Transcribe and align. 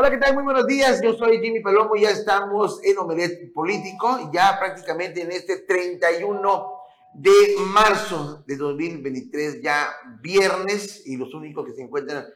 Hola, 0.00 0.10
¿qué 0.12 0.16
tal? 0.16 0.32
Muy 0.32 0.44
buenos 0.44 0.66
días. 0.66 1.02
Yo 1.02 1.12
soy 1.12 1.40
Jimmy 1.42 1.60
Palomo. 1.60 1.94
Ya 1.94 2.08
estamos 2.08 2.82
en 2.84 2.96
Omelet 2.96 3.52
Político, 3.52 4.30
ya 4.32 4.58
prácticamente 4.58 5.20
en 5.20 5.30
este 5.30 5.58
31 5.58 6.72
de 7.12 7.30
marzo 7.66 8.42
de 8.46 8.56
2023, 8.56 9.60
ya 9.60 9.94
viernes, 10.22 11.06
y 11.06 11.18
los 11.18 11.34
únicos 11.34 11.66
que 11.66 11.74
se 11.74 11.82
encuentran 11.82 12.26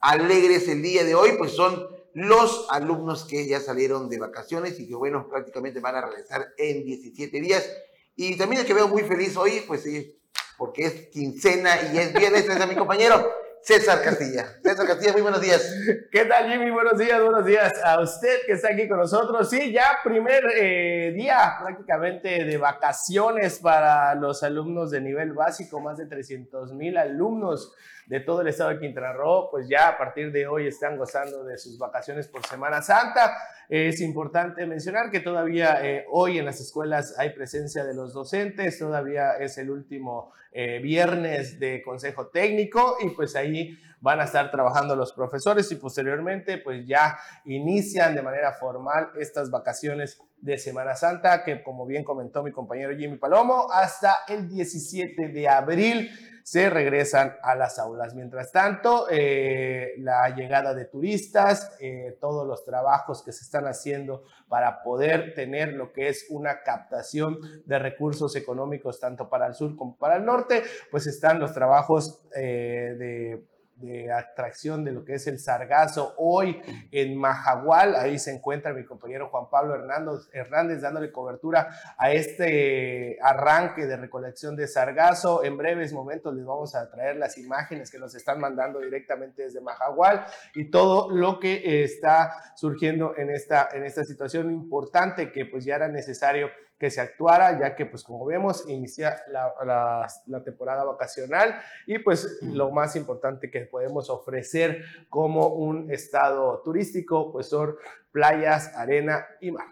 alegres 0.00 0.66
el 0.66 0.82
día 0.82 1.04
de 1.04 1.14
hoy, 1.14 1.34
pues 1.38 1.52
son 1.52 1.86
los 2.14 2.66
alumnos 2.70 3.24
que 3.24 3.46
ya 3.46 3.60
salieron 3.60 4.08
de 4.08 4.18
vacaciones 4.18 4.80
y 4.80 4.88
que, 4.88 4.96
bueno, 4.96 5.28
prácticamente 5.28 5.78
van 5.78 5.94
a 5.94 6.04
regresar 6.04 6.48
en 6.58 6.84
17 6.84 7.40
días. 7.40 7.70
Y 8.16 8.36
también 8.36 8.62
el 8.62 8.66
que 8.66 8.74
veo 8.74 8.88
muy 8.88 9.02
feliz 9.02 9.36
hoy, 9.36 9.62
pues 9.68 9.84
sí, 9.84 10.18
porque 10.58 10.86
es 10.86 11.08
quincena 11.10 11.92
y 11.94 11.98
es 11.98 12.12
viernes, 12.14 12.48
es 12.48 12.60
a 12.60 12.66
mi 12.66 12.74
compañero 12.74 13.41
César 13.62 14.02
Castilla. 14.02 14.44
César 14.60 14.86
Castilla, 14.88 15.12
muy 15.12 15.22
buenos 15.22 15.40
días. 15.40 15.72
¿Qué 16.10 16.24
tal, 16.24 16.50
Jimmy? 16.50 16.70
Buenos 16.70 16.98
días, 16.98 17.22
buenos 17.22 17.44
días 17.44 17.72
a 17.84 18.00
usted 18.00 18.40
que 18.44 18.54
está 18.54 18.72
aquí 18.72 18.88
con 18.88 18.98
nosotros. 18.98 19.48
Sí, 19.48 19.70
ya 19.70 19.98
primer 20.02 20.42
eh, 20.56 21.12
día 21.14 21.58
prácticamente 21.62 22.44
de 22.44 22.56
vacaciones 22.56 23.60
para 23.60 24.16
los 24.16 24.42
alumnos 24.42 24.90
de 24.90 25.00
nivel 25.00 25.32
básico, 25.32 25.78
más 25.78 25.98
de 25.98 26.06
300 26.06 26.72
mil 26.72 26.96
alumnos 26.96 27.72
de 28.06 28.20
todo 28.20 28.40
el 28.40 28.48
estado 28.48 28.70
de 28.70 28.78
Quintana 28.78 29.14
pues 29.50 29.68
ya 29.68 29.88
a 29.88 29.98
partir 29.98 30.32
de 30.32 30.46
hoy 30.46 30.66
están 30.66 30.96
gozando 30.96 31.44
de 31.44 31.56
sus 31.58 31.78
vacaciones 31.78 32.28
por 32.28 32.44
Semana 32.46 32.82
Santa. 32.82 33.34
Es 33.68 34.00
importante 34.00 34.66
mencionar 34.66 35.10
que 35.10 35.20
todavía 35.20 35.78
eh, 35.82 36.04
hoy 36.10 36.38
en 36.38 36.44
las 36.44 36.60
escuelas 36.60 37.14
hay 37.18 37.30
presencia 37.30 37.84
de 37.84 37.94
los 37.94 38.12
docentes, 38.12 38.78
todavía 38.78 39.36
es 39.38 39.56
el 39.58 39.70
último 39.70 40.32
eh, 40.52 40.80
viernes 40.80 41.58
de 41.58 41.82
consejo 41.82 42.26
técnico 42.26 42.96
y 43.00 43.10
pues 43.10 43.34
ahí 43.36 43.78
van 44.02 44.20
a 44.20 44.24
estar 44.24 44.50
trabajando 44.50 44.94
los 44.94 45.12
profesores 45.12 45.70
y 45.72 45.76
posteriormente 45.76 46.58
pues 46.58 46.84
ya 46.86 47.16
inician 47.44 48.14
de 48.14 48.22
manera 48.22 48.52
formal 48.52 49.10
estas 49.16 49.50
vacaciones 49.50 50.20
de 50.38 50.58
Semana 50.58 50.96
Santa 50.96 51.44
que 51.44 51.62
como 51.62 51.86
bien 51.86 52.02
comentó 52.02 52.42
mi 52.42 52.50
compañero 52.50 52.94
Jimmy 52.96 53.16
Palomo, 53.16 53.68
hasta 53.72 54.16
el 54.28 54.48
17 54.48 55.28
de 55.28 55.48
abril 55.48 56.10
se 56.42 56.68
regresan 56.68 57.36
a 57.44 57.54
las 57.54 57.78
aulas. 57.78 58.16
Mientras 58.16 58.50
tanto, 58.50 59.06
eh, 59.08 59.92
la 59.98 60.28
llegada 60.34 60.74
de 60.74 60.86
turistas, 60.86 61.70
eh, 61.80 62.18
todos 62.20 62.44
los 62.44 62.64
trabajos 62.64 63.22
que 63.22 63.30
se 63.30 63.44
están 63.44 63.66
haciendo 63.66 64.24
para 64.48 64.82
poder 64.82 65.34
tener 65.34 65.74
lo 65.74 65.92
que 65.92 66.08
es 66.08 66.26
una 66.30 66.62
captación 66.62 67.38
de 67.64 67.78
recursos 67.78 68.34
económicos 68.34 68.98
tanto 68.98 69.28
para 69.28 69.46
el 69.46 69.54
sur 69.54 69.76
como 69.76 69.96
para 69.96 70.16
el 70.16 70.24
norte, 70.24 70.64
pues 70.90 71.06
están 71.06 71.38
los 71.38 71.54
trabajos 71.54 72.24
eh, 72.34 72.96
de 72.98 73.52
de 73.82 74.12
atracción 74.12 74.84
de 74.84 74.92
lo 74.92 75.04
que 75.04 75.14
es 75.14 75.26
el 75.26 75.38
sargazo 75.38 76.14
hoy 76.16 76.62
en 76.90 77.16
Majagual. 77.16 77.96
Ahí 77.96 78.18
se 78.18 78.30
encuentra 78.30 78.72
mi 78.72 78.84
compañero 78.84 79.28
Juan 79.28 79.50
Pablo 79.50 79.74
Hernández, 79.74 80.80
dándole 80.80 81.10
cobertura 81.10 81.68
a 81.98 82.12
este 82.12 83.18
arranque 83.20 83.86
de 83.86 83.96
recolección 83.96 84.56
de 84.56 84.68
sargazo. 84.68 85.44
En 85.44 85.56
breves 85.56 85.92
momentos 85.92 86.34
les 86.34 86.46
vamos 86.46 86.74
a 86.74 86.88
traer 86.90 87.16
las 87.16 87.36
imágenes 87.36 87.90
que 87.90 87.98
nos 87.98 88.14
están 88.14 88.40
mandando 88.40 88.80
directamente 88.80 89.42
desde 89.42 89.60
Majagual 89.60 90.24
y 90.54 90.70
todo 90.70 91.10
lo 91.10 91.40
que 91.40 91.82
está 91.82 92.54
surgiendo 92.54 93.14
en 93.16 93.30
esta, 93.30 93.68
en 93.72 93.84
esta 93.84 94.04
situación 94.04 94.50
importante 94.50 95.32
que 95.32 95.46
pues 95.46 95.64
ya 95.64 95.74
era 95.76 95.88
necesario 95.88 96.48
que 96.82 96.90
se 96.90 97.00
actuara, 97.00 97.60
ya 97.60 97.76
que 97.76 97.86
pues 97.86 98.02
como 98.02 98.26
vemos 98.26 98.64
inicia 98.66 99.22
la, 99.28 100.08
la, 100.26 100.42
temporada 100.42 100.82
vacacional 100.82 101.62
y 101.86 102.00
pues 102.00 102.40
lo 102.42 102.72
más 102.72 102.96
importante 102.96 103.52
que 103.52 103.60
podemos 103.60 104.10
ofrecer 104.10 104.84
como 105.08 105.46
un 105.46 105.92
estado 105.92 106.60
turístico 106.64 107.30
pues 107.30 107.46
son 107.46 107.76
playas, 108.10 108.74
arena 108.74 109.24
y 109.40 109.52
mar. 109.52 109.68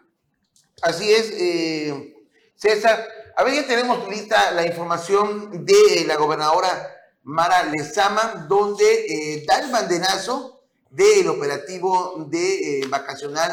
Así 0.83 1.11
es, 1.13 1.33
eh, 1.33 2.15
César. 2.55 3.01
A 3.37 3.43
ver, 3.43 3.55
ya 3.55 3.67
tenemos 3.67 4.09
lista 4.09 4.53
la 4.53 4.65
información 4.65 5.67
de 5.67 6.05
la 6.07 6.15
gobernadora 6.15 6.69
Mara 7.25 7.65
Lezama, 7.65 8.47
donde 8.49 8.85
eh, 8.85 9.45
da 9.49 9.59
el 9.59 9.73
banderazo 9.73 10.63
del 10.91 11.27
operativo 11.27 12.25
de 12.29 12.83
eh, 12.83 12.87
vacacional 12.89 13.51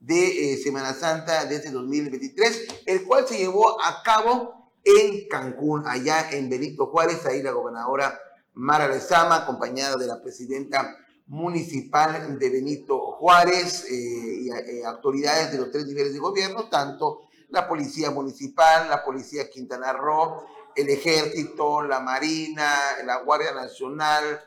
de 0.00 0.52
eh, 0.52 0.56
Semana 0.58 0.94
Santa 0.94 1.44
de 1.44 1.56
este 1.56 1.70
2023, 1.70 2.84
el 2.86 3.04
cual 3.04 3.26
se 3.26 3.38
llevó 3.38 3.82
a 3.82 4.02
cabo 4.02 4.72
en 4.84 5.28
Cancún, 5.28 5.86
allá 5.86 6.30
en 6.30 6.48
Benito 6.48 6.86
Juárez, 6.86 7.24
ahí 7.26 7.42
la 7.42 7.52
gobernadora 7.52 8.18
Mara 8.54 8.88
Lezama, 8.88 9.36
acompañada 9.36 9.96
de 9.96 10.06
la 10.06 10.20
presidenta 10.22 10.96
municipal 11.26 12.38
de 12.38 12.50
Benito 12.50 12.98
Juárez 12.98 13.84
eh, 13.84 14.40
y 14.40 14.50
eh, 14.50 14.84
autoridades 14.86 15.52
de 15.52 15.58
los 15.58 15.70
tres 15.70 15.86
niveles 15.86 16.12
de 16.12 16.18
gobierno, 16.18 16.68
tanto 16.68 17.20
la 17.50 17.68
policía 17.68 18.10
municipal, 18.10 18.88
la 18.88 19.04
policía 19.04 19.50
Quintana 19.50 19.92
Roo, 19.92 20.44
el 20.74 20.88
ejército, 20.88 21.82
la 21.82 22.00
marina, 22.00 22.72
la 23.04 23.22
Guardia 23.22 23.52
Nacional, 23.52 24.40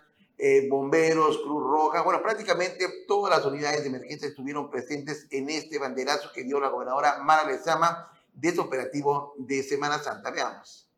eh, 0.43 0.67
bomberos, 0.67 1.37
Cruz 1.43 1.63
Roja, 1.63 2.01
bueno, 2.01 2.21
prácticamente 2.23 2.87
todas 3.07 3.37
las 3.37 3.45
unidades 3.45 3.83
de 3.83 3.89
emergencia 3.89 4.27
estuvieron 4.27 4.71
presentes 4.71 5.27
en 5.29 5.51
este 5.51 5.77
banderazo 5.77 6.31
que 6.33 6.43
dio 6.43 6.59
la 6.59 6.69
gobernadora 6.69 7.19
Mara 7.19 7.47
Lezama 7.47 8.11
de 8.33 8.49
este 8.49 8.59
operativo 8.59 9.35
de 9.37 9.61
Semana 9.61 9.99
Santa. 9.99 10.31
Veamos. 10.31 10.90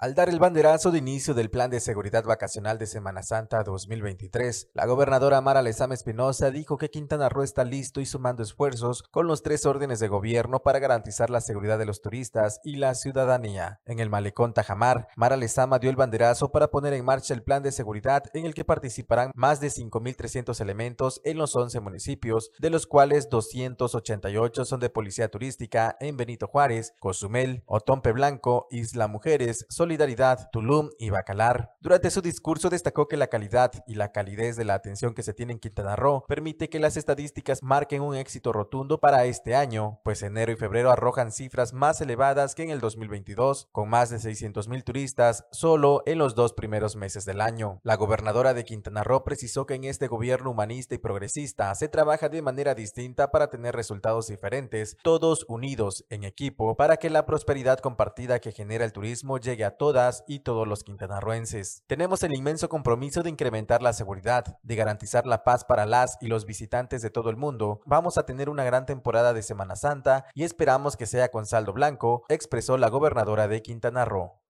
Al 0.00 0.14
dar 0.14 0.28
el 0.28 0.38
banderazo 0.38 0.92
de 0.92 0.98
inicio 0.98 1.34
del 1.34 1.50
Plan 1.50 1.70
de 1.70 1.80
Seguridad 1.80 2.22
Vacacional 2.22 2.78
de 2.78 2.86
Semana 2.86 3.24
Santa 3.24 3.64
2023, 3.64 4.70
la 4.72 4.86
gobernadora 4.86 5.40
Mara 5.40 5.60
Lezama 5.60 5.94
Espinosa 5.94 6.52
dijo 6.52 6.78
que 6.78 6.88
Quintana 6.88 7.28
Roo 7.28 7.42
está 7.42 7.64
listo 7.64 8.00
y 8.00 8.06
sumando 8.06 8.44
esfuerzos 8.44 9.02
con 9.10 9.26
los 9.26 9.42
tres 9.42 9.66
órdenes 9.66 9.98
de 9.98 10.06
gobierno 10.06 10.60
para 10.60 10.78
garantizar 10.78 11.30
la 11.30 11.40
seguridad 11.40 11.80
de 11.80 11.86
los 11.86 12.00
turistas 12.00 12.60
y 12.62 12.76
la 12.76 12.94
ciudadanía. 12.94 13.80
En 13.86 13.98
el 13.98 14.08
malecón 14.08 14.54
Tajamar, 14.54 15.08
Mara 15.16 15.36
Lezama 15.36 15.80
dio 15.80 15.90
el 15.90 15.96
banderazo 15.96 16.52
para 16.52 16.70
poner 16.70 16.92
en 16.92 17.04
marcha 17.04 17.34
el 17.34 17.42
plan 17.42 17.64
de 17.64 17.72
seguridad 17.72 18.22
en 18.34 18.46
el 18.46 18.54
que 18.54 18.64
participarán 18.64 19.32
más 19.34 19.58
de 19.58 19.66
5.300 19.66 20.60
elementos 20.60 21.20
en 21.24 21.38
los 21.38 21.56
11 21.56 21.80
municipios, 21.80 22.52
de 22.60 22.70
los 22.70 22.86
cuales 22.86 23.28
288 23.30 24.64
son 24.64 24.78
de 24.78 24.90
policía 24.90 25.28
turística 25.28 25.96
en 25.98 26.16
Benito 26.16 26.46
Juárez, 26.46 26.94
Cozumel, 27.00 27.64
Otompe 27.66 28.12
Blanco, 28.12 28.68
Isla 28.70 29.08
Mujeres, 29.08 29.66
Solidaridad, 29.88 30.50
Tulum 30.52 30.90
y 30.98 31.08
Bacalar. 31.08 31.72
Durante 31.80 32.10
su 32.10 32.20
discurso 32.20 32.68
destacó 32.68 33.08
que 33.08 33.16
la 33.16 33.28
calidad 33.28 33.72
y 33.86 33.94
la 33.94 34.12
calidez 34.12 34.54
de 34.56 34.66
la 34.66 34.74
atención 34.74 35.14
que 35.14 35.22
se 35.22 35.32
tiene 35.32 35.54
en 35.54 35.58
Quintana 35.58 35.96
Roo 35.96 36.26
permite 36.28 36.68
que 36.68 36.78
las 36.78 36.98
estadísticas 36.98 37.62
marquen 37.62 38.02
un 38.02 38.14
éxito 38.14 38.52
rotundo 38.52 39.00
para 39.00 39.24
este 39.24 39.54
año, 39.54 39.98
pues 40.04 40.22
enero 40.22 40.52
y 40.52 40.56
febrero 40.56 40.90
arrojan 40.90 41.32
cifras 41.32 41.72
más 41.72 42.02
elevadas 42.02 42.54
que 42.54 42.64
en 42.64 42.70
el 42.70 42.80
2022, 42.80 43.70
con 43.72 43.88
más 43.88 44.10
de 44.10 44.18
600 44.18 44.68
mil 44.68 44.84
turistas 44.84 45.46
solo 45.52 46.02
en 46.04 46.18
los 46.18 46.34
dos 46.34 46.52
primeros 46.52 46.94
meses 46.94 47.24
del 47.24 47.40
año. 47.40 47.80
La 47.82 47.96
gobernadora 47.96 48.52
de 48.52 48.66
Quintana 48.66 49.04
Roo 49.04 49.24
precisó 49.24 49.64
que 49.64 49.72
en 49.72 49.84
este 49.84 50.06
gobierno 50.06 50.50
humanista 50.50 50.96
y 50.96 50.98
progresista 50.98 51.74
se 51.74 51.88
trabaja 51.88 52.28
de 52.28 52.42
manera 52.42 52.74
distinta 52.74 53.30
para 53.30 53.48
tener 53.48 53.74
resultados 53.74 54.26
diferentes, 54.26 54.98
todos 55.02 55.46
unidos 55.48 56.04
en 56.10 56.24
equipo 56.24 56.76
para 56.76 56.98
que 56.98 57.08
la 57.08 57.24
prosperidad 57.24 57.78
compartida 57.78 58.38
que 58.38 58.52
genera 58.52 58.84
el 58.84 58.92
turismo 58.92 59.38
llegue 59.38 59.64
a 59.64 59.77
todas 59.78 60.24
y 60.28 60.40
todos 60.40 60.68
los 60.68 60.84
quintanarroenses. 60.84 61.82
Tenemos 61.86 62.22
el 62.22 62.34
inmenso 62.34 62.68
compromiso 62.68 63.22
de 63.22 63.30
incrementar 63.30 63.82
la 63.82 63.92
seguridad, 63.92 64.58
de 64.62 64.76
garantizar 64.76 65.26
la 65.26 65.44
paz 65.44 65.64
para 65.64 65.86
las 65.86 66.18
y 66.20 66.26
los 66.26 66.44
visitantes 66.44 67.00
de 67.00 67.10
todo 67.10 67.30
el 67.30 67.36
mundo. 67.36 67.80
Vamos 67.86 68.18
a 68.18 68.26
tener 68.26 68.50
una 68.50 68.64
gran 68.64 68.84
temporada 68.84 69.32
de 69.32 69.42
Semana 69.42 69.76
Santa 69.76 70.26
y 70.34 70.44
esperamos 70.44 70.96
que 70.96 71.06
sea 71.06 71.30
con 71.30 71.46
saldo 71.46 71.72
blanco, 71.72 72.24
expresó 72.28 72.76
la 72.76 72.88
gobernadora 72.90 73.48
de 73.48 73.62
Quintana 73.62 74.04
Roo. 74.04 74.42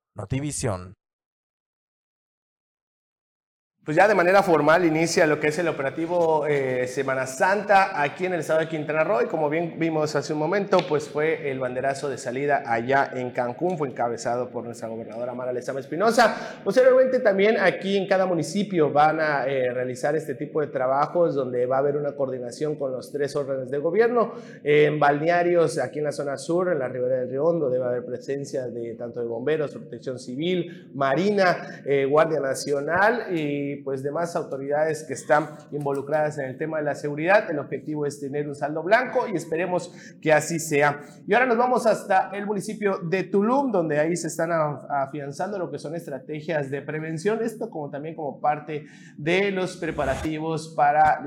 Pues 3.89 3.97
ya 3.97 4.07
de 4.07 4.15
manera 4.15 4.43
formal 4.43 4.85
inicia 4.85 5.27
lo 5.27 5.41
que 5.41 5.47
es 5.47 5.59
el 5.59 5.67
operativo 5.67 6.47
eh, 6.47 6.87
Semana 6.87 7.27
Santa 7.27 8.03
aquí 8.03 8.27
en 8.27 8.35
el 8.35 8.41
estado 8.41 8.61
de 8.61 8.69
Quintana 8.69 9.03
Roo 9.03 9.23
y 9.23 9.29
como 9.29 9.49
bien 9.49 9.77
vimos 9.79 10.15
hace 10.15 10.35
un 10.35 10.41
momento, 10.41 10.81
pues 10.87 11.09
fue 11.09 11.51
el 11.51 11.59
banderazo 11.59 12.11
de 12.11 12.19
salida 12.19 12.65
allá 12.67 13.11
en 13.15 13.31
Cancún, 13.31 13.79
fue 13.79 13.89
encabezado 13.89 14.51
por 14.51 14.63
nuestra 14.63 14.89
gobernadora 14.89 15.33
Mara 15.33 15.55
Lezama 15.55 15.81
Espinosa. 15.81 16.61
Posteriormente 16.63 17.21
también 17.21 17.57
aquí 17.59 17.97
en 17.97 18.07
cada 18.07 18.27
municipio 18.27 18.93
van 18.93 19.21
a 19.21 19.47
eh, 19.47 19.73
realizar 19.73 20.15
este 20.15 20.35
tipo 20.35 20.61
de 20.61 20.67
trabajos 20.67 21.35
donde 21.35 21.65
va 21.65 21.77
a 21.77 21.79
haber 21.79 21.97
una 21.97 22.13
coordinación 22.13 22.77
con 22.77 22.93
los 22.93 23.11
tres 23.11 23.35
órdenes 23.37 23.71
de 23.71 23.79
gobierno. 23.79 24.35
en 24.65 25.01
balnearios 25.01 25.79
aquí 25.79 26.01
en 26.01 26.05
la 26.05 26.13
zona 26.13 26.37
sur, 26.37 26.71
en 26.71 26.81
la 26.81 26.89
ribera 26.89 27.21
del 27.21 27.31
Río 27.31 27.47
Hondo, 27.47 27.71
debe 27.71 27.87
haber 27.87 28.05
presencia 28.05 28.67
de 28.67 28.97
tanto 28.97 29.21
de 29.21 29.27
bomberos, 29.27 29.71
protección 29.71 30.19
civil, 30.19 30.91
marina, 30.93 31.81
eh, 31.87 32.05
Guardia 32.05 32.41
Nacional 32.41 33.35
y 33.35 33.78
pues 33.83 34.03
demás 34.03 34.37
autoridades 34.37 35.05
que 35.05 35.15
están 35.15 35.49
involucradas 35.73 36.39
en 36.39 36.47
el 36.47 36.59
tema 36.59 36.79
de 36.79 36.85
la 36.85 36.95
seguridad. 36.95 37.51
El 37.51 37.59
objetivo 37.59 38.07
es 38.07 38.21
tener 38.21 38.49
un 38.49 38.55
saldo 38.55 38.83
blanco 38.83 39.27
y 39.27 39.37
esperemos 39.37 39.93
que 40.21 40.33
así 40.33 40.59
sea. 40.59 41.01
Y 41.27 41.35
ahora 41.35 41.47
nos 41.47 41.59
vamos 41.59 41.87
hasta 41.87 42.31
el 42.31 42.47
municipio 42.47 42.99
de 42.99 43.25
Tulum, 43.25 43.73
donde 43.73 43.99
ahí 43.99 44.17
se 44.17 44.29
están 44.29 44.51
afianzando 44.53 45.59
lo 45.59 45.71
que 45.71 45.79
son 45.79 45.95
estrategias 45.95 46.71
de 46.71 46.83
prevención, 46.83 47.43
esto 47.43 47.71
como 47.71 47.91
también 47.91 48.15
como 48.15 48.41
parte 48.41 48.87
de 49.17 49.51
los 49.51 49.77
preparativos 49.77 50.75
para 50.77 51.21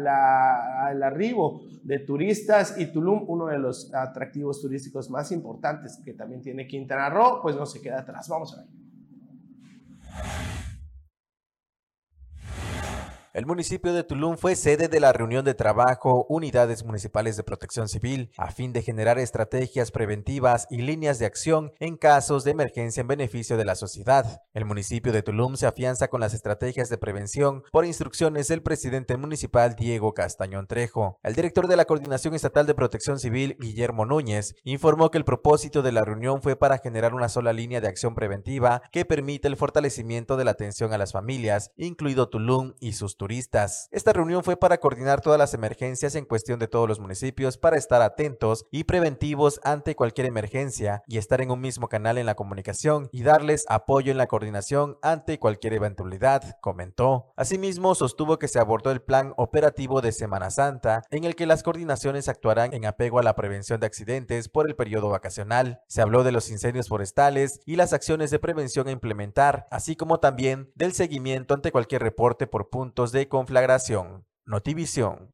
el 0.91 1.03
arribo 1.03 1.61
de 1.83 1.99
turistas 1.99 2.77
y 2.77 2.87
Tulum, 2.87 3.25
uno 3.27 3.47
de 3.47 3.57
los 3.57 3.93
atractivos 3.93 4.61
turísticos 4.61 5.09
más 5.09 5.31
importantes 5.31 5.99
que 6.03 6.13
también 6.13 6.41
tiene 6.41 6.67
Quintana 6.67 7.09
Roo, 7.09 7.41
pues 7.41 7.55
no 7.55 7.65
se 7.65 7.81
queda 7.81 7.99
atrás. 7.99 8.27
Vamos 8.29 8.53
a 8.53 8.61
ver. 8.61 10.50
El 13.33 13.45
municipio 13.45 13.93
de 13.93 14.03
Tulum 14.03 14.35
fue 14.35 14.57
sede 14.57 14.89
de 14.89 14.99
la 14.99 15.13
reunión 15.13 15.45
de 15.45 15.53
trabajo 15.53 16.25
Unidades 16.27 16.83
Municipales 16.83 17.37
de 17.37 17.43
Protección 17.43 17.87
Civil 17.87 18.29
a 18.35 18.51
fin 18.51 18.73
de 18.73 18.81
generar 18.81 19.19
estrategias 19.19 19.89
preventivas 19.91 20.67
y 20.69 20.81
líneas 20.81 21.17
de 21.17 21.27
acción 21.27 21.71
en 21.79 21.95
casos 21.95 22.43
de 22.43 22.51
emergencia 22.51 22.99
en 22.99 23.07
beneficio 23.07 23.55
de 23.55 23.63
la 23.63 23.75
sociedad. 23.75 24.41
El 24.53 24.65
municipio 24.65 25.13
de 25.13 25.23
Tulum 25.23 25.55
se 25.55 25.65
afianza 25.65 26.09
con 26.09 26.19
las 26.19 26.33
estrategias 26.33 26.89
de 26.89 26.97
prevención 26.97 27.63
por 27.71 27.85
instrucciones 27.85 28.49
del 28.49 28.63
presidente 28.63 29.15
municipal 29.15 29.77
Diego 29.77 30.13
Castañón 30.13 30.67
Trejo. 30.67 31.17
El 31.23 31.33
director 31.33 31.69
de 31.69 31.77
la 31.77 31.85
Coordinación 31.85 32.35
Estatal 32.35 32.65
de 32.65 32.75
Protección 32.75 33.17
Civil, 33.17 33.55
Guillermo 33.61 34.05
Núñez, 34.05 34.55
informó 34.65 35.09
que 35.09 35.17
el 35.17 35.23
propósito 35.23 35.81
de 35.81 35.93
la 35.93 36.03
reunión 36.03 36.41
fue 36.41 36.57
para 36.57 36.79
generar 36.79 37.13
una 37.13 37.29
sola 37.29 37.53
línea 37.53 37.79
de 37.79 37.87
acción 37.87 38.13
preventiva 38.13 38.81
que 38.91 39.05
permita 39.05 39.47
el 39.47 39.55
fortalecimiento 39.55 40.35
de 40.35 40.43
la 40.43 40.51
atención 40.51 40.91
a 40.91 40.97
las 40.97 41.13
familias, 41.13 41.71
incluido 41.77 42.27
Tulum 42.27 42.73
y 42.81 42.91
sus 42.91 43.15
turistas. 43.21 43.87
Esta 43.91 44.13
reunión 44.13 44.43
fue 44.43 44.57
para 44.57 44.79
coordinar 44.79 45.21
todas 45.21 45.37
las 45.37 45.53
emergencias 45.53 46.15
en 46.15 46.25
cuestión 46.25 46.57
de 46.57 46.67
todos 46.67 46.89
los 46.89 46.99
municipios 46.99 47.55
para 47.55 47.77
estar 47.77 48.01
atentos 48.01 48.65
y 48.71 48.85
preventivos 48.85 49.61
ante 49.63 49.95
cualquier 49.95 50.25
emergencia 50.25 51.03
y 51.05 51.19
estar 51.19 51.39
en 51.39 51.51
un 51.51 51.61
mismo 51.61 51.87
canal 51.87 52.17
en 52.17 52.25
la 52.25 52.33
comunicación 52.33 53.09
y 53.11 53.21
darles 53.21 53.65
apoyo 53.69 54.11
en 54.11 54.17
la 54.17 54.25
coordinación 54.25 54.97
ante 55.03 55.37
cualquier 55.37 55.73
eventualidad, 55.73 56.57
comentó. 56.61 57.31
Asimismo, 57.35 57.93
sostuvo 57.93 58.39
que 58.39 58.47
se 58.47 58.57
abordó 58.57 58.89
el 58.89 59.03
plan 59.03 59.35
operativo 59.37 60.01
de 60.01 60.13
Semana 60.13 60.49
Santa, 60.49 61.03
en 61.11 61.23
el 61.23 61.35
que 61.35 61.45
las 61.45 61.61
coordinaciones 61.61 62.27
actuarán 62.27 62.73
en 62.73 62.87
apego 62.87 63.19
a 63.19 63.23
la 63.23 63.35
prevención 63.35 63.79
de 63.79 63.85
accidentes 63.85 64.49
por 64.49 64.67
el 64.67 64.75
periodo 64.75 65.09
vacacional. 65.09 65.81
Se 65.85 66.01
habló 66.01 66.23
de 66.23 66.31
los 66.31 66.49
incendios 66.49 66.87
forestales 66.87 67.59
y 67.67 67.75
las 67.75 67.93
acciones 67.93 68.31
de 68.31 68.39
prevención 68.39 68.87
a 68.87 68.91
implementar, 68.91 69.67
así 69.69 69.95
como 69.95 70.19
también 70.19 70.71
del 70.73 70.93
seguimiento 70.93 71.53
ante 71.53 71.71
cualquier 71.71 72.01
reporte 72.01 72.47
por 72.47 72.71
puntos 72.71 73.10
de 73.11 73.27
conflagración. 73.27 74.25
Notivisión. 74.45 75.31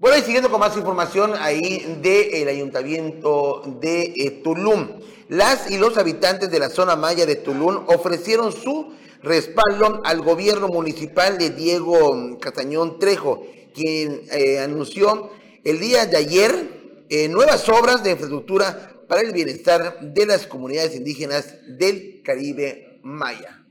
Bueno, 0.00 0.16
y 0.16 0.20
siguiendo 0.20 0.48
con 0.48 0.60
más 0.60 0.76
información 0.76 1.32
ahí 1.40 1.98
del 2.00 2.46
ayuntamiento 2.46 3.62
de 3.80 4.14
eh, 4.16 4.40
Tulum. 4.44 5.00
Las 5.28 5.70
y 5.70 5.76
los 5.76 5.98
habitantes 5.98 6.50
de 6.50 6.60
la 6.60 6.70
zona 6.70 6.94
maya 6.94 7.26
de 7.26 7.34
Tulum 7.34 7.84
ofrecieron 7.88 8.52
su 8.52 8.94
respaldo 9.22 10.00
al 10.04 10.20
gobierno 10.20 10.68
municipal 10.68 11.36
de 11.36 11.50
Diego 11.50 12.38
Castañón 12.38 13.00
Trejo, 13.00 13.44
quien 13.74 14.22
eh, 14.30 14.60
anunció 14.60 15.30
el 15.64 15.80
día 15.80 16.06
de 16.06 16.16
ayer 16.16 17.04
eh, 17.10 17.28
nuevas 17.28 17.68
obras 17.68 18.04
de 18.04 18.12
infraestructura 18.12 18.94
para 19.08 19.22
el 19.22 19.32
bienestar 19.32 19.98
de 20.00 20.26
las 20.26 20.46
comunidades 20.46 20.94
indígenas 20.94 21.56
del 21.66 22.22
Caribe 22.22 23.00
Maya. 23.02 23.64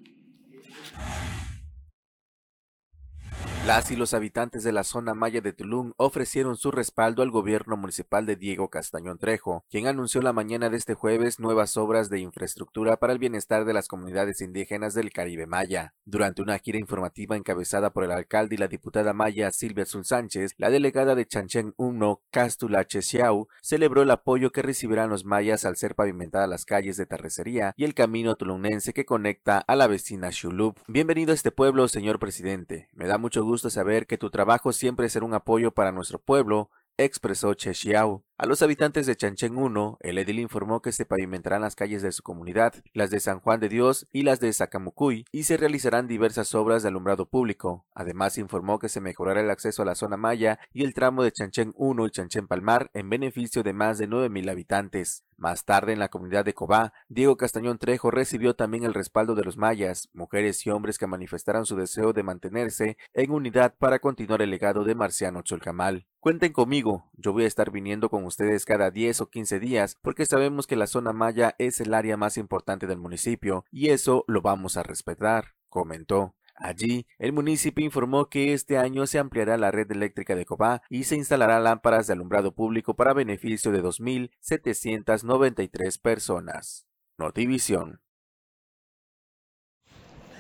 Las 3.68 3.92
y 3.92 3.98
los 3.98 4.14
habitantes 4.14 4.64
de 4.64 4.72
la 4.72 4.86
zona 4.86 5.14
maya 5.14 5.42
de 5.42 5.52
Tulum 5.52 5.92
ofrecieron 5.98 6.56
su 6.56 6.72
respaldo 6.72 7.22
al 7.22 7.31
gobierno 7.31 7.75
municipal 7.75 8.25
de 8.25 8.38
Diego 8.38 8.69
Castañón 8.69 9.18
Trejo, 9.18 9.66
quien 9.69 9.88
anunció 9.88 10.22
la 10.22 10.31
mañana 10.31 10.69
de 10.69 10.78
este 10.78 10.94
jueves 10.94 11.38
nuevas 11.38 11.75
obras 11.75 12.10
de 12.10 12.22
infraestructura 12.22 12.96
para 12.96 13.12
el 13.12 13.19
bienestar 13.19 13.66
de 13.66 13.74
las 13.74 13.90
comunidades 13.90 14.40
indígenas 14.40 14.94
del 14.94 15.12
Caribe 15.12 15.48
Maya. 15.48 15.96
Durante 16.06 16.42
una 16.42 16.58
gira 16.60 16.80
informativa 16.80 17.36
encabezada 17.36 17.92
por 17.92 18.06
el 18.06 18.12
alcalde 18.14 18.56
y 18.56 18.58
la 18.58 18.69
diputada 18.69 19.12
maya 19.12 19.52
Silvia 19.52 19.84
Azul 19.84 20.06
Sánchez, 20.06 20.54
la 20.56 20.69
delegada 20.69 21.14
de 21.14 21.25
Chanchen 21.25 21.74
1, 21.75 22.22
Castula 22.31 22.88
Chesiau, 22.88 23.50
celebró 23.62 24.02
el 24.02 24.12
apoyo 24.12 24.54
que 24.54 24.62
recibirán 24.62 25.10
los 25.10 25.25
mayas 25.25 25.66
al 25.66 25.75
ser 25.75 25.94
pavimentadas 25.94 26.48
las 26.48 26.64
calles 26.64 26.96
de 26.96 27.06
Terrecería 27.06 27.74
y 27.75 27.84
el 27.84 27.96
camino 27.96 28.36
tulunense 28.36 28.94
que 28.94 29.04
conecta 29.04 29.58
a 29.58 29.75
la 29.75 29.88
vecina 29.88 30.30
Shulup. 30.31 30.78
Bienvenido 30.88 31.34
a 31.34 31.36
este 31.36 31.52
pueblo, 31.52 31.90
señor 31.90 32.18
presidente. 32.18 32.88
Me 32.94 33.08
da 33.08 33.18
mucho 33.18 33.44
gusto 33.44 33.56
gusta 33.57 33.71
saber 33.71 34.06
que 34.06 34.19
tu 34.19 34.30
trabajo 34.30 34.71
siempre 34.71 35.09
será 35.09 35.25
un 35.25 35.33
apoyo 35.33 35.71
para 35.71 35.92
nuestro 35.92 36.19
pueblo, 36.19 36.69
expresó 36.95 37.56
Che 37.56 37.74
Xiao. 37.74 38.24
A 38.38 38.45
los 38.45 38.62
habitantes 38.62 39.07
de 39.07 39.15
Chanchen 39.15 39.57
1, 39.57 39.98
el 40.01 40.19
edil 40.19 40.38
informó 40.38 40.83
que 40.83 40.92
se 40.92 41.07
pavimentarán 41.07 41.62
las 41.62 41.75
calles 41.75 42.04
de 42.04 42.12
su 42.12 42.21
comunidad, 42.21 42.75
las 42.94 43.09
de 43.09 43.19
San 43.19 43.39
Juan 43.39 43.59
de 43.59 43.68
Dios 43.68 44.07
y 44.12 44.21
las 44.21 44.39
de 44.39 44.54
Zacamucuy, 44.54 45.25
y 45.31 45.45
se 45.45 45.57
realizarán 45.57 46.07
diversas 46.07 46.54
obras 46.54 46.83
de 46.83 46.89
alumbrado 46.89 47.27
público. 47.27 47.88
Además, 47.95 48.38
informó 48.38 48.77
que 48.77 48.89
se 48.89 49.01
mejorará 49.01 49.42
el 49.42 49.50
acceso 49.50 49.81
a 49.81 49.86
la 49.86 49.95
zona 49.95 50.18
maya 50.18 50.59
y 50.71 50.83
el 50.83 50.94
tramo 50.94 51.24
de 51.24 51.31
Chanchen 51.31 51.74
1 51.77 52.06
y 52.06 52.12
Chanchen 52.12 52.48
Palmar 52.48 52.92
en 52.94 53.09
beneficio 53.09 53.63
de 53.63 53.74
más 53.74 53.98
de 53.98 54.07
9.000 54.07 54.51
habitantes. 54.51 55.24
Más 55.38 55.66
tarde, 55.66 55.94
en 55.94 56.00
la 56.00 56.10
comunidad 56.10 56.45
de 56.45 56.56
Cobá, 56.56 56.94
Diego 57.10 57.38
Castañón 57.38 57.78
Trejo 57.78 58.10
recibió 58.10 58.56
también 58.56 58.84
el 58.84 58.95
respaldo 58.95 59.36
de 59.36 59.44
los 59.44 59.56
mayas, 59.56 60.10
mujeres 60.12 60.66
y 60.66 60.72
hombres 60.72 60.98
que 60.98 61.06
manifestaron 61.06 61.68
su 61.68 61.75
deseo 61.75 62.12
de 62.12 62.24
mantenerse 62.24 62.98
en 63.13 63.30
unidad 63.30 63.75
para 63.78 64.00
continuar 64.00 64.42
el 64.42 64.50
legado 64.50 64.84
de 64.84 64.95
Marciano 64.95 65.44
Cholcamal. 65.44 66.07
Cuenten 66.19 66.54
conmigo, 66.54 67.12
yo 67.13 67.34
voy 67.34 67.44
a 67.44 67.48
estar 67.48 67.69
viniendo 67.69 68.10
con 68.10 68.25
ustedes 68.25 68.66
cada 68.66 68.89
10 68.89 69.22
o 69.22 69.30
15 69.30 69.60
días 69.60 69.95
porque 70.01 70.25
sabemos 70.25 70.66
que 70.66 70.75
la 70.75 70.88
zona 70.88 71.13
maya 71.13 71.54
es 71.60 71.80
el 71.81 71.94
área 71.94 72.18
más 72.18 72.38
importante 72.38 72.88
del 72.88 72.98
municipio 72.98 73.63
y 73.72 73.90
eso 73.90 74.25
lo 74.28 74.42
vamos 74.42 74.75
a 74.75 74.83
respetar, 74.83 75.54
comentó. 75.69 76.33
Allí, 76.59 77.06
el 77.19 77.33
municipio 77.33 77.86
informó 77.86 78.30
que 78.30 78.54
este 78.54 78.80
año 78.80 79.06
se 79.06 79.19
ampliará 79.19 79.57
la 79.57 79.69
red 79.69 79.92
eléctrica 79.92 80.36
de 80.36 80.45
Cobá 80.45 80.81
y 80.89 81.04
se 81.04 81.15
instalará 81.15 81.59
lámparas 81.59 82.07
de 82.07 82.13
alumbrado 82.13 82.56
público 82.56 82.95
para 82.95 83.13
beneficio 83.13 83.71
de 83.71 83.83
2.793 83.83 86.01
personas. 86.01 86.88
Notivisión. 87.18 88.01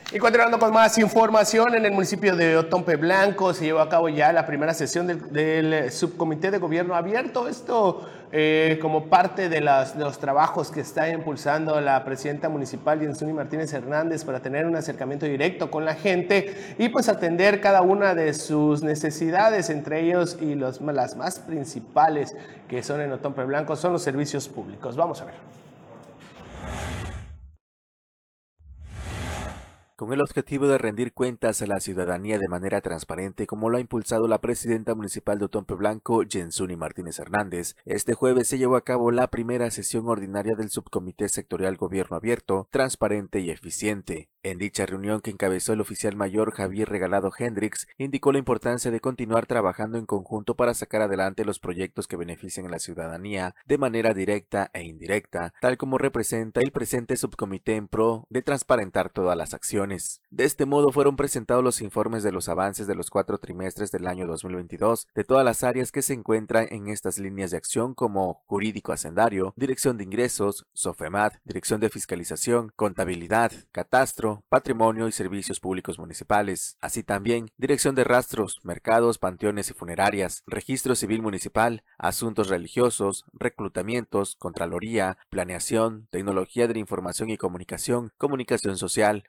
Y 0.09 0.19
continuando 0.19 0.57
con 0.57 0.71
más 0.71 0.97
información, 0.99 1.75
en 1.75 1.83
el 1.83 1.91
municipio 1.91 2.33
de 2.33 2.55
Otompe 2.55 2.95
Blanco 2.95 3.53
se 3.53 3.65
llevó 3.65 3.81
a 3.81 3.89
cabo 3.89 4.07
ya 4.07 4.31
la 4.31 4.45
primera 4.45 4.73
sesión 4.73 5.05
del, 5.05 5.91
subcomité 5.91 6.49
de 6.49 6.59
gobierno 6.59 6.95
abierto. 6.95 7.49
Esto 7.49 8.07
eh, 8.31 8.79
como 8.81 9.07
parte 9.07 9.49
de, 9.49 9.59
los 9.59 10.17
trabajos 10.17 10.71
que 10.71 10.79
está 10.79 11.09
impulsando 11.09 11.81
la 11.81 12.05
presidenta 12.05 12.47
municipal 12.47 13.01
Jensuni 13.01 13.33
Martínez 13.33 13.73
Hernández 13.73 14.23
para 14.23 14.39
tener 14.39 14.65
un 14.65 14.77
acercamiento 14.77 15.25
directo 15.25 15.69
con 15.69 15.83
la 15.83 15.95
gente 15.95 16.75
y 16.77 16.87
pues 16.87 17.09
atender 17.09 17.59
cada 17.59 17.81
una 17.81 18.15
de 18.15 18.33
sus 18.33 18.83
necesidades, 18.83 19.69
entre 19.69 20.05
ellos 20.05 20.37
y 20.39 20.55
los, 20.55 20.79
las 20.79 21.17
más 21.17 21.39
principales 21.39 22.33
que 22.69 22.81
son 22.81 23.01
en 23.01 23.11
Otompe 23.11 23.43
Blanco 23.43 23.75
son 23.75 23.91
los 23.91 24.03
servicios 24.03 24.47
públicos. 24.47 24.95
Vamos 24.95 25.21
a 25.21 25.25
ver. 25.25 25.66
Con 29.97 30.13
el 30.13 30.21
objetivo 30.21 30.67
de 30.67 30.77
rendir 30.77 31.11
cuentas 31.11 31.63
a 31.63 31.65
la 31.65 31.79
ciudadanía 31.79 32.37
de 32.37 32.47
manera 32.47 32.81
transparente 32.81 33.47
como 33.47 33.71
lo 33.71 33.77
ha 33.77 33.81
impulsado 33.81 34.27
la 34.27 34.39
presidenta 34.39 34.93
municipal 34.93 35.39
de 35.39 35.45
Otompe 35.45 35.73
Blanco, 35.73 36.21
Jensuni 36.29 36.75
Martínez 36.75 37.17
Hernández. 37.17 37.75
Este 37.83 38.13
jueves 38.13 38.47
se 38.47 38.59
llevó 38.59 38.75
a 38.75 38.83
cabo 38.83 39.09
la 39.09 39.27
primera 39.31 39.71
sesión 39.71 40.07
ordinaria 40.07 40.53
del 40.55 40.69
Subcomité 40.69 41.27
Sectorial 41.29 41.77
Gobierno 41.77 42.15
Abierto, 42.15 42.67
Transparente 42.69 43.39
y 43.39 43.49
Eficiente. 43.49 44.29
En 44.43 44.59
dicha 44.59 44.85
reunión 44.85 45.19
que 45.19 45.31
encabezó 45.31 45.73
el 45.73 45.81
oficial 45.81 46.15
mayor 46.15 46.53
Javier 46.53 46.87
Regalado 46.87 47.31
Hendrix, 47.37 47.87
indicó 47.97 48.31
la 48.31 48.37
importancia 48.37 48.91
de 48.91 48.99
continuar 48.99 49.47
trabajando 49.47 49.97
en 49.97 50.05
conjunto 50.05 50.55
para 50.55 50.75
sacar 50.75 51.01
adelante 51.01 51.43
los 51.43 51.59
proyectos 51.59 52.07
que 52.07 52.17
beneficien 52.17 52.67
a 52.67 52.69
la 52.69 52.79
ciudadanía 52.79 53.55
de 53.65 53.79
manera 53.79 54.13
directa 54.13 54.69
e 54.73 54.83
indirecta, 54.83 55.53
tal 55.59 55.77
como 55.77 55.97
representa 55.97 56.61
el 56.61 56.71
presente 56.71 57.17
subcomité 57.17 57.75
en 57.75 57.87
pro 57.87 58.27
de 58.29 58.43
transparentar 58.43 59.09
todas 59.09 59.35
las 59.35 59.55
acciones 59.55 59.86
de 59.89 60.43
este 60.43 60.65
modo 60.65 60.91
fueron 60.91 61.15
presentados 61.15 61.63
los 61.63 61.81
informes 61.81 62.23
de 62.23 62.31
los 62.31 62.49
avances 62.49 62.87
de 62.87 62.95
los 62.95 63.09
cuatro 63.09 63.37
trimestres 63.37 63.91
del 63.91 64.07
año 64.07 64.27
2022 64.27 65.07
de 65.15 65.23
todas 65.23 65.45
las 65.45 65.63
áreas 65.63 65.91
que 65.91 66.01
se 66.01 66.13
encuentran 66.13 66.67
en 66.71 66.87
estas 66.89 67.17
líneas 67.17 67.51
de 67.51 67.57
acción 67.57 67.93
como 67.93 68.43
jurídico 68.45 68.91
hacendario, 68.91 69.53
dirección 69.55 69.97
de 69.97 70.03
ingresos, 70.03 70.65
SOFEMAT, 70.73 71.35
dirección 71.45 71.79
de 71.79 71.89
fiscalización, 71.89 72.71
contabilidad, 72.75 73.51
catastro, 73.71 74.43
patrimonio 74.49 75.07
y 75.07 75.11
servicios 75.11 75.59
públicos 75.59 75.99
municipales, 75.99 76.77
así 76.81 77.03
también 77.03 77.49
dirección 77.57 77.95
de 77.95 78.03
rastros, 78.03 78.59
mercados, 78.63 79.17
panteones 79.17 79.69
y 79.69 79.73
funerarias, 79.73 80.43
registro 80.47 80.95
civil 80.95 81.21
municipal, 81.21 81.83
asuntos 81.97 82.49
religiosos, 82.49 83.25
reclutamientos, 83.33 84.35
contraloría, 84.35 85.17
planeación, 85.29 86.07
tecnología 86.11 86.67
de 86.67 86.73
la 86.73 86.79
información 86.79 87.29
y 87.29 87.37
comunicación, 87.37 88.11
comunicación 88.17 88.77
social, 88.77 89.23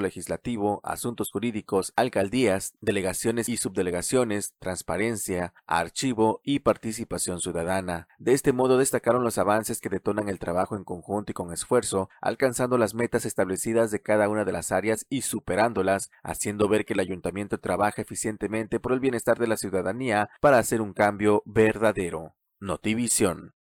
Legislativo, 0.00 0.80
Asuntos 0.82 1.30
Jurídicos, 1.30 1.92
Alcaldías, 1.96 2.74
Delegaciones 2.80 3.48
y 3.48 3.56
Subdelegaciones, 3.56 4.54
Transparencia, 4.58 5.54
Archivo 5.66 6.40
y 6.44 6.60
Participación 6.60 7.40
Ciudadana. 7.40 8.08
De 8.18 8.32
este 8.32 8.52
modo 8.52 8.78
destacaron 8.78 9.24
los 9.24 9.38
avances 9.38 9.80
que 9.80 9.88
detonan 9.88 10.28
el 10.28 10.38
trabajo 10.38 10.76
en 10.76 10.84
conjunto 10.84 11.32
y 11.32 11.34
con 11.34 11.52
esfuerzo, 11.52 12.08
alcanzando 12.20 12.78
las 12.78 12.94
metas 12.94 13.24
establecidas 13.24 13.90
de 13.90 14.02
cada 14.02 14.28
una 14.28 14.44
de 14.44 14.52
las 14.52 14.72
áreas 14.72 15.06
y 15.08 15.22
superándolas, 15.22 16.10
haciendo 16.22 16.68
ver 16.68 16.84
que 16.84 16.94
el 16.94 17.00
ayuntamiento 17.00 17.58
trabaja 17.58 18.02
eficientemente 18.02 18.80
por 18.80 18.92
el 18.92 19.00
bienestar 19.00 19.38
de 19.38 19.46
la 19.46 19.56
ciudadanía 19.56 20.30
para 20.40 20.58
hacer 20.58 20.80
un 20.80 20.92
cambio 20.92 21.42
verdadero. 21.46 22.34
Notivisión. 22.58 23.54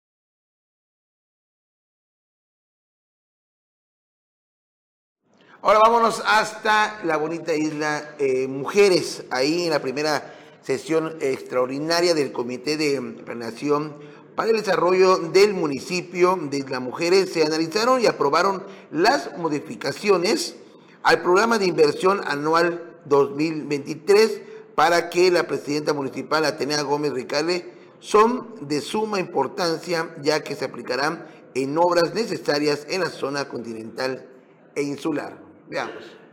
Ahora 5.67 5.79
vámonos 5.79 6.23
hasta 6.25 7.01
la 7.03 7.17
bonita 7.17 7.53
isla 7.53 8.15
eh, 8.19 8.47
Mujeres, 8.47 9.25
ahí 9.31 9.65
en 9.65 9.71
la 9.71 9.81
primera 9.81 10.33
sesión 10.61 11.17
extraordinaria 11.19 12.13
del 12.13 12.31
Comité 12.31 12.77
de 12.77 13.01
Planeación 13.25 13.97
para 14.37 14.51
el 14.51 14.55
Desarrollo 14.55 15.17
del 15.17 15.53
Municipio 15.53 16.39
de 16.41 16.59
Isla 16.59 16.79
Mujeres 16.79 17.33
se 17.33 17.43
analizaron 17.43 17.99
y 17.99 18.05
aprobaron 18.05 18.63
las 18.91 19.37
modificaciones 19.37 20.55
al 21.03 21.21
programa 21.21 21.59
de 21.59 21.65
inversión 21.65 22.21
anual 22.25 23.01
2023 23.03 24.41
para 24.73 25.09
que 25.09 25.31
la 25.31 25.47
presidenta 25.47 25.91
municipal 25.91 26.45
Atenea 26.45 26.81
Gómez 26.83 27.11
Ricale 27.11 27.73
son 27.99 28.55
de 28.61 28.79
suma 28.79 29.19
importancia 29.19 30.15
ya 30.21 30.41
que 30.43 30.55
se 30.55 30.63
aplicarán 30.63 31.27
en 31.55 31.77
obras 31.77 32.13
necesarias 32.13 32.87
en 32.89 33.01
la 33.01 33.09
zona 33.09 33.49
continental 33.49 34.29
e 34.73 34.83
insular. 34.83 35.46
Veamos. 35.69 36.26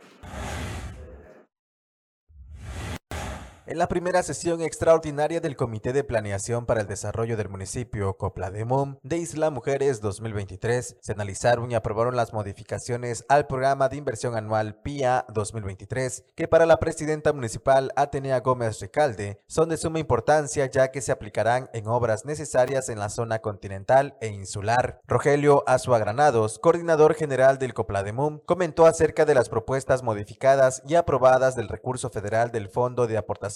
En 3.67 3.79
la 3.79 3.89
primera 3.89 4.23
sesión 4.23 4.61
extraordinaria 4.61 5.41
del 5.41 5.57
Comité 5.57 5.95
de 5.95 6.05
Planeación 6.05 6.67
para 6.67 6.83
el 6.83 6.87
Desarrollo 6.87 7.39
del 7.39 7.49
Municipio 7.49 8.19
Coplademón 8.19 8.99
de 9.03 9.17
Isla 9.17 9.49
Mujeres 9.49 10.03
2023, 10.03 10.99
se 11.01 11.13
analizaron 11.13 11.71
y 11.71 11.75
aprobaron 11.75 12.15
las 12.15 12.35
modificaciones 12.35 13.25
al 13.27 13.47
programa 13.47 13.89
de 13.89 13.97
inversión 13.97 14.37
anual 14.37 14.83
PIA 14.83 15.25
2023, 15.33 16.25
que 16.35 16.47
para 16.47 16.67
la 16.67 16.77
presidenta 16.77 17.33
municipal 17.33 17.91
Atenea 17.97 18.41
Gómez 18.41 18.81
Recalde 18.81 19.41
son 19.47 19.71
de 19.71 19.79
suma 19.79 19.99
importancia 19.99 20.67
ya 20.67 20.91
que 20.91 21.01
se 21.01 21.13
aplicarán 21.13 21.71
en 21.73 21.89
obras 21.89 22.27
necesarias 22.27 22.91
en 22.91 22.99
la 22.99 23.09
zona 23.09 23.39
continental 23.39 24.19
e 24.21 24.27
insular. 24.27 25.01
Rogelio 25.07 25.65
Azua 25.67 25.99
Granados, 25.99 26.59
coordinador 26.59 27.15
general 27.15 27.59
del 27.59 27.73
Coplademón, 27.73 28.43
comentó 28.45 28.85
acerca 28.85 29.25
de 29.25 29.35
las 29.35 29.49
propuestas 29.49 30.03
modificadas 30.03 30.83
y 30.87 30.97
aprobadas 30.97 31.57
del 31.57 31.69
recurso 31.69 32.11
federal 32.11 32.53
del 32.53 32.69
Fondo 32.69 33.07
de 33.07 33.17
Aportación 33.17 33.54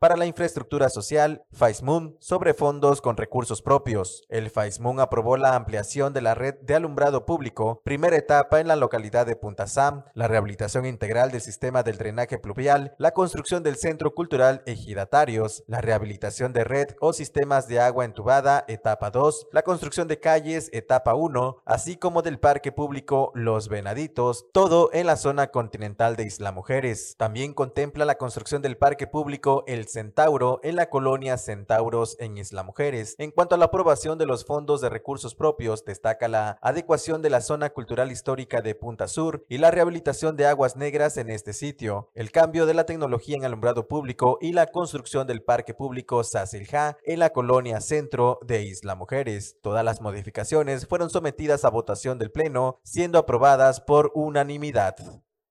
para 0.00 0.16
la 0.16 0.26
infraestructura 0.26 0.88
social, 0.88 1.44
FAISMUN, 1.52 2.16
sobre 2.18 2.52
fondos 2.52 3.00
con 3.00 3.16
recursos 3.16 3.62
propios. 3.62 4.24
El 4.28 4.50
FAISMUN 4.50 4.98
aprobó 4.98 5.36
la 5.36 5.54
ampliación 5.54 6.12
de 6.12 6.20
la 6.20 6.34
red 6.34 6.54
de 6.62 6.74
alumbrado 6.74 7.26
público, 7.26 7.80
primera 7.84 8.16
etapa 8.16 8.58
en 8.58 8.66
la 8.66 8.74
localidad 8.74 9.24
de 9.24 9.36
Punta 9.36 9.68
Sam, 9.68 10.02
la 10.14 10.26
rehabilitación 10.26 10.84
integral 10.84 11.30
del 11.30 11.40
sistema 11.40 11.84
del 11.84 11.96
drenaje 11.96 12.38
pluvial, 12.38 12.96
la 12.98 13.12
construcción 13.12 13.62
del 13.62 13.76
centro 13.76 14.14
cultural 14.14 14.62
ejidatarios, 14.66 15.62
la 15.68 15.80
rehabilitación 15.80 16.52
de 16.52 16.64
red 16.64 16.88
o 17.00 17.12
sistemas 17.12 17.68
de 17.68 17.78
agua 17.78 18.04
entubada, 18.04 18.64
etapa 18.66 19.10
2, 19.10 19.46
la 19.52 19.62
construcción 19.62 20.08
de 20.08 20.18
calles, 20.18 20.70
etapa 20.72 21.14
1, 21.14 21.62
así 21.64 21.96
como 21.96 22.22
del 22.22 22.40
parque 22.40 22.72
público 22.72 23.30
Los 23.34 23.68
Venaditos, 23.68 24.46
todo 24.52 24.90
en 24.92 25.06
la 25.06 25.16
zona 25.16 25.52
continental 25.52 26.16
de 26.16 26.24
Isla 26.24 26.50
Mujeres. 26.50 27.14
También 27.16 27.54
contempla 27.54 28.04
la 28.04 28.16
construcción 28.16 28.60
del 28.60 28.76
parque 28.76 29.06
público 29.06 29.35
el 29.66 29.86
Centauro 29.86 30.60
en 30.62 30.76
la 30.76 30.88
colonia 30.88 31.36
Centauros 31.36 32.16
en 32.20 32.38
Isla 32.38 32.62
Mujeres. 32.62 33.14
En 33.18 33.30
cuanto 33.30 33.54
a 33.54 33.58
la 33.58 33.66
aprobación 33.66 34.16
de 34.16 34.24
los 34.24 34.46
fondos 34.46 34.80
de 34.80 34.88
recursos 34.88 35.34
propios, 35.34 35.84
destaca 35.84 36.26
la 36.26 36.58
adecuación 36.62 37.20
de 37.20 37.28
la 37.30 37.42
zona 37.42 37.70
cultural 37.70 38.10
histórica 38.10 38.62
de 38.62 38.74
Punta 38.74 39.08
Sur 39.08 39.44
y 39.48 39.58
la 39.58 39.70
rehabilitación 39.70 40.36
de 40.36 40.46
aguas 40.46 40.76
negras 40.76 41.18
en 41.18 41.28
este 41.28 41.52
sitio, 41.52 42.10
el 42.14 42.30
cambio 42.30 42.64
de 42.64 42.74
la 42.74 42.86
tecnología 42.86 43.36
en 43.36 43.44
alumbrado 43.44 43.88
público 43.88 44.38
y 44.40 44.52
la 44.52 44.68
construcción 44.68 45.26
del 45.26 45.42
parque 45.42 45.74
público 45.74 46.24
Sasilja 46.24 46.96
en 47.04 47.18
la 47.18 47.30
colonia 47.30 47.80
Centro 47.80 48.38
de 48.42 48.62
Isla 48.62 48.94
Mujeres. 48.94 49.58
Todas 49.62 49.84
las 49.84 50.00
modificaciones 50.00 50.86
fueron 50.86 51.10
sometidas 51.10 51.64
a 51.64 51.70
votación 51.70 52.18
del 52.18 52.30
Pleno, 52.30 52.80
siendo 52.84 53.18
aprobadas 53.18 53.80
por 53.80 54.12
unanimidad. 54.14 54.96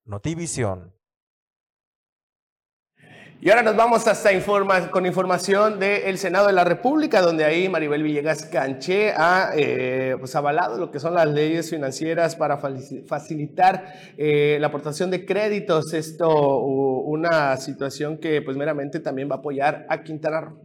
Notivisión. 0.05 0.94
Y 3.41 3.49
ahora 3.49 3.63
nos 3.63 3.75
vamos 3.75 4.07
hasta 4.07 4.31
informa 4.31 4.89
con 4.89 5.05
información 5.05 5.77
del 5.77 6.17
Senado 6.17 6.47
de 6.47 6.53
la 6.53 6.63
República, 6.63 7.21
donde 7.21 7.43
ahí 7.43 7.67
Maribel 7.67 8.01
Villegas 8.01 8.45
Canché 8.45 9.11
ha 9.11 9.51
eh, 9.55 10.15
pues 10.17 10.35
avalado 10.35 10.77
lo 10.77 10.89
que 10.89 10.99
son 10.99 11.13
las 11.13 11.27
leyes 11.27 11.69
financieras 11.69 12.35
para 12.35 12.57
facilitar 13.05 13.93
eh, 14.17 14.57
la 14.59 14.67
aportación 14.67 15.11
de 15.11 15.25
créditos. 15.25 15.93
Esto, 15.93 16.59
una 16.59 17.57
situación 17.57 18.17
que 18.17 18.41
pues 18.41 18.55
meramente 18.55 18.99
también 19.01 19.29
va 19.29 19.35
a 19.35 19.39
apoyar 19.39 19.85
a 19.89 20.01
Quintana 20.01 20.41
Roo. 20.41 20.64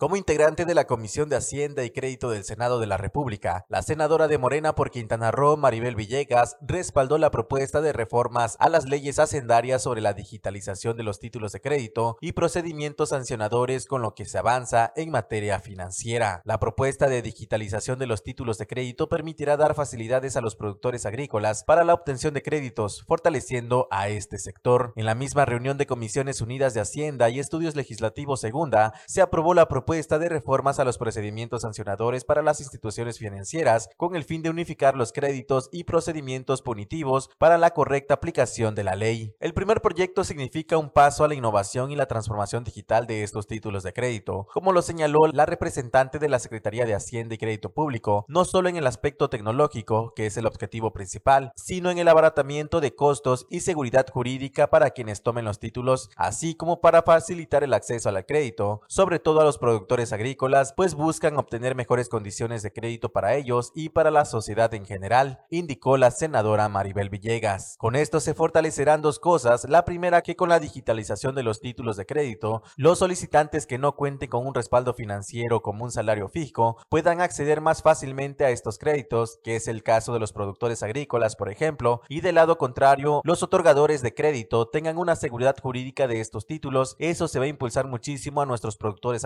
Como 0.00 0.16
integrante 0.16 0.64
de 0.64 0.72
la 0.72 0.86
Comisión 0.86 1.28
de 1.28 1.36
Hacienda 1.36 1.84
y 1.84 1.90
Crédito 1.90 2.30
del 2.30 2.44
Senado 2.44 2.80
de 2.80 2.86
la 2.86 2.96
República, 2.96 3.66
la 3.68 3.82
senadora 3.82 4.28
de 4.28 4.38
Morena 4.38 4.74
por 4.74 4.90
Quintana 4.90 5.30
Roo, 5.30 5.58
Maribel 5.58 5.94
Villegas, 5.94 6.56
respaldó 6.62 7.18
la 7.18 7.30
propuesta 7.30 7.82
de 7.82 7.92
reformas 7.92 8.56
a 8.60 8.70
las 8.70 8.86
leyes 8.86 9.18
hacendarias 9.18 9.82
sobre 9.82 10.00
la 10.00 10.14
digitalización 10.14 10.96
de 10.96 11.02
los 11.02 11.20
títulos 11.20 11.52
de 11.52 11.60
crédito 11.60 12.16
y 12.22 12.32
procedimientos 12.32 13.10
sancionadores 13.10 13.84
con 13.84 14.00
lo 14.00 14.14
que 14.14 14.24
se 14.24 14.38
avanza 14.38 14.94
en 14.96 15.10
materia 15.10 15.60
financiera. 15.60 16.40
La 16.46 16.58
propuesta 16.58 17.06
de 17.06 17.20
digitalización 17.20 17.98
de 17.98 18.06
los 18.06 18.22
títulos 18.22 18.56
de 18.56 18.66
crédito 18.66 19.10
permitirá 19.10 19.58
dar 19.58 19.74
facilidades 19.74 20.34
a 20.34 20.40
los 20.40 20.56
productores 20.56 21.04
agrícolas 21.04 21.62
para 21.62 21.84
la 21.84 21.92
obtención 21.92 22.32
de 22.32 22.42
créditos, 22.42 23.04
fortaleciendo 23.06 23.86
a 23.90 24.08
este 24.08 24.38
sector. 24.38 24.94
En 24.96 25.04
la 25.04 25.14
misma 25.14 25.44
reunión 25.44 25.76
de 25.76 25.86
Comisiones 25.86 26.40
Unidas 26.40 26.72
de 26.72 26.80
Hacienda 26.80 27.28
y 27.28 27.38
Estudios 27.38 27.76
Legislativos 27.76 28.40
Segunda, 28.40 28.94
se 29.06 29.20
aprobó 29.20 29.52
la 29.52 29.68
propuesta 29.68 29.89
de 29.90 30.28
reformas 30.28 30.78
a 30.78 30.84
los 30.84 30.98
procedimientos 30.98 31.62
sancionadores 31.62 32.22
para 32.22 32.42
las 32.42 32.60
instituciones 32.60 33.18
financieras 33.18 33.88
con 33.96 34.14
el 34.14 34.22
fin 34.22 34.40
de 34.40 34.48
unificar 34.48 34.96
los 34.96 35.12
créditos 35.12 35.68
y 35.72 35.82
procedimientos 35.82 36.62
punitivos 36.62 37.28
para 37.38 37.58
la 37.58 37.70
correcta 37.70 38.14
aplicación 38.14 38.76
de 38.76 38.84
la 38.84 38.94
ley. 38.94 39.34
El 39.40 39.52
primer 39.52 39.80
proyecto 39.80 40.22
significa 40.22 40.78
un 40.78 40.90
paso 40.90 41.24
a 41.24 41.28
la 41.28 41.34
innovación 41.34 41.90
y 41.90 41.96
la 41.96 42.06
transformación 42.06 42.62
digital 42.62 43.08
de 43.08 43.24
estos 43.24 43.48
títulos 43.48 43.82
de 43.82 43.92
crédito, 43.92 44.46
como 44.54 44.70
lo 44.70 44.80
señaló 44.82 45.18
la 45.32 45.44
representante 45.44 46.20
de 46.20 46.28
la 46.28 46.38
Secretaría 46.38 46.86
de 46.86 46.94
Hacienda 46.94 47.34
y 47.34 47.38
Crédito 47.38 47.74
Público, 47.74 48.24
no 48.28 48.44
solo 48.44 48.68
en 48.68 48.76
el 48.76 48.86
aspecto 48.86 49.28
tecnológico, 49.28 50.14
que 50.14 50.26
es 50.26 50.36
el 50.36 50.46
objetivo 50.46 50.92
principal, 50.92 51.50
sino 51.56 51.90
en 51.90 51.98
el 51.98 52.06
abaratamiento 52.06 52.80
de 52.80 52.94
costos 52.94 53.48
y 53.50 53.60
seguridad 53.60 54.06
jurídica 54.08 54.70
para 54.70 54.90
quienes 54.90 55.24
tomen 55.24 55.46
los 55.46 55.58
títulos, 55.58 56.10
así 56.14 56.54
como 56.54 56.80
para 56.80 57.02
facilitar 57.02 57.64
el 57.64 57.74
acceso 57.74 58.08
al 58.08 58.24
crédito, 58.24 58.82
sobre 58.86 59.18
todo 59.18 59.40
a 59.40 59.44
los 59.44 59.58
productores 59.58 59.79
productores 59.80 60.12
agrícolas, 60.12 60.74
pues 60.76 60.94
buscan 60.94 61.38
obtener 61.38 61.74
mejores 61.74 62.10
condiciones 62.10 62.62
de 62.62 62.70
crédito 62.70 63.12
para 63.12 63.34
ellos 63.34 63.72
y 63.74 63.88
para 63.88 64.10
la 64.10 64.26
sociedad 64.26 64.74
en 64.74 64.84
general, 64.84 65.40
indicó 65.48 65.96
la 65.96 66.10
senadora 66.10 66.68
Maribel 66.68 67.08
Villegas. 67.08 67.76
Con 67.78 67.96
esto 67.96 68.20
se 68.20 68.34
fortalecerán 68.34 69.00
dos 69.00 69.18
cosas. 69.18 69.64
La 69.70 69.86
primera, 69.86 70.20
que 70.20 70.36
con 70.36 70.50
la 70.50 70.60
digitalización 70.60 71.34
de 71.34 71.44
los 71.44 71.60
títulos 71.60 71.96
de 71.96 72.04
crédito, 72.04 72.62
los 72.76 72.98
solicitantes 72.98 73.66
que 73.66 73.78
no 73.78 73.96
cuenten 73.96 74.28
con 74.28 74.46
un 74.46 74.54
respaldo 74.54 74.92
financiero 74.92 75.62
como 75.62 75.84
un 75.84 75.90
salario 75.90 76.28
fijo 76.28 76.76
puedan 76.90 77.22
acceder 77.22 77.62
más 77.62 77.80
fácilmente 77.80 78.44
a 78.44 78.50
estos 78.50 78.76
créditos, 78.76 79.38
que 79.42 79.56
es 79.56 79.66
el 79.66 79.82
caso 79.82 80.12
de 80.12 80.20
los 80.20 80.34
productores 80.34 80.82
agrícolas, 80.82 81.36
por 81.36 81.50
ejemplo, 81.50 82.02
y 82.10 82.20
del 82.20 82.34
lado 82.34 82.58
contrario, 82.58 83.22
los 83.24 83.42
otorgadores 83.42 84.02
de 84.02 84.12
crédito 84.12 84.68
tengan 84.68 84.98
una 84.98 85.16
seguridad 85.16 85.56
jurídica 85.58 86.06
de 86.06 86.20
estos 86.20 86.46
títulos. 86.46 86.96
Eso 86.98 87.28
se 87.28 87.38
va 87.38 87.46
a 87.46 87.48
impulsar 87.48 87.86
muchísimo 87.86 88.42
a 88.42 88.46
nuestros 88.46 88.76
productores 88.76 89.24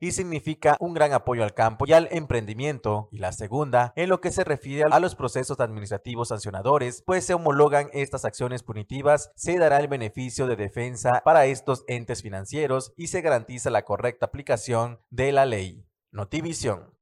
y 0.00 0.12
significa 0.12 0.76
un 0.80 0.94
gran 0.94 1.12
apoyo 1.12 1.42
al 1.42 1.54
campo 1.54 1.84
y 1.86 1.92
al 1.92 2.08
emprendimiento. 2.10 3.08
Y 3.12 3.18
la 3.18 3.32
segunda, 3.32 3.92
en 3.96 4.08
lo 4.08 4.20
que 4.20 4.30
se 4.30 4.44
refiere 4.44 4.84
a 4.90 5.00
los 5.00 5.14
procesos 5.14 5.60
administrativos 5.60 6.28
sancionadores, 6.28 7.02
pues 7.06 7.24
se 7.24 7.34
homologan 7.34 7.88
estas 7.92 8.24
acciones 8.24 8.62
punitivas, 8.62 9.30
se 9.36 9.58
dará 9.58 9.78
el 9.78 9.88
beneficio 9.88 10.46
de 10.46 10.56
defensa 10.56 11.22
para 11.24 11.46
estos 11.46 11.84
entes 11.86 12.22
financieros 12.22 12.92
y 12.96 13.08
se 13.08 13.20
garantiza 13.20 13.70
la 13.70 13.84
correcta 13.84 14.26
aplicación 14.26 15.00
de 15.10 15.32
la 15.32 15.46
ley. 15.46 15.84
Notivisión. 16.10 16.94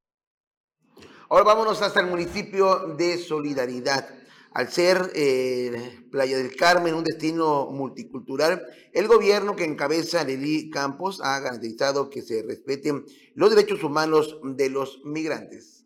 Ahora 1.28 1.44
vámonos 1.44 1.82
hasta 1.82 2.00
el 2.00 2.06
municipio 2.06 2.94
de 2.96 3.18
Solidaridad. 3.18 4.15
Al 4.56 4.70
ser 4.72 5.12
eh, 5.14 6.06
Playa 6.10 6.38
del 6.38 6.56
Carmen 6.56 6.94
un 6.94 7.04
destino 7.04 7.66
multicultural, 7.70 8.66
el 8.94 9.06
gobierno 9.06 9.54
que 9.54 9.64
encabeza 9.64 10.24
Lili 10.24 10.70
Campos 10.70 11.20
ha 11.22 11.38
garantizado 11.40 12.08
que 12.08 12.22
se 12.22 12.42
respeten 12.42 13.04
los 13.34 13.50
derechos 13.50 13.84
humanos 13.84 14.40
de 14.42 14.70
los 14.70 15.02
migrantes. 15.04 15.84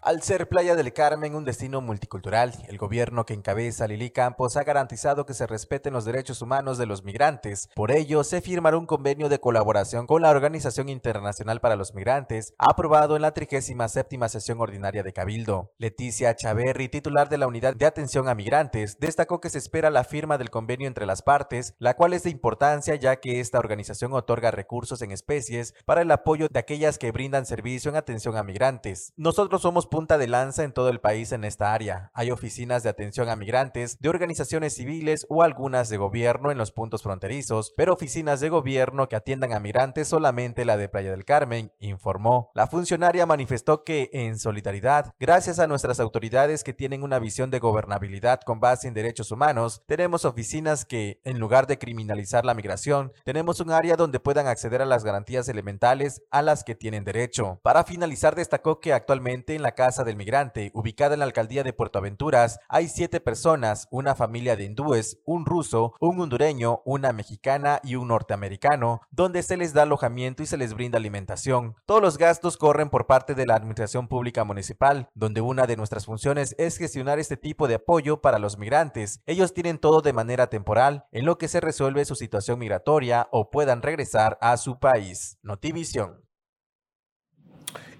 Al 0.00 0.22
ser 0.22 0.48
Playa 0.48 0.76
del 0.76 0.92
Carmen 0.92 1.34
un 1.34 1.44
destino 1.44 1.80
multicultural, 1.80 2.54
el 2.68 2.78
gobierno 2.78 3.26
que 3.26 3.34
encabeza 3.34 3.88
Lili 3.88 4.10
Campos 4.10 4.56
ha 4.56 4.62
garantizado 4.62 5.26
que 5.26 5.34
se 5.34 5.46
respeten 5.48 5.92
los 5.92 6.04
derechos 6.04 6.40
humanos 6.40 6.78
de 6.78 6.86
los 6.86 7.02
migrantes. 7.02 7.68
Por 7.74 7.90
ello, 7.90 8.22
se 8.22 8.40
firmará 8.40 8.78
un 8.78 8.86
convenio 8.86 9.28
de 9.28 9.40
colaboración 9.40 10.06
con 10.06 10.22
la 10.22 10.30
Organización 10.30 10.88
Internacional 10.88 11.60
para 11.60 11.74
los 11.74 11.94
Migrantes, 11.94 12.54
aprobado 12.58 13.16
en 13.16 13.22
la 13.22 13.34
37 13.34 14.28
sesión 14.28 14.60
ordinaria 14.60 15.02
de 15.02 15.12
Cabildo. 15.12 15.72
Leticia 15.78 16.36
Chaverri, 16.36 16.88
titular 16.88 17.28
de 17.28 17.38
la 17.38 17.48
Unidad 17.48 17.74
de 17.74 17.86
Atención 17.86 18.28
a 18.28 18.36
Migrantes, 18.36 19.00
destacó 19.00 19.40
que 19.40 19.50
se 19.50 19.58
espera 19.58 19.90
la 19.90 20.04
firma 20.04 20.38
del 20.38 20.50
convenio 20.50 20.86
entre 20.86 21.06
las 21.06 21.22
partes, 21.22 21.74
la 21.80 21.94
cual 21.94 22.12
es 22.12 22.22
de 22.22 22.30
importancia 22.30 22.94
ya 22.94 23.16
que 23.16 23.40
esta 23.40 23.58
organización 23.58 24.12
otorga 24.12 24.52
recursos 24.52 25.02
en 25.02 25.10
especies 25.10 25.74
para 25.84 26.02
el 26.02 26.10
apoyo 26.12 26.46
de 26.48 26.60
aquellas 26.60 26.98
que 26.98 27.10
brindan 27.10 27.46
servicio 27.46 27.90
en 27.90 27.96
atención 27.96 28.36
a 28.36 28.44
migrantes. 28.44 29.12
Nosotros 29.16 29.60
somos 29.62 29.88
punta 29.98 30.16
de 30.16 30.28
lanza 30.28 30.62
en 30.62 30.70
todo 30.70 30.90
el 30.90 31.00
país 31.00 31.32
en 31.32 31.42
esta 31.42 31.74
área. 31.74 32.12
Hay 32.14 32.30
oficinas 32.30 32.84
de 32.84 32.88
atención 32.88 33.28
a 33.28 33.34
migrantes, 33.34 33.98
de 33.98 34.08
organizaciones 34.08 34.76
civiles 34.76 35.26
o 35.28 35.42
algunas 35.42 35.88
de 35.88 35.96
gobierno 35.96 36.52
en 36.52 36.58
los 36.58 36.70
puntos 36.70 37.02
fronterizos, 37.02 37.74
pero 37.76 37.94
oficinas 37.94 38.38
de 38.38 38.48
gobierno 38.48 39.08
que 39.08 39.16
atiendan 39.16 39.52
a 39.52 39.58
migrantes 39.58 40.06
solamente 40.06 40.64
la 40.64 40.76
de 40.76 40.88
Playa 40.88 41.10
del 41.10 41.24
Carmen, 41.24 41.72
informó. 41.80 42.52
La 42.54 42.68
funcionaria 42.68 43.26
manifestó 43.26 43.82
que, 43.82 44.08
en 44.12 44.38
solidaridad, 44.38 45.14
gracias 45.18 45.58
a 45.58 45.66
nuestras 45.66 45.98
autoridades 45.98 46.62
que 46.62 46.74
tienen 46.74 47.02
una 47.02 47.18
visión 47.18 47.50
de 47.50 47.58
gobernabilidad 47.58 48.42
con 48.42 48.60
base 48.60 48.86
en 48.86 48.94
derechos 48.94 49.32
humanos, 49.32 49.82
tenemos 49.88 50.24
oficinas 50.24 50.84
que, 50.84 51.20
en 51.24 51.40
lugar 51.40 51.66
de 51.66 51.78
criminalizar 51.78 52.44
la 52.44 52.54
migración, 52.54 53.12
tenemos 53.24 53.58
un 53.58 53.72
área 53.72 53.96
donde 53.96 54.20
puedan 54.20 54.46
acceder 54.46 54.80
a 54.80 54.86
las 54.86 55.02
garantías 55.02 55.48
elementales 55.48 56.22
a 56.30 56.42
las 56.42 56.62
que 56.62 56.76
tienen 56.76 57.02
derecho. 57.02 57.58
Para 57.64 57.82
finalizar, 57.82 58.36
destacó 58.36 58.78
que 58.78 58.92
actualmente 58.92 59.56
en 59.56 59.62
la 59.62 59.72
casa 59.78 60.02
del 60.02 60.16
Migrante, 60.16 60.72
ubicada 60.74 61.14
en 61.14 61.20
la 61.20 61.24
alcaldía 61.24 61.62
de 61.62 61.72
Puerto 61.72 62.00
Aventuras, 62.00 62.58
hay 62.68 62.88
siete 62.88 63.20
personas, 63.20 63.86
una 63.92 64.16
familia 64.16 64.56
de 64.56 64.64
hindúes, 64.64 65.20
un 65.24 65.46
ruso, 65.46 65.94
un 66.00 66.20
hondureño, 66.20 66.82
una 66.84 67.12
mexicana 67.12 67.78
y 67.84 67.94
un 67.94 68.08
norteamericano, 68.08 69.02
donde 69.12 69.44
se 69.44 69.56
les 69.56 69.74
da 69.74 69.82
alojamiento 69.82 70.42
y 70.42 70.46
se 70.46 70.56
les 70.56 70.74
brinda 70.74 70.98
alimentación. 70.98 71.76
Todos 71.86 72.02
los 72.02 72.18
gastos 72.18 72.56
corren 72.56 72.90
por 72.90 73.06
parte 73.06 73.36
de 73.36 73.46
la 73.46 73.54
Administración 73.54 74.08
Pública 74.08 74.42
Municipal, 74.42 75.10
donde 75.14 75.42
una 75.42 75.68
de 75.68 75.76
nuestras 75.76 76.06
funciones 76.06 76.56
es 76.58 76.76
gestionar 76.76 77.20
este 77.20 77.36
tipo 77.36 77.68
de 77.68 77.76
apoyo 77.76 78.20
para 78.20 78.40
los 78.40 78.58
migrantes. 78.58 79.20
Ellos 79.26 79.54
tienen 79.54 79.78
todo 79.78 80.00
de 80.00 80.12
manera 80.12 80.48
temporal, 80.48 81.06
en 81.12 81.24
lo 81.24 81.38
que 81.38 81.46
se 81.46 81.60
resuelve 81.60 82.04
su 82.04 82.16
situación 82.16 82.58
migratoria 82.58 83.28
o 83.30 83.50
puedan 83.50 83.82
regresar 83.82 84.38
a 84.40 84.56
su 84.56 84.80
país. 84.80 85.38
Notivisión. 85.42 86.27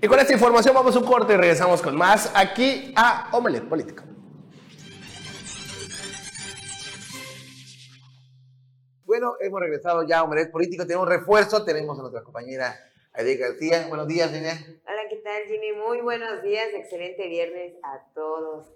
Y 0.01 0.07
con 0.07 0.21
esta 0.21 0.33
información 0.33 0.77
vamos 0.77 0.95
a 0.95 1.01
un 1.01 1.05
corte 1.05 1.33
y 1.33 1.37
regresamos 1.37 1.83
con 1.83 1.97
más 1.97 2.31
aquí 2.37 2.93
a 2.95 3.31
Omelet 3.33 3.69
Político. 3.69 4.05
Bueno, 9.03 9.35
hemos 9.41 9.61
regresado 9.61 10.07
ya 10.07 10.21
a 10.21 10.23
Omelet 10.23 10.53
Político, 10.53 10.87
tenemos 10.87 11.09
refuerzo, 11.09 11.65
tenemos 11.65 11.99
a 11.99 12.03
nuestra 12.03 12.23
compañera 12.23 12.79
Aide 13.13 13.37
García. 13.39 13.87
Buenos 13.89 14.07
días, 14.07 14.33
Aide. 14.33 14.81
Hola, 14.87 15.03
¿qué 15.11 15.17
tal, 15.17 15.43
Jimmy? 15.49 15.73
Muy 15.73 16.01
buenos 16.01 16.43
días, 16.45 16.69
excelente 16.75 17.27
viernes 17.27 17.75
a 17.83 17.99
todos. 18.15 18.69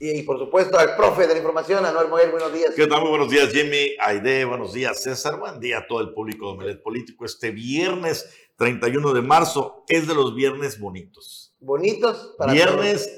Y, 0.00 0.22
por 0.22 0.38
supuesto 0.38 0.78
al 0.78 0.94
profe 0.94 1.22
de 1.22 1.34
la 1.34 1.38
información, 1.38 1.84
Anuel 1.84 2.06
Moguel, 2.06 2.30
buenos 2.30 2.52
días. 2.52 2.70
¿Qué 2.76 2.86
tal? 2.86 3.00
Muy 3.00 3.10
buenos 3.10 3.30
días, 3.30 3.48
Jimmy, 3.48 3.96
Aide, 3.98 4.44
buenos 4.44 4.72
días, 4.72 5.02
César, 5.02 5.40
buen 5.40 5.58
día 5.58 5.78
a 5.78 5.86
todo 5.88 6.00
el 6.00 6.14
público 6.14 6.46
de 6.46 6.52
Omelet 6.52 6.82
Político. 6.84 7.24
Este 7.24 7.50
viernes 7.50 8.30
31 8.58 9.12
de 9.12 9.22
marzo 9.22 9.84
es 9.88 10.06
de 10.06 10.14
los 10.14 10.36
viernes 10.36 10.78
bonitos. 10.78 11.52
Bonitos 11.58 12.36
para 12.38 12.52
Viernes, 12.52 13.10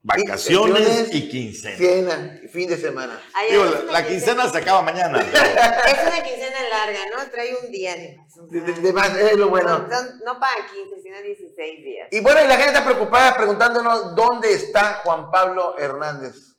vacaciones 0.00 1.12
y 1.12 1.28
quincena. 1.28 1.76
Quincena, 1.76 2.40
fin 2.52 2.68
de 2.68 2.76
semana. 2.76 3.20
la, 3.90 4.06
quincena, 4.06 4.48
se 4.48 4.58
acaba 4.58 4.82
mañana. 4.82 5.18
Es 5.28 6.06
una 6.06 6.22
quincena 6.22 6.45
larga, 6.68 6.98
¿no? 7.14 7.30
Trae 7.30 7.56
un 7.62 7.70
día 7.70 7.94
de 7.96 8.92
más. 8.92 9.16
es 9.16 9.36
lo 9.36 9.48
bueno. 9.48 9.86
No, 10.24 10.40
para 10.40 10.66
15, 10.66 11.02
sino 11.02 11.20
16 11.20 11.84
días. 11.84 12.08
Y 12.10 12.20
bueno, 12.20 12.40
y 12.44 12.48
la 12.48 12.56
gente 12.56 12.78
está 12.78 12.84
preocupada 12.84 13.36
preguntándonos 13.36 14.14
dónde 14.14 14.52
está 14.52 15.00
Juan 15.04 15.30
Pablo 15.30 15.78
Hernández. 15.78 16.56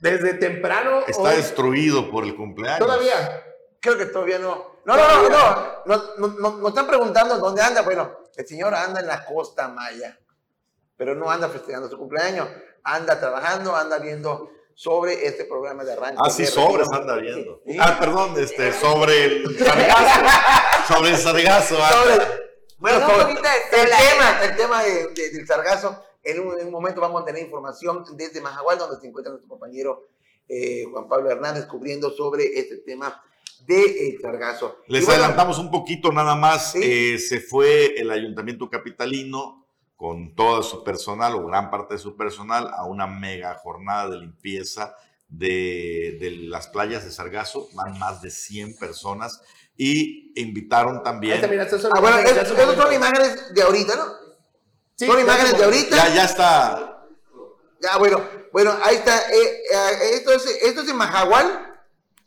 Desde 0.00 0.34
temprano. 0.34 1.02
Está 1.06 1.30
destruido 1.30 2.10
por 2.10 2.24
el 2.24 2.34
cumpleaños. 2.34 2.80
Todavía. 2.80 3.44
Creo 3.80 3.96
que 3.96 4.06
todavía 4.06 4.38
no. 4.38 4.80
No, 4.84 4.96
no, 4.96 5.06
no, 5.06 5.28
no. 5.28 6.18
Nos, 6.18 6.38
nos, 6.38 6.68
están 6.68 6.86
preguntando 6.86 7.38
dónde 7.38 7.62
anda. 7.62 7.82
Bueno, 7.82 8.18
el 8.36 8.46
señor 8.46 8.74
anda 8.74 9.00
en 9.00 9.06
la 9.06 9.24
costa 9.24 9.68
maya, 9.68 10.18
pero 10.96 11.14
no 11.14 11.30
anda 11.30 11.48
festejando 11.48 11.88
su 11.88 11.96
cumpleaños. 11.96 12.48
Anda 12.84 13.18
trabajando, 13.20 13.76
anda 13.76 13.98
viendo 13.98 14.50
sobre 14.82 15.28
este 15.28 15.44
programa 15.44 15.84
de 15.84 15.92
arranque. 15.92 16.18
Ah, 16.20 16.28
sí, 16.28 16.44
sobre 16.44 16.82
anda 16.92 17.14
viendo. 17.14 17.62
Ah, 17.78 17.98
perdón, 18.00 18.34
este, 18.36 18.72
sobre 18.72 19.26
el 19.26 19.56
sargazo. 19.56 20.20
sobre 20.92 21.10
el 21.10 21.16
sargazo. 21.18 21.76
Ah. 21.80 21.92
bueno, 22.78 22.98
sobre, 23.06 23.32
el 23.32 23.40
tema, 23.70 24.44
el 24.44 24.56
tema 24.56 24.82
del 24.82 25.46
sargazo. 25.46 26.02
En 26.24 26.40
un, 26.40 26.58
en 26.58 26.66
un, 26.66 26.72
momento 26.72 27.00
vamos 27.00 27.22
a 27.22 27.24
tener 27.24 27.44
información 27.44 28.04
desde 28.16 28.40
Majagual, 28.40 28.76
donde 28.76 29.00
se 29.00 29.06
encuentra 29.06 29.30
nuestro 29.30 29.48
compañero 29.48 30.08
eh, 30.48 30.84
Juan 30.90 31.06
Pablo 31.06 31.30
Hernández 31.30 31.66
cubriendo 31.66 32.10
sobre 32.10 32.58
este 32.58 32.78
tema 32.78 33.22
de 33.64 33.84
eh, 33.84 34.18
Sargazo. 34.20 34.78
Les 34.88 35.08
adelantamos 35.08 35.60
un 35.60 35.70
poquito 35.70 36.10
nada 36.10 36.34
más. 36.34 36.74
Eh, 36.74 37.18
se 37.18 37.38
fue 37.38 37.94
el 38.00 38.10
ayuntamiento 38.10 38.68
capitalino 38.68 39.61
con 40.02 40.34
todo 40.34 40.64
su 40.64 40.82
personal 40.82 41.36
o 41.36 41.46
gran 41.46 41.70
parte 41.70 41.94
de 41.94 42.00
su 42.00 42.16
personal 42.16 42.68
a 42.74 42.84
una 42.86 43.06
mega 43.06 43.54
jornada 43.54 44.08
de 44.08 44.16
limpieza 44.16 44.96
de, 45.28 46.18
de 46.20 46.32
las 46.48 46.66
playas 46.66 47.04
de 47.04 47.12
Sargazo. 47.12 47.68
Van 47.74 47.96
más 48.00 48.20
de 48.20 48.32
100 48.32 48.78
personas 48.78 49.40
y 49.76 50.32
invitaron 50.34 51.04
también. 51.04 51.40
ah, 51.44 52.00
bueno, 52.00 52.18
esas 52.18 52.48
son 52.48 52.92
imágenes 52.92 53.54
de 53.54 53.62
ahorita, 53.62 53.94
¿no? 53.94 54.06
Sí, 54.96 55.06
son 55.06 55.20
imágenes 55.20 55.56
de 55.56 55.64
ahorita. 55.66 55.94
Ya, 55.94 56.14
ya 56.16 56.24
está. 56.24 57.06
Ya, 57.80 57.96
bueno, 57.96 58.24
bueno, 58.52 58.76
ahí 58.82 58.96
está. 58.96 59.30
Eh, 59.30 59.62
esto, 60.14 60.32
es, 60.32 60.46
esto 60.64 60.80
es 60.80 60.88
en 60.88 60.96
Majagual. 60.96 61.80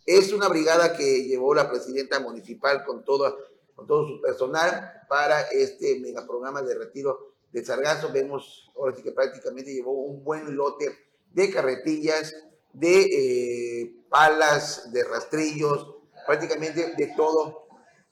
Es 0.06 0.32
una 0.32 0.48
brigada 0.48 0.96
que 0.96 1.26
llevó 1.26 1.54
la 1.54 1.70
presidenta 1.70 2.22
municipal 2.22 2.86
con 2.86 3.04
todo, 3.04 3.38
con 3.76 3.86
todo 3.86 4.08
su 4.08 4.22
personal 4.22 4.94
para 5.10 5.42
este 5.50 6.00
megaprograma 6.00 6.62
de 6.62 6.76
retiro 6.76 7.35
de 7.56 7.66
Sargazo. 7.66 8.12
Vemos 8.12 8.70
ahora 8.76 8.96
sí 8.96 9.02
que 9.02 9.12
prácticamente 9.12 9.74
llevó 9.74 9.94
un 9.94 10.24
buen 10.24 10.56
lote 10.56 10.86
de 11.32 11.52
carretillas, 11.52 12.36
de 12.74 13.02
eh, 13.02 13.96
palas, 14.10 14.92
de 14.92 15.04
rastrillos, 15.04 15.96
prácticamente 16.28 16.94
de 16.96 17.08
todo 17.16 17.68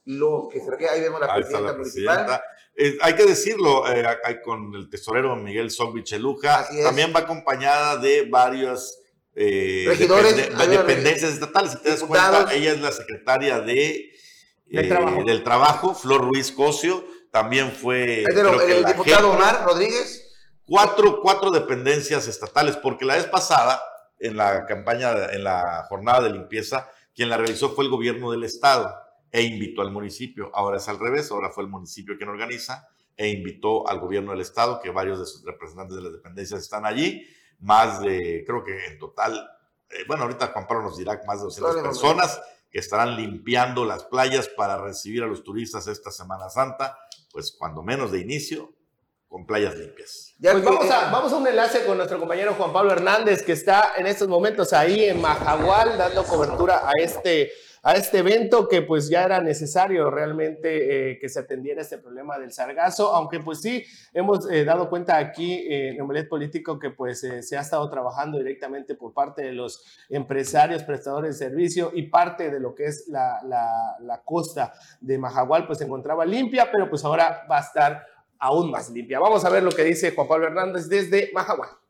lo 0.06 0.48
que 0.52 0.60
se 0.60 0.72
requiere. 0.72 0.94
Ahí 0.94 1.02
vemos 1.02 1.20
la 1.20 1.36
presidenta 1.36 1.74
municipal. 1.74 2.42
Eh, 2.76 2.98
hay 3.02 3.16
que 3.16 3.26
decirlo, 3.26 3.84
eh, 3.92 4.04
con 4.44 4.74
el 4.74 4.90
tesorero 4.90 5.36
Miguel 5.36 5.70
Solvich 5.70 6.14
Eluja, 6.14 6.68
también 6.82 7.14
va 7.16 7.20
acompañada 7.20 7.98
de 7.98 8.26
varios 8.28 9.00
eh, 9.36 9.86
Regidores, 9.88 10.36
de, 10.36 10.68
dependencias 10.68 11.34
estatales. 11.34 11.72
Si 11.72 11.78
te 11.80 11.90
das 11.90 12.04
cuenta, 12.04 12.54
ella 12.54 12.72
es 12.72 12.80
la 12.80 12.92
secretaria 12.92 13.60
de, 13.60 14.12
eh, 14.70 15.24
del, 15.26 15.44
trabajo. 15.44 15.96
Flor 15.96 16.22
Ruiz 16.22 16.52
Cosio, 16.52 17.04
también 17.34 17.72
fue... 17.72 18.22
el, 18.22 18.86
diputado 18.86 19.32
Omar 19.32 19.66
Rodríguez. 19.66 20.32
Cuatro, 20.66 21.20
cuatro 21.20 21.50
dependencias 21.50 22.28
estatales, 22.28 22.78
porque 22.78 23.06
la 23.06 23.16
vez 23.16 23.26
pasada, 23.26 23.82
en 24.20 24.38
la 24.38 24.68
campaña, 24.68 25.32
en 25.32 25.44
la 25.44 25.88
jornada 25.90 26.22
de 26.22 26.30
limpieza, 26.30 26.92
quien 27.16 27.30
la 27.30 27.38
realizó 27.38 27.72
fue 27.72 27.86
el 27.86 27.90
gobierno 27.90 28.30
del 28.30 28.44
estado 28.44 28.94
e 29.32 29.42
invitó 29.42 29.82
al 29.82 29.90
municipio. 29.90 30.52
Ahora 30.54 30.78
es 30.78 30.88
al 30.88 31.00
revés, 31.00 31.32
ahora 31.32 31.50
fue 31.50 31.64
el 31.64 31.72
municipio 31.72 32.16
quien 32.18 32.30
organiza 32.30 32.88
e 33.18 33.30
invitó 33.30 33.90
al 33.90 34.00
gobierno 34.00 34.34
del 34.34 34.42
estado, 34.42 34.80
que 34.80 34.92
varios 34.92 35.18
de 35.18 35.26
sus 35.26 35.44
representantes 35.44 35.98
de 35.98 36.04
las 36.04 36.14
dependencias 36.14 36.62
están 36.62 36.86
allí 36.86 37.26
más 37.58 38.00
de, 38.00 38.44
creo 38.46 38.64
que 38.64 38.86
en 38.86 39.00
total, 39.00 39.50
eh, 39.90 40.04
bueno, 40.08 40.24
ahorita 40.24 40.52
Juan 40.54 40.68
Pablo 40.68 40.84
nos 40.84 40.98
dirá 40.98 41.20
más 41.26 41.40
de 41.40 41.46
200 41.46 41.82
personas 41.82 42.40
que 42.70 42.80
estarán 42.80 43.16
limpiando 43.16 43.86
las 43.86 44.04
playas 44.04 44.50
para 44.50 44.78
recibir 44.78 45.24
a 45.24 45.28
los 45.28 45.44
turistas 45.44 45.88
esta 45.88 46.10
Semana 46.10 46.50
Santa, 46.50 46.98
pues 47.34 47.54
cuando 47.58 47.82
menos 47.82 48.12
de 48.12 48.20
inicio, 48.20 48.72
con 49.28 49.48
playas 49.48 49.76
limpias. 49.76 50.36
Pues 50.40 50.64
vamos 50.64 50.90
a, 50.92 51.10
vamos 51.10 51.34
a 51.34 51.38
un 51.38 51.48
enlace 51.48 51.84
con 51.86 51.98
nuestro 51.98 52.20
compañero 52.20 52.54
Juan 52.54 52.72
Pablo 52.72 52.92
Hernández, 52.92 53.42
que 53.42 53.54
está 53.54 53.94
en 53.98 54.06
estos 54.06 54.28
momentos 54.28 54.74
ahí 54.74 55.06
en 55.06 55.20
Majagual 55.20 55.98
dando 55.98 56.24
cobertura 56.24 56.88
a 56.88 56.92
este 57.02 57.52
a 57.86 57.96
este 57.96 58.20
evento 58.20 58.70
que 58.70 58.82
pues 58.82 59.10
ya 59.10 59.26
era 59.26 59.42
necesario 59.42 60.10
realmente 60.10 61.12
eh, 61.12 61.20
que 61.20 61.28
se 61.28 61.42
atendiera 61.42 61.82
este 61.82 61.98
problema 61.98 62.40
del 62.40 62.54
sargazo, 62.54 63.14
aunque 63.14 63.42
pues 63.42 63.60
sí 63.60 63.84
hemos 64.14 64.50
eh, 64.50 64.64
dado 64.64 64.90
cuenta 64.90 65.18
aquí 65.18 65.66
en 65.68 66.00
Omelet 66.02 66.30
Político 66.30 66.80
que 66.80 66.92
pues 66.92 67.26
eh, 67.26 67.44
se 67.44 67.58
ha 67.58 67.62
estado 67.62 67.90
trabajando 67.90 68.38
directamente 68.38 68.96
por 68.96 69.14
parte 69.14 69.42
de 69.42 69.52
los 69.52 69.84
empresarios, 70.10 70.84
prestadores 70.84 71.38
de 71.38 71.46
servicio 71.46 71.92
y 71.94 72.04
parte 72.04 72.50
de 72.50 72.62
lo 72.62 72.74
que 72.74 72.86
es 72.86 73.10
la, 73.10 73.42
la, 73.44 73.98
la 74.00 74.22
costa 74.24 74.74
de 75.02 75.18
Majagual 75.18 75.68
pues 75.68 75.80
se 75.80 75.84
encontraba 75.84 76.26
limpia, 76.26 76.72
pero 76.72 76.90
pues 76.90 77.04
ahora 77.04 77.46
va 77.52 77.58
a 77.58 77.62
estar 77.62 78.06
aún 78.40 78.72
más 78.72 78.90
limpia. 78.92 79.20
Vamos 79.20 79.44
a 79.44 79.50
ver 79.50 79.62
lo 79.62 79.72
que 79.72 79.84
dice 79.84 80.12
Juan 80.12 80.28
Pablo 80.30 80.48
Hernández 80.48 80.88
desde 80.88 81.32
Mahahual. 81.34 81.83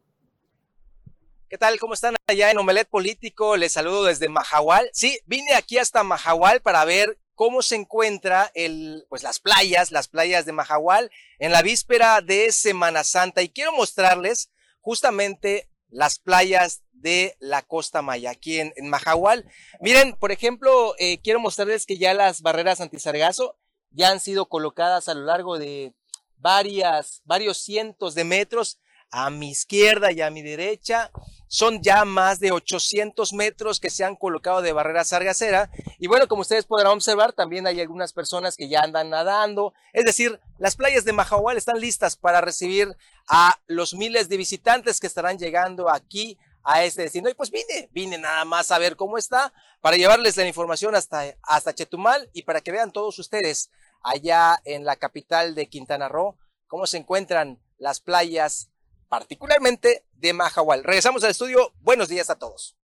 ¿Qué 1.49 1.57
tal? 1.57 1.79
¿Cómo 1.79 1.93
están 1.93 2.15
allá 2.27 2.49
en 2.49 2.57
Omelet 2.57 2.87
Político? 2.89 3.57
Les 3.57 3.73
saludo 3.73 4.05
desde 4.05 4.27
Mahahual. 4.27 4.89
Sí, 4.93 5.19
vine 5.25 5.53
aquí 5.53 5.77
hasta 5.77 6.03
Mahahual 6.03 6.61
para 6.61 6.83
ver 6.85 7.19
cómo 7.35 7.61
se 7.61 7.75
encuentra 7.75 8.51
el, 8.55 9.05
pues 9.09 9.23
las 9.23 9.39
playas, 9.39 9.91
las 9.91 10.07
playas 10.07 10.45
de 10.45 10.51
Mahahual 10.51 11.11
en 11.39 11.51
la 11.51 11.61
víspera 11.61 12.21
de 12.21 12.51
Semana 12.51 13.03
Santa 13.03 13.41
y 13.41 13.49
quiero 13.49 13.71
mostrarles 13.73 14.49
justamente 14.81 15.69
las 15.89 16.17
playas 16.17 16.81
de 16.91 17.35
la 17.39 17.61
Costa 17.61 18.01
Maya, 18.01 18.31
aquí 18.31 18.59
en, 18.59 18.73
en 18.75 18.89
Mahahual. 18.89 19.45
Miren, 19.79 20.15
por 20.15 20.31
ejemplo, 20.31 20.95
eh, 20.97 21.19
quiero 21.21 21.39
mostrarles 21.39 21.85
que 21.85 21.97
ya 21.97 22.13
las 22.13 22.41
barreras 22.41 22.81
antisargazo 22.81 23.59
ya 23.91 24.09
han 24.09 24.19
sido 24.19 24.47
colocadas 24.47 25.07
a 25.07 25.13
lo 25.13 25.25
largo 25.25 25.59
de 25.59 25.93
varias, 26.37 27.21
varios 27.25 27.57
cientos 27.59 28.15
de 28.15 28.23
metros 28.23 28.79
a 29.13 29.29
mi 29.29 29.51
izquierda 29.51 30.11
y 30.11 30.21
a 30.21 30.31
mi 30.31 30.41
derecha. 30.41 31.11
Son 31.47 31.83
ya 31.83 32.03
más 32.03 32.39
de 32.39 32.51
800 32.51 33.31
metros 33.33 33.79
que 33.79 33.91
se 33.91 34.03
han 34.03 34.15
colocado 34.15 34.63
de 34.63 34.73
barrera 34.73 35.03
sargacera. 35.03 35.69
Y 35.99 36.07
bueno, 36.07 36.27
como 36.27 36.41
ustedes 36.41 36.65
podrán 36.65 36.93
observar, 36.93 37.31
también 37.31 37.67
hay 37.67 37.79
algunas 37.79 38.11
personas 38.11 38.57
que 38.57 38.69
ya 38.69 38.81
andan 38.81 39.11
nadando. 39.11 39.75
Es 39.93 40.03
decir, 40.03 40.39
las 40.57 40.75
playas 40.75 41.05
de 41.05 41.13
Mahahual 41.13 41.57
están 41.57 41.79
listas 41.79 42.17
para 42.17 42.41
recibir 42.41 42.97
a 43.27 43.59
los 43.67 43.93
miles 43.93 44.29
de 44.29 44.37
visitantes 44.37 44.99
que 44.99 45.05
estarán 45.05 45.37
llegando 45.37 45.91
aquí 45.91 46.39
a 46.63 46.83
este 46.83 47.03
destino. 47.03 47.29
Y 47.29 47.35
pues 47.35 47.51
vine, 47.51 47.89
vine 47.91 48.17
nada 48.17 48.45
más 48.45 48.71
a 48.71 48.79
ver 48.79 48.95
cómo 48.95 49.19
está 49.19 49.53
para 49.79 49.95
llevarles 49.95 50.37
la 50.37 50.47
información 50.47 50.95
hasta, 50.95 51.35
hasta 51.43 51.75
Chetumal 51.75 52.31
y 52.33 52.43
para 52.43 52.61
que 52.61 52.71
vean 52.71 52.91
todos 52.91 53.19
ustedes 53.19 53.69
allá 54.01 54.59
en 54.65 54.85
la 54.85 54.95
capital 54.95 55.53
de 55.53 55.69
Quintana 55.69 56.09
Roo 56.09 56.35
cómo 56.65 56.87
se 56.87 56.97
encuentran 56.97 57.59
las 57.77 57.99
playas 57.99 58.71
particularmente 59.13 60.05
de 60.15 60.33
Mahahual. 60.33 60.83
Regresamos 60.83 61.23
al 61.23 61.29
estudio. 61.29 61.71
Buenos 61.81 62.09
días 62.09 62.31
a 62.31 62.35
todos. 62.35 62.75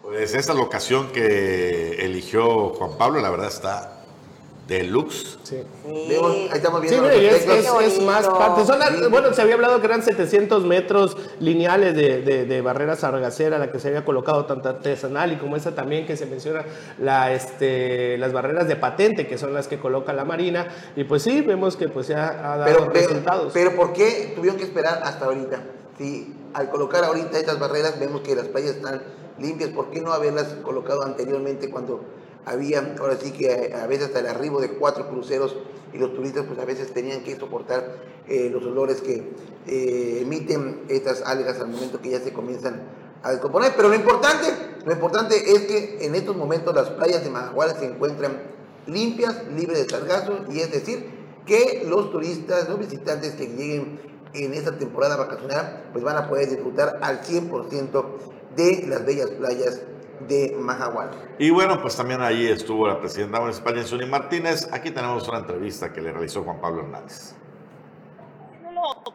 Pues 0.00 0.32
esta 0.32 0.54
locación 0.54 1.12
que 1.12 2.06
eligió 2.06 2.70
Juan 2.70 2.96
Pablo, 2.96 3.20
la 3.20 3.28
verdad 3.28 3.48
está 3.48 3.95
deluxe. 4.66 5.38
Sí. 5.44 5.62
Vemos- 6.08 6.32
ahí 6.32 6.48
estamos 6.54 6.80
Sí, 6.82 6.88
viendo 6.88 7.08
mire, 7.08 7.22
los 7.30 7.34
es, 7.40 7.46
es- 7.46 7.94
es 7.98 8.02
más 8.02 8.26
parte. 8.28 8.64
Son 8.64 8.78
las- 8.78 9.08
bueno, 9.10 9.32
se 9.32 9.42
había 9.42 9.54
hablado 9.54 9.78
que 9.80 9.86
eran 9.86 10.02
700 10.02 10.64
metros 10.64 11.16
lineales 11.38 11.94
de, 11.94 12.22
de, 12.22 12.44
de 12.46 12.60
barrera 12.62 12.96
sargacera, 12.96 13.58
la 13.58 13.70
que 13.70 13.78
se 13.78 13.88
había 13.88 14.04
colocado 14.04 14.44
tanto 14.46 14.68
artesanal 14.68 15.32
y 15.32 15.36
como 15.36 15.54
esa 15.56 15.74
también 15.74 16.04
que 16.06 16.16
se 16.16 16.26
menciona, 16.26 16.64
la, 16.98 17.32
este, 17.32 18.18
las 18.18 18.32
barreras 18.32 18.66
de 18.66 18.74
patente, 18.76 19.26
que 19.28 19.38
son 19.38 19.54
las 19.54 19.68
que 19.68 19.78
coloca 19.78 20.12
la 20.12 20.24
Marina. 20.24 20.66
Y 20.96 21.04
pues 21.04 21.22
sí, 21.22 21.42
vemos 21.42 21.76
que 21.76 21.88
pues 21.88 22.08
ya 22.08 22.28
ha 22.52 22.56
dado 22.58 22.64
Pero, 22.64 22.92
pero, 22.92 23.08
resultados. 23.08 23.52
pero 23.54 23.76
¿por 23.76 23.92
qué 23.92 24.32
tuvieron 24.34 24.58
que 24.58 24.64
esperar 24.64 25.00
hasta 25.04 25.26
ahorita? 25.26 25.62
Si 25.98 26.34
al 26.54 26.70
colocar 26.70 27.04
ahorita 27.04 27.38
estas 27.38 27.58
barreras 27.60 28.00
vemos 28.00 28.22
que 28.22 28.34
las 28.34 28.48
playas 28.48 28.70
están 28.76 29.00
limpias, 29.38 29.70
¿por 29.70 29.90
qué 29.90 30.00
no 30.00 30.12
haberlas 30.12 30.46
colocado 30.64 31.02
anteriormente 31.04 31.70
cuando 31.70 32.00
había, 32.46 32.94
ahora 32.98 33.16
sí 33.20 33.32
que 33.32 33.74
a 33.74 33.86
veces 33.86 34.06
hasta 34.06 34.20
el 34.20 34.28
arribo 34.28 34.60
de 34.60 34.70
cuatro 34.70 35.08
cruceros 35.08 35.56
y 35.92 35.98
los 35.98 36.14
turistas 36.14 36.46
pues 36.46 36.58
a 36.58 36.64
veces 36.64 36.94
tenían 36.94 37.22
que 37.22 37.36
soportar 37.36 37.96
eh, 38.28 38.48
los 38.50 38.64
olores 38.64 39.02
que 39.02 39.32
eh, 39.66 40.20
emiten 40.22 40.84
estas 40.88 41.22
algas 41.22 41.60
al 41.60 41.68
momento 41.68 42.00
que 42.00 42.10
ya 42.10 42.20
se 42.20 42.32
comienzan 42.32 42.82
a 43.22 43.32
descomponer? 43.32 43.72
Pero 43.76 43.88
lo 43.88 43.94
importante, 43.96 44.46
lo 44.84 44.92
importante 44.92 45.52
es 45.52 45.62
que 45.62 46.06
en 46.06 46.14
estos 46.14 46.36
momentos 46.36 46.74
las 46.74 46.90
playas 46.90 47.24
de 47.24 47.30
Mahahual 47.30 47.76
se 47.78 47.86
encuentran 47.86 48.40
limpias, 48.86 49.44
libres 49.48 49.78
de 49.78 49.88
sargazo, 49.90 50.44
y 50.48 50.60
es 50.60 50.70
decir, 50.70 51.10
que 51.44 51.84
los 51.88 52.12
turistas, 52.12 52.68
los 52.68 52.78
visitantes 52.78 53.34
que 53.34 53.46
lleguen 53.46 54.00
en 54.34 54.54
esta 54.54 54.78
temporada 54.78 55.16
vacacional, 55.16 55.88
pues 55.92 56.04
van 56.04 56.16
a 56.16 56.28
poder 56.28 56.48
disfrutar 56.48 56.98
al 57.02 57.22
100% 57.22 58.04
de 58.54 58.86
las 58.86 59.04
bellas 59.04 59.30
playas 59.30 59.82
de 60.20 60.54
Mahahual. 60.58 61.10
Y 61.38 61.50
bueno, 61.50 61.80
pues 61.80 61.96
también 61.96 62.22
ahí 62.22 62.46
estuvo 62.46 62.86
la 62.86 62.98
presidenta 62.98 63.40
municipal 63.40 63.74
Yensuni 63.74 64.06
Martínez. 64.06 64.68
Aquí 64.72 64.90
tenemos 64.90 65.26
una 65.28 65.38
entrevista 65.38 65.92
que 65.92 66.00
le 66.00 66.12
realizó 66.12 66.42
Juan 66.42 66.60
Pablo 66.60 66.82
Hernández. 66.82 67.34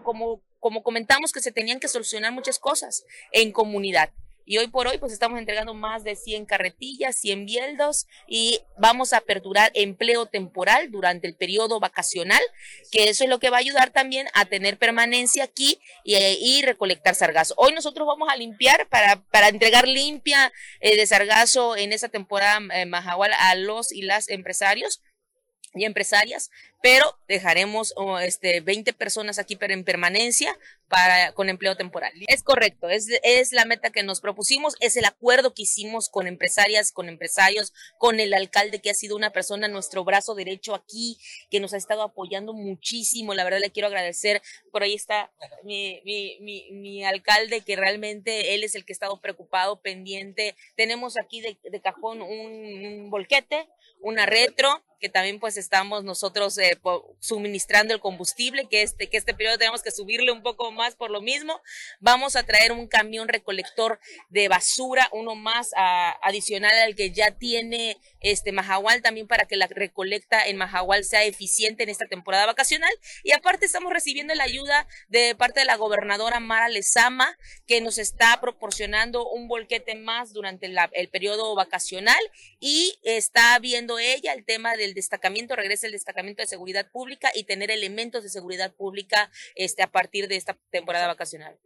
como, 0.04 0.42
como 0.60 0.84
comentamos 0.84 1.32
que 1.32 1.40
se 1.40 1.52
tenían 1.52 1.80
que 1.80 1.88
solucionar 1.88 2.32
muchas 2.32 2.60
cosas 2.60 3.06
en 3.32 3.52
comunidad. 3.52 4.10
Y 4.52 4.58
hoy 4.58 4.68
por 4.68 4.86
hoy 4.86 4.98
pues 4.98 5.14
estamos 5.14 5.40
entregando 5.40 5.74
más 5.74 6.04
de 6.04 6.18
100 6.18 6.46
carretillas, 6.46 7.16
100 7.16 7.46
bieldos 7.46 8.06
y 8.28 8.60
vamos 8.78 9.14
a 9.14 9.20
aperturar 9.20 9.72
empleo 9.76 10.26
temporal 10.26 10.92
durante 10.92 11.26
el 11.26 11.36
periodo 11.36 11.80
vacacional, 11.80 12.42
que 12.92 13.08
eso 13.08 13.24
es 13.24 13.30
lo 13.30 13.40
que 13.40 13.50
va 13.50 13.56
a 13.56 13.60
ayudar 13.62 13.92
también 13.92 14.28
a 14.34 14.44
tener 14.44 14.78
permanencia 14.78 15.46
aquí 15.46 15.80
y, 16.04 16.62
recolectar 16.64 17.16
sargazo. 17.16 17.54
Hoy 17.56 17.72
nosotros 17.72 18.06
vamos 18.06 18.28
a 18.30 18.36
limpiar 18.36 18.90
para, 18.90 19.24
para 19.32 19.48
entregar 19.48 19.88
limpia 19.88 20.52
eh, 20.82 20.98
de 20.98 21.08
sargazo 21.08 21.78
en 21.78 21.94
esta 21.94 22.10
temporada 22.10 22.60
eh, 22.74 22.86
Mahahual 22.86 23.32
a 23.32 23.56
los 23.56 23.94
y 23.94 24.02
las 24.02 24.28
empresarios 24.28 25.02
y 25.74 25.86
empresarias, 25.86 26.52
pero 26.82 27.18
dejaremos 27.28 27.94
oh, 27.96 28.18
este, 28.20 28.60
20 28.62 28.94
personas 28.94 29.40
aquí 29.40 29.56
pero 29.56 29.74
en 29.74 29.84
permanencia 29.84 30.58
para, 30.88 31.32
con 31.32 31.48
empleo 31.48 31.78
temporal. 31.78 32.12
Es 32.28 32.44
correcto, 32.44 32.90
es, 32.90 33.08
es 33.24 33.54
la 33.54 33.66
meta 33.66 33.92
que 33.92 34.04
nos 34.04 34.20
propusimos, 34.20 34.76
es 34.82 34.98
el 34.98 35.06
acuerdo 35.06 35.54
que 35.54 35.62
hicimos 35.62 36.10
con 36.10 36.28
empresarias, 36.28 36.92
con 36.92 37.08
empresarios, 37.08 37.72
con 37.98 38.20
el 38.20 38.34
alcalde 38.34 38.82
que 38.82 38.90
ha 38.90 38.94
sido 38.94 39.16
una 39.16 39.32
persona, 39.32 39.70
nuestro 39.70 40.04
brazo 40.04 40.36
derecho 40.36 40.76
aquí, 40.76 41.18
que 41.50 41.62
nos 41.62 41.74
ha 41.74 41.78
estado 41.78 42.02
apoyando 42.02 42.54
muchísimo. 42.54 43.34
La 43.34 43.46
verdad 43.46 43.60
le 43.60 43.72
quiero 43.72 43.88
agradecer, 43.88 44.42
por 44.72 44.84
ahí 44.84 44.94
está 44.94 45.32
mi, 45.64 46.02
mi, 46.04 46.38
mi, 46.42 46.72
mi 46.72 47.06
alcalde, 47.06 47.62
que 47.62 47.76
realmente 47.76 48.54
él 48.54 48.64
es 48.64 48.76
el 48.76 48.84
que 48.84 48.92
ha 48.92 48.96
estado 48.96 49.22
preocupado, 49.22 49.82
pendiente. 49.82 50.56
Tenemos 50.76 51.18
aquí 51.18 51.40
de, 51.40 51.58
de 51.64 51.82
cajón 51.82 52.22
un, 52.22 52.86
un 52.86 53.10
volquete, 53.10 53.70
una 54.02 54.26
retro, 54.26 54.84
que 55.02 55.10
también 55.10 55.40
pues 55.40 55.58
estamos 55.58 56.04
nosotros 56.04 56.58
eh, 56.60 56.71
suministrando 57.20 57.94
el 57.94 58.00
combustible, 58.00 58.68
que 58.70 58.82
este, 58.82 59.10
que 59.10 59.18
este 59.18 59.34
periodo 59.34 59.58
tenemos 59.58 59.84
que 59.84 59.92
subirle 59.92 60.32
un 60.32 60.42
poco 60.42 60.72
más 60.72 60.96
por 60.96 61.12
lo 61.12 61.22
mismo. 61.22 61.62
Vamos 62.00 62.36
a 62.36 62.44
traer 62.44 62.72
un 62.72 62.88
camión 62.88 63.28
recolector 63.28 64.00
de 64.30 64.48
basura, 64.48 65.10
uno 65.12 65.36
más 65.36 65.72
a, 65.76 66.12
adicional 66.22 66.78
al 66.80 66.96
que 66.96 67.12
ya 67.12 67.32
tiene 67.32 67.98
este 68.20 68.52
Mahahual, 68.52 69.02
también 69.02 69.28
para 69.28 69.46
que 69.46 69.58
la 69.58 69.68
recolecta 69.68 70.46
en 70.46 70.58
Mahahual 70.58 71.04
sea 71.04 71.24
eficiente 71.24 71.84
en 71.84 71.90
esta 71.90 72.08
temporada 72.08 72.46
vacacional. 72.46 72.92
Y 73.24 73.32
aparte 73.34 73.66
estamos 73.66 73.92
recibiendo 73.92 74.34
la 74.34 74.44
ayuda 74.44 74.88
de 75.10 75.36
parte 75.36 75.60
de 75.60 75.66
la 75.66 75.76
gobernadora 75.76 76.40
Mara 76.40 76.70
Lezama, 76.70 77.38
que 77.68 77.82
nos 77.82 77.98
está 77.98 78.40
proporcionando 78.42 79.28
un 79.28 79.48
volquete 79.48 79.96
más 79.96 80.34
durante 80.34 80.68
la, 80.68 80.90
el 80.94 81.10
periodo 81.10 81.54
vacacional 81.56 82.20
y 82.60 82.98
está 83.04 83.58
viendo 83.60 84.00
ella 84.00 84.34
el 84.34 84.46
tema 84.46 84.76
del 84.76 84.94
destacamiento, 84.94 85.56
regresa 85.56 85.88
el 85.88 85.94
destacamiento 85.94 86.42
de 86.42 86.48
seguridad 86.48 86.61
pública 86.92 87.32
y 87.34 87.44
tener 87.44 87.72
elementos 87.72 88.24
de 88.24 88.30
seguridad 88.30 88.74
pública 88.74 89.32
este, 89.56 89.84
a 89.84 89.92
partir 89.92 90.28
de 90.28 90.36
esta 90.36 90.58
temporada 90.70 91.08
vacacional. 91.08 91.58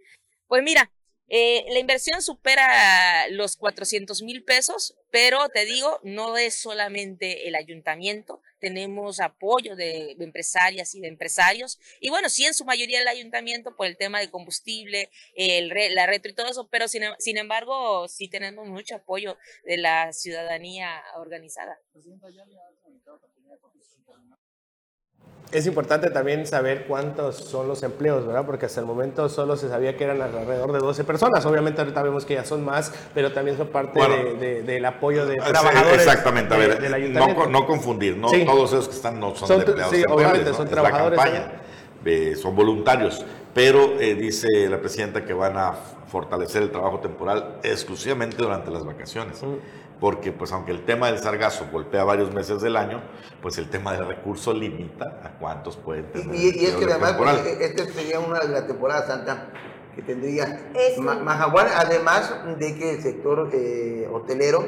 Pues 0.47 0.63
mira, 0.63 0.91
eh, 1.27 1.65
la 1.69 1.79
inversión 1.79 2.21
supera 2.21 3.27
los 3.29 3.55
400 3.55 4.21
mil 4.21 4.43
pesos, 4.43 4.95
pero 5.09 5.49
te 5.49 5.65
digo, 5.65 5.99
no 6.03 6.37
es 6.37 6.53
solamente 6.53 7.47
el 7.47 7.55
ayuntamiento, 7.55 8.41
tenemos 8.59 9.19
apoyo 9.19 9.75
de, 9.75 10.13
de, 10.17 10.23
empresarias 10.23 10.93
y 10.93 10.99
de 11.01 11.07
empresarios, 11.07 11.79
y 11.99 12.11
bueno, 12.11 12.29
sí 12.29 12.45
en 12.45 12.53
su 12.53 12.63
mayoría 12.63 13.01
el 13.01 13.07
ayuntamiento 13.07 13.75
por 13.75 13.87
el 13.87 13.97
tema 13.97 14.19
de 14.19 14.29
combustible, 14.29 15.09
el 15.35 15.71
re, 15.71 15.89
la 15.89 16.05
retro 16.05 16.31
y 16.31 16.35
todo 16.35 16.47
eso, 16.47 16.67
pero 16.69 16.87
sin, 16.87 17.01
sin, 17.17 17.37
embargo 17.37 18.07
sí 18.07 18.27
tenemos 18.27 18.67
mucho 18.67 18.95
apoyo 18.95 19.35
de 19.63 19.77
la 19.77 20.13
ciudadanía 20.13 21.01
organizada. 21.15 21.79
Es 25.51 25.67
importante 25.67 26.09
también 26.09 26.45
saber 26.47 26.85
cuántos 26.87 27.35
son 27.35 27.67
los 27.67 27.83
empleos, 27.83 28.25
¿verdad? 28.25 28.45
Porque 28.45 28.65
hasta 28.65 28.79
el 28.79 28.85
momento 28.85 29.29
solo 29.29 29.55
se 29.55 29.69
sabía 29.69 29.95
que 29.95 30.03
eran 30.03 30.21
alrededor 30.21 30.71
de 30.73 30.79
12 30.79 31.03
personas. 31.03 31.45
Obviamente 31.45 31.81
ahorita 31.81 32.01
vemos 32.01 32.25
que 32.25 32.33
ya 32.33 32.43
son 32.43 32.65
más, 32.65 32.91
pero 33.13 33.31
también 33.31 33.55
son 33.55 33.67
parte 33.67 33.99
bueno, 33.99 34.15
de, 34.15 34.33
de, 34.35 34.63
del 34.63 34.85
apoyo 34.85 35.25
de 35.25 35.35
trabajadores. 35.35 35.99
Exactamente, 35.99 36.53
a 36.53 36.57
ver, 36.57 36.81
de. 36.81 37.09
No, 37.09 37.47
no 37.47 37.65
confundir, 37.67 38.17
no 38.17 38.29
sí. 38.29 38.43
todos 38.43 38.73
esos 38.73 38.89
que 38.89 38.95
están 38.95 39.19
no 39.19 39.35
son, 39.35 39.47
son 39.47 39.61
empleados 39.61 39.95
Sí, 39.95 40.03
obviamente 40.09 40.53
son 40.53 40.65
es 40.65 40.71
trabajadores. 40.71 41.17
La 41.17 41.23
campaña, 41.23 41.51
eh, 42.05 42.35
son 42.35 42.55
voluntarios, 42.55 43.25
pero 43.55 43.99
eh, 43.99 44.13
dice 44.13 44.69
la 44.69 44.79
presidenta 44.79 45.25
que 45.25 45.33
van 45.33 45.57
a 45.57 45.73
fortalecer 45.73 46.61
el 46.61 46.69
trabajo 46.71 46.99
temporal 46.99 47.59
exclusivamente 47.63 48.37
durante 48.37 48.69
las 48.69 48.85
vacaciones. 48.85 49.41
Mm 49.41 49.55
porque 49.97 50.33
pues 50.33 50.51
aunque 50.51 50.73
el 50.73 50.83
tema 50.83 51.07
del 51.07 51.19
sargazo 51.19 51.67
golpea 51.71 52.03
varios 52.03 52.33
meses 52.33 52.59
del 52.61 52.75
año, 52.75 53.01
pues 53.41 53.57
el 53.57 53.69
tema 53.69 53.93
del 53.93 54.05
recurso 54.05 54.53
limita 54.53 55.21
a 55.23 55.39
cuántos 55.39 55.77
pueden 55.77 56.11
tener. 56.11 56.35
Y, 56.35 56.49
y 56.49 56.65
es 56.65 56.75
que 56.75 56.83
además, 56.83 57.13
pues, 57.13 57.45
este 57.61 57.89
sería 57.93 58.19
una 58.19 58.41
de 58.41 58.49
la 58.49 58.67
temporada 58.67 59.07
santa 59.07 59.47
que 59.95 60.01
tendría 60.01 60.69
Es- 60.75 60.97
Ma- 60.97 61.15
Mahahual, 61.15 61.67
además 61.73 62.35
de 62.59 62.75
que 62.75 62.91
el 62.95 63.01
sector 63.01 63.49
eh, 63.53 64.09
hotelero 64.11 64.65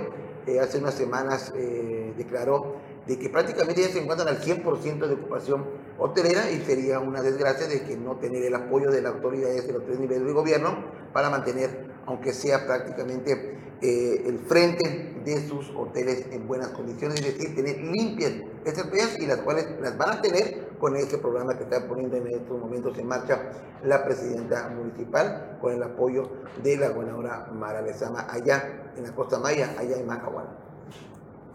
eh, 0.48 0.62
hace 0.62 0.78
unas 0.78 0.94
semanas 0.94 1.52
eh, 1.58 2.14
declaró 2.18 2.78
de 3.06 3.20
que 3.20 3.28
prácticamente 3.30 3.82
ya 3.82 3.90
se 3.90 4.00
encuentran 4.02 4.30
al 4.30 4.40
100% 4.42 5.08
de 5.08 5.14
ocupación 5.14 5.66
hotelera 6.00 6.52
y 6.52 6.62
sería 6.62 7.00
una 7.00 7.22
desgracia 7.22 7.68
de 7.68 7.82
que 7.82 7.98
no 7.98 8.18
tener 8.18 8.44
el 8.44 8.56
apoyo 8.56 8.92
de 8.92 9.02
las 9.02 9.14
autoridades 9.14 9.68
de 9.68 9.74
los 9.74 9.86
tres 9.86 10.00
niveles 10.00 10.26
de 10.26 10.34
gobierno 10.34 10.84
para 11.14 11.30
mantener, 11.30 11.88
aunque 12.06 12.34
sea 12.34 12.66
prácticamente 12.66 13.58
eh, 13.82 14.24
el 14.26 14.40
frente 14.40 15.22
de 15.24 15.48
sus 15.48 15.70
hoteles 15.76 16.26
en 16.32 16.48
buenas 16.48 16.70
condiciones, 16.70 17.20
es 17.20 17.38
decir, 17.38 17.56
tener 17.56 17.78
limpias 17.80 18.34
estas 18.66 18.88
playas 18.88 19.18
y 19.20 19.26
las 19.26 19.38
cuales 19.38 19.68
las 19.80 19.98
van 19.98 20.18
a 20.18 20.22
tener 20.22 20.68
con 20.80 20.96
este 20.96 21.18
programa 21.18 21.58
que 21.58 21.64
está 21.64 21.88
poniendo 21.88 22.18
en 22.18 22.28
estos 22.28 22.60
momentos 22.60 22.98
en 22.98 23.08
marcha 23.08 23.52
la 23.84 24.04
presidenta 24.04 24.70
municipal 24.70 25.58
con 25.62 25.74
el 25.74 25.84
apoyo 25.84 26.30
de 26.64 26.78
la 26.78 26.90
gobernadora 26.90 27.50
Mara 27.54 27.82
Lezama 27.82 28.28
allá 28.30 28.92
en 28.96 29.04
la 29.04 29.12
Costa 29.14 29.40
Maya, 29.40 29.76
allá 29.78 29.98
en 29.98 30.06
Macahual. 30.06 30.67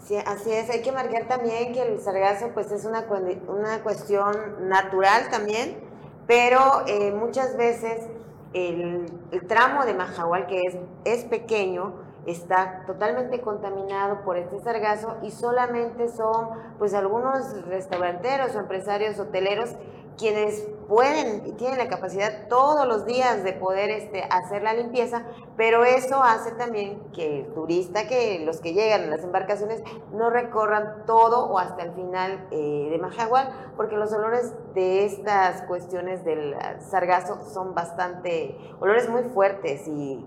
Sí, 0.04 0.16
así 0.16 0.50
es. 0.50 0.68
Hay 0.68 0.82
que 0.82 0.90
marcar 0.90 1.28
también 1.28 1.72
que 1.72 1.82
el 1.82 2.00
sargazo 2.00 2.48
pues 2.52 2.72
es 2.72 2.84
una, 2.84 3.06
una 3.48 3.82
cuestión 3.82 4.68
natural 4.68 5.30
también, 5.30 5.78
pero 6.26 6.58
eh, 6.88 7.12
muchas 7.12 7.56
veces 7.56 8.08
el, 8.52 9.06
el, 9.30 9.46
tramo 9.46 9.84
de 9.84 9.94
Majahual, 9.94 10.46
que 10.46 10.60
es, 10.66 10.76
es 11.04 11.24
pequeño, 11.24 11.94
está 12.26 12.84
totalmente 12.86 13.40
contaminado 13.40 14.22
por 14.24 14.36
este 14.36 14.58
sargazo 14.60 15.18
y 15.22 15.30
solamente 15.30 16.08
son 16.08 16.48
pues 16.78 16.94
algunos 16.94 17.64
restauranteros 17.66 18.56
o 18.56 18.58
empresarios 18.58 19.18
hoteleros 19.20 19.70
quienes 20.16 20.66
pueden 20.88 21.46
y 21.46 21.52
tienen 21.52 21.78
la 21.78 21.88
capacidad 21.88 22.48
todos 22.48 22.86
los 22.86 23.06
días 23.06 23.44
de 23.44 23.52
poder 23.52 23.90
este, 23.90 24.22
hacer 24.24 24.62
la 24.62 24.74
limpieza, 24.74 25.24
pero 25.56 25.84
eso 25.84 26.22
hace 26.22 26.52
también 26.52 27.00
que 27.14 27.40
el 27.40 27.54
turista, 27.54 28.06
que 28.06 28.42
los 28.44 28.60
que 28.60 28.74
llegan 28.74 29.04
a 29.04 29.06
las 29.06 29.24
embarcaciones 29.24 29.82
no 30.12 30.30
recorran 30.30 31.04
todo 31.06 31.46
o 31.46 31.58
hasta 31.58 31.82
el 31.84 31.92
final 31.92 32.46
eh, 32.50 32.88
de 32.90 32.98
Majagual, 32.98 33.72
porque 33.76 33.96
los 33.96 34.12
olores 34.12 34.52
de 34.74 35.04
estas 35.04 35.62
cuestiones 35.62 36.24
del 36.24 36.54
sargazo 36.80 37.38
son 37.52 37.74
bastante, 37.74 38.58
olores 38.80 39.08
muy 39.08 39.22
fuertes 39.22 39.86
y, 39.88 40.26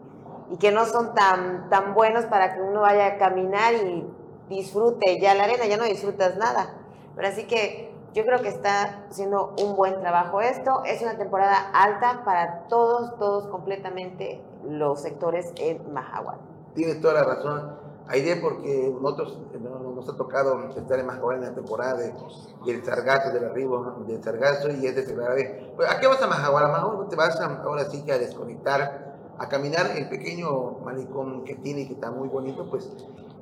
y 0.50 0.58
que 0.58 0.72
no 0.72 0.86
son 0.86 1.14
tan, 1.14 1.70
tan 1.70 1.94
buenos 1.94 2.26
para 2.26 2.56
que 2.56 2.62
uno 2.62 2.82
vaya 2.82 3.08
a 3.08 3.18
caminar 3.18 3.74
y 3.74 4.06
disfrute 4.50 5.20
ya 5.20 5.34
la 5.34 5.46
arena, 5.46 5.66
ya 5.66 5.78
no 5.78 5.86
disfrutas 5.86 6.38
nada. 6.38 6.76
Pero 7.16 7.28
así 7.28 7.46
que 7.46 7.95
yo 8.16 8.24
creo 8.24 8.42
que 8.42 8.48
está 8.48 9.06
haciendo 9.10 9.54
un 9.62 9.76
buen 9.76 10.00
trabajo 10.00 10.40
esto. 10.40 10.84
Es 10.86 11.02
una 11.02 11.18
temporada 11.18 11.70
alta 11.74 12.24
para 12.24 12.66
todos, 12.70 13.18
todos 13.20 13.48
completamente 13.48 14.42
los 14.64 15.02
sectores 15.02 15.52
en 15.58 15.94
Mahahual. 15.94 16.38
Tienes 16.74 17.02
toda 17.02 17.16
la 17.16 17.24
razón, 17.26 17.78
Aide, 18.08 18.38
porque 18.38 18.96
nosotros 19.02 19.38
nos 19.60 20.08
ha 20.08 20.16
tocado 20.16 20.70
estar 20.70 20.98
en 20.98 21.06
Mahahual 21.08 21.38
en 21.38 21.44
la 21.44 21.56
temporada 21.56 21.96
del 21.96 22.86
sargazo, 22.86 23.34
del 23.34 23.46
arribo 23.46 23.96
del 24.08 24.24
sargazo 24.24 24.70
y 24.70 24.88
es 24.88 24.96
desagradable. 24.96 25.74
Pues, 25.76 25.92
¿A 25.92 26.00
qué 26.00 26.08
vas 26.08 26.22
a 26.22 26.28
Mahahual? 26.28 26.66
A 26.66 26.68
Mahahual 26.70 27.10
te 27.10 27.18
vas 27.18 27.38
ahora 27.42 27.84
sí 27.90 28.02
que 28.06 28.14
a 28.14 28.18
desconectar, 28.18 29.18
a 29.38 29.50
caminar 29.50 29.92
el 29.98 30.08
pequeño 30.08 30.80
manicón 30.86 31.44
que 31.44 31.56
tiene 31.56 31.82
y 31.82 31.88
que 31.88 31.96
está 31.96 32.12
muy 32.12 32.30
bonito, 32.30 32.70
pues 32.70 32.90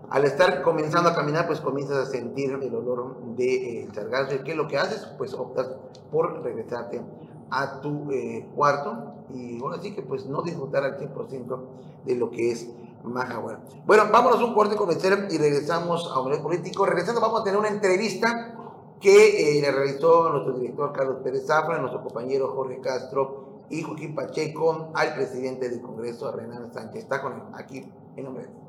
al 0.09 0.25
estar 0.25 0.61
comenzando 0.61 1.09
a 1.09 1.15
caminar, 1.15 1.47
pues 1.47 1.59
comienzas 1.59 1.97
a 1.97 2.05
sentir 2.05 2.51
el 2.51 2.75
olor 2.75 3.35
de 3.35 3.81
eh, 3.81 3.89
sargazo. 3.93 4.35
¿Y 4.35 4.39
qué 4.39 4.51
es 4.51 4.57
lo 4.57 4.67
que 4.67 4.77
haces? 4.77 5.07
Pues 5.17 5.33
optas 5.33 5.69
por 6.11 6.43
regresarte 6.43 7.01
a 7.49 7.81
tu 7.81 8.11
eh, 8.11 8.47
cuarto 8.55 9.13
y 9.29 9.59
bueno, 9.59 9.75
así 9.75 9.93
que 9.93 10.01
pues 10.01 10.25
no 10.25 10.41
disfrutar 10.41 10.83
al 10.83 10.97
100% 10.97 11.59
de 12.05 12.15
lo 12.15 12.29
que 12.29 12.51
es 12.51 12.69
Majahual. 13.03 13.59
Bueno, 13.85 14.03
vámonos 14.11 14.41
un 14.41 14.53
corte 14.53 14.75
comercial 14.75 15.27
y 15.29 15.37
regresamos 15.37 16.09
a 16.13 16.19
un 16.19 16.41
político. 16.41 16.85
Regresando 16.85 17.21
vamos 17.21 17.41
a 17.41 17.43
tener 17.43 17.59
una 17.59 17.69
entrevista 17.69 18.55
que 18.99 19.57
eh, 19.57 19.61
le 19.61 19.71
realizó 19.71 20.29
nuestro 20.29 20.53
director 20.53 20.93
Carlos 20.93 21.17
Pérez 21.23 21.45
Zafra, 21.45 21.79
nuestro 21.79 22.01
compañero 22.01 22.53
Jorge 22.55 22.79
Castro 22.79 23.63
y 23.69 23.81
Joaquín 23.81 24.15
Pacheco 24.15 24.91
al 24.93 25.13
presidente 25.13 25.69
del 25.69 25.81
Congreso, 25.81 26.31
Renan 26.31 26.73
Sánchez. 26.73 27.03
Está 27.03 27.21
con 27.21 27.33
él 27.33 27.41
aquí 27.53 27.85
en 28.15 28.23
nombre 28.23 28.62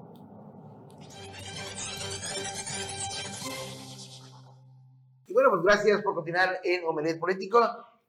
bueno, 5.35 5.51
pues 5.51 5.63
gracias 5.65 6.01
por 6.03 6.15
continuar 6.15 6.61
en 6.63 6.85
Omelet 6.85 7.19
Político. 7.19 7.61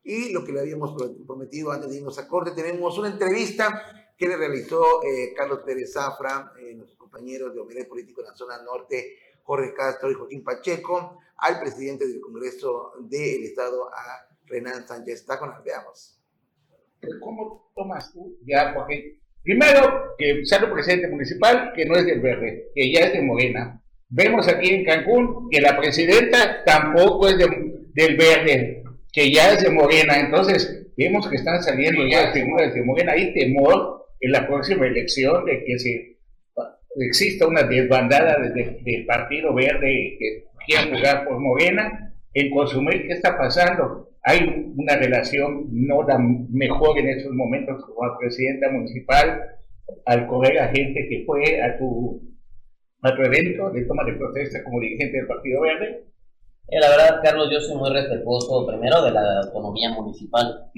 Y 0.04 0.32
lo 0.32 0.46
que 0.46 0.52
le 0.52 0.60
habíamos 0.60 0.96
prometido 1.26 1.72
antes 1.72 1.90
de 1.90 1.98
irnos 1.98 2.20
a 2.20 2.28
corte, 2.28 2.52
tenemos 2.52 2.96
una 3.00 3.10
entrevista 3.10 4.12
que 4.16 4.28
le 4.28 4.38
realizó 4.38 5.04
eh, 5.04 5.34
Carlos 5.36 5.62
Pérez 5.66 5.92
Zafra, 5.94 6.54
eh, 6.60 6.76
nuestros 6.76 7.00
compañeros 7.00 7.56
de 7.56 7.62
Omelet 7.62 7.90
Político 7.90 8.22
en 8.22 8.28
la 8.28 8.36
zona 8.36 8.62
norte, 8.62 9.18
Jorge 9.42 9.74
Castro 9.74 10.12
y 10.12 10.14
Joaquín 10.14 10.44
Pacheco, 10.44 11.18
al 11.38 11.60
presidente 11.60 12.08
del 12.08 12.22
Congreso 12.22 12.94
del 13.00 13.44
Estado, 13.44 13.90
a 13.92 14.28
Renan 14.46 14.88
Sánchez. 14.88 15.26
Con 15.26 15.52
veamos. 15.64 16.22
¿Cómo 17.20 17.72
tomas 17.76 18.14
tú 18.14 18.38
ya? 18.46 18.72
Porque 18.76 19.20
primero, 19.42 20.14
que 20.16 20.46
sea 20.46 20.60
el 20.60 20.72
presidente 20.72 21.08
municipal, 21.08 21.74
que 21.76 21.86
no 21.86 21.96
es 21.96 22.06
del 22.06 22.22
verde, 22.22 22.72
que 22.76 22.94
ya 22.94 23.08
es 23.08 23.14
de 23.14 23.24
Morena, 23.24 23.82
Vemos 24.10 24.48
aquí 24.48 24.70
en 24.70 24.86
Cancún 24.86 25.50
que 25.50 25.62
la 25.62 25.78
presidenta 25.78 26.64
tampoco 26.64 27.28
es 27.28 27.38
del 27.38 28.18
verde, 28.18 28.84
que 29.12 29.32
ya 29.32 29.54
es 29.54 29.64
de 29.64 29.72
Morena. 29.72 30.20
Entonces, 30.20 30.88
vemos 30.96 31.28
que 31.28 31.38
están 31.38 31.62
saliendo 31.64 32.06
ya 32.08 32.32
figuras 32.32 32.74
de 32.74 32.84
Morena. 32.84 33.14
Hay 33.14 33.34
temor 33.34 34.06
en 34.20 34.32
la 34.32 34.48
próxima 34.48 34.86
elección 34.86 35.46
de 35.46 35.64
que 35.64 35.80
se, 35.80 36.18
exista 36.98 37.48
una 37.48 37.64
desbandada 37.64 38.38
del 38.40 39.06
Partido 39.06 39.54
Verde 39.54 40.18
que 40.20 40.44
quiera 40.66 40.84
jugar 40.84 41.26
por 41.26 41.40
Morena. 41.40 42.14
En 42.34 42.52
Consumir, 42.52 43.08
¿qué 43.08 43.14
está 43.14 43.38
pasando? 43.38 44.10
Hay 44.24 44.72
una 44.76 44.98
relación 44.98 45.68
no 45.72 46.06
tan 46.06 46.52
mejor 46.52 46.98
en 47.00 47.10
estos 47.10 47.34
momentos 47.34 47.84
con 47.86 48.08
la 48.08 48.18
presidenta 48.18 48.70
municipal, 48.70 49.42
al 50.06 50.28
colega 50.28 50.72
gente 50.74 51.08
que 51.08 51.24
fue 51.26 51.62
a 51.62 51.78
tu 51.78 52.35
tu 53.14 53.22
evento 53.22 53.70
de 53.72 53.86
toma 53.86 54.04
de 54.06 54.14
protesta 54.14 54.64
como 54.64 54.80
dirigente 54.80 55.18
del 55.18 55.28
Partido 55.28 55.62
Verde? 55.62 56.06
Eh, 56.68 56.80
la 56.80 56.90
verdad, 56.90 57.20
Carlos, 57.24 57.50
yo 57.52 57.60
soy 57.60 57.76
muy 57.76 57.92
respetuoso 57.92 58.66
primero 58.66 59.04
de 59.04 59.12
la 59.12 59.42
autonomía 59.42 59.92
municipal. 59.92 60.72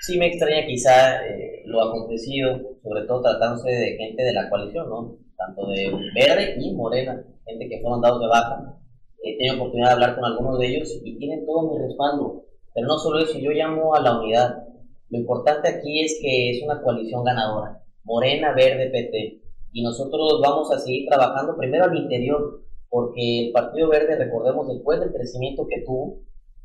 Sí 0.00 0.18
me 0.18 0.28
extraña 0.28 0.66
quizá 0.66 1.24
eh, 1.26 1.62
lo 1.66 1.82
acontecido, 1.82 2.58
sobre 2.82 3.02
todo 3.02 3.22
tratándose 3.22 3.70
de 3.70 3.96
gente 3.96 4.22
de 4.22 4.32
la 4.32 4.48
coalición, 4.48 4.88
¿no? 4.88 5.16
Tanto 5.36 5.66
de 5.68 5.92
Verde 6.14 6.56
y 6.58 6.72
Morena, 6.74 7.22
gente 7.44 7.68
que 7.68 7.80
fueron 7.80 8.00
dados 8.00 8.20
de 8.20 8.28
baja. 8.28 8.78
He 9.22 9.36
tenido 9.36 9.56
oportunidad 9.56 9.88
de 9.88 9.94
hablar 9.94 10.14
con 10.14 10.24
algunos 10.24 10.58
de 10.58 10.68
ellos 10.68 11.00
y 11.04 11.18
tienen 11.18 11.44
todo 11.44 11.70
mi 11.70 11.78
respaldo. 11.86 12.44
Pero 12.74 12.86
no 12.86 12.98
solo 12.98 13.18
eso, 13.20 13.38
yo 13.38 13.50
llamo 13.50 13.94
a 13.94 14.00
la 14.00 14.18
unidad. 14.20 14.64
Lo 15.10 15.18
importante 15.18 15.68
aquí 15.68 16.00
es 16.00 16.18
que 16.20 16.50
es 16.50 16.62
una 16.62 16.80
coalición 16.80 17.24
ganadora. 17.24 17.82
Morena, 18.04 18.52
Verde, 18.52 18.90
PT 18.90 19.47
y 19.72 19.82
nosotros 19.82 20.40
vamos 20.42 20.70
a 20.72 20.78
seguir 20.78 21.08
trabajando 21.08 21.56
primero 21.56 21.84
al 21.84 21.96
interior, 21.96 22.62
porque 22.88 23.46
el 23.46 23.52
Partido 23.52 23.88
Verde, 23.88 24.16
recordemos, 24.16 24.68
después 24.68 25.00
del 25.00 25.12
crecimiento 25.12 25.66
que 25.68 25.84
tuvo, 25.84 26.20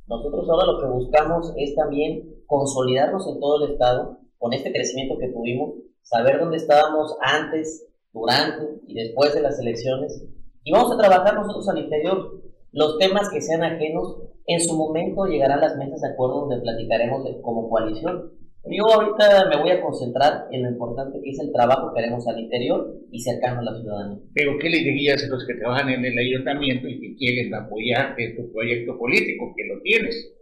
nosotros 0.07 0.49
ahora 0.49 0.71
lo 0.71 0.79
que 0.79 0.87
buscamos 0.87 1.53
es 1.57 1.75
también 1.75 2.43
consolidarnos 2.45 3.27
en 3.27 3.39
todo 3.39 3.63
el 3.63 3.71
Estado 3.71 4.19
con 4.37 4.53
este 4.53 4.71
crecimiento 4.71 5.17
que 5.17 5.29
tuvimos, 5.29 5.75
saber 6.01 6.39
dónde 6.39 6.57
estábamos 6.57 7.15
antes, 7.21 7.87
durante 8.11 8.81
y 8.87 8.93
después 8.93 9.33
de 9.33 9.41
las 9.41 9.59
elecciones, 9.59 10.25
y 10.63 10.71
vamos 10.71 10.93
a 10.93 10.97
trabajar 10.97 11.35
nosotros 11.35 11.67
al 11.69 11.79
interior. 11.79 12.41
Los 12.71 12.97
temas 12.97 13.29
que 13.29 13.41
sean 13.41 13.63
ajenos, 13.63 14.17
en 14.45 14.61
su 14.61 14.75
momento 14.75 15.25
llegarán 15.25 15.61
las 15.61 15.77
mesas 15.77 16.01
de 16.01 16.09
acuerdo 16.09 16.41
donde 16.41 16.61
platicaremos 16.61 17.27
como 17.41 17.69
coalición 17.69 18.31
yo 18.65 18.86
ahorita 18.86 19.49
me 19.49 19.62
voy 19.62 19.71
a 19.71 19.82
concentrar 19.82 20.47
en 20.52 20.63
lo 20.63 20.69
importante 20.69 21.19
que 21.21 21.32
es 21.32 21.39
el 21.39 21.52
trabajo 21.52 21.91
que 21.93 21.99
haremos 21.99 22.26
al 22.28 22.39
interior 22.39 22.95
y 23.12 23.19
cercano 23.19 23.60
a 23.60 23.63
la 23.63 23.80
ciudadanía. 23.80 24.19
Pero 24.34 24.58
¿qué 24.58 24.69
le 24.69 24.78
dirías 24.80 25.21
a 25.23 25.28
los 25.28 25.45
que 25.45 25.56
trabajan 25.56 25.89
en 25.89 26.06
el 26.06 26.17
ayuntamiento 26.17 26.88
y 26.88 26.99
que 26.99 27.15
quieren 27.15 27.54
apoyar 27.54 28.15
tu 28.38 28.52
proyecto 28.54 28.97
político, 28.97 29.54
que 29.56 29.65
lo 29.65 29.82
tienes? 29.82 30.34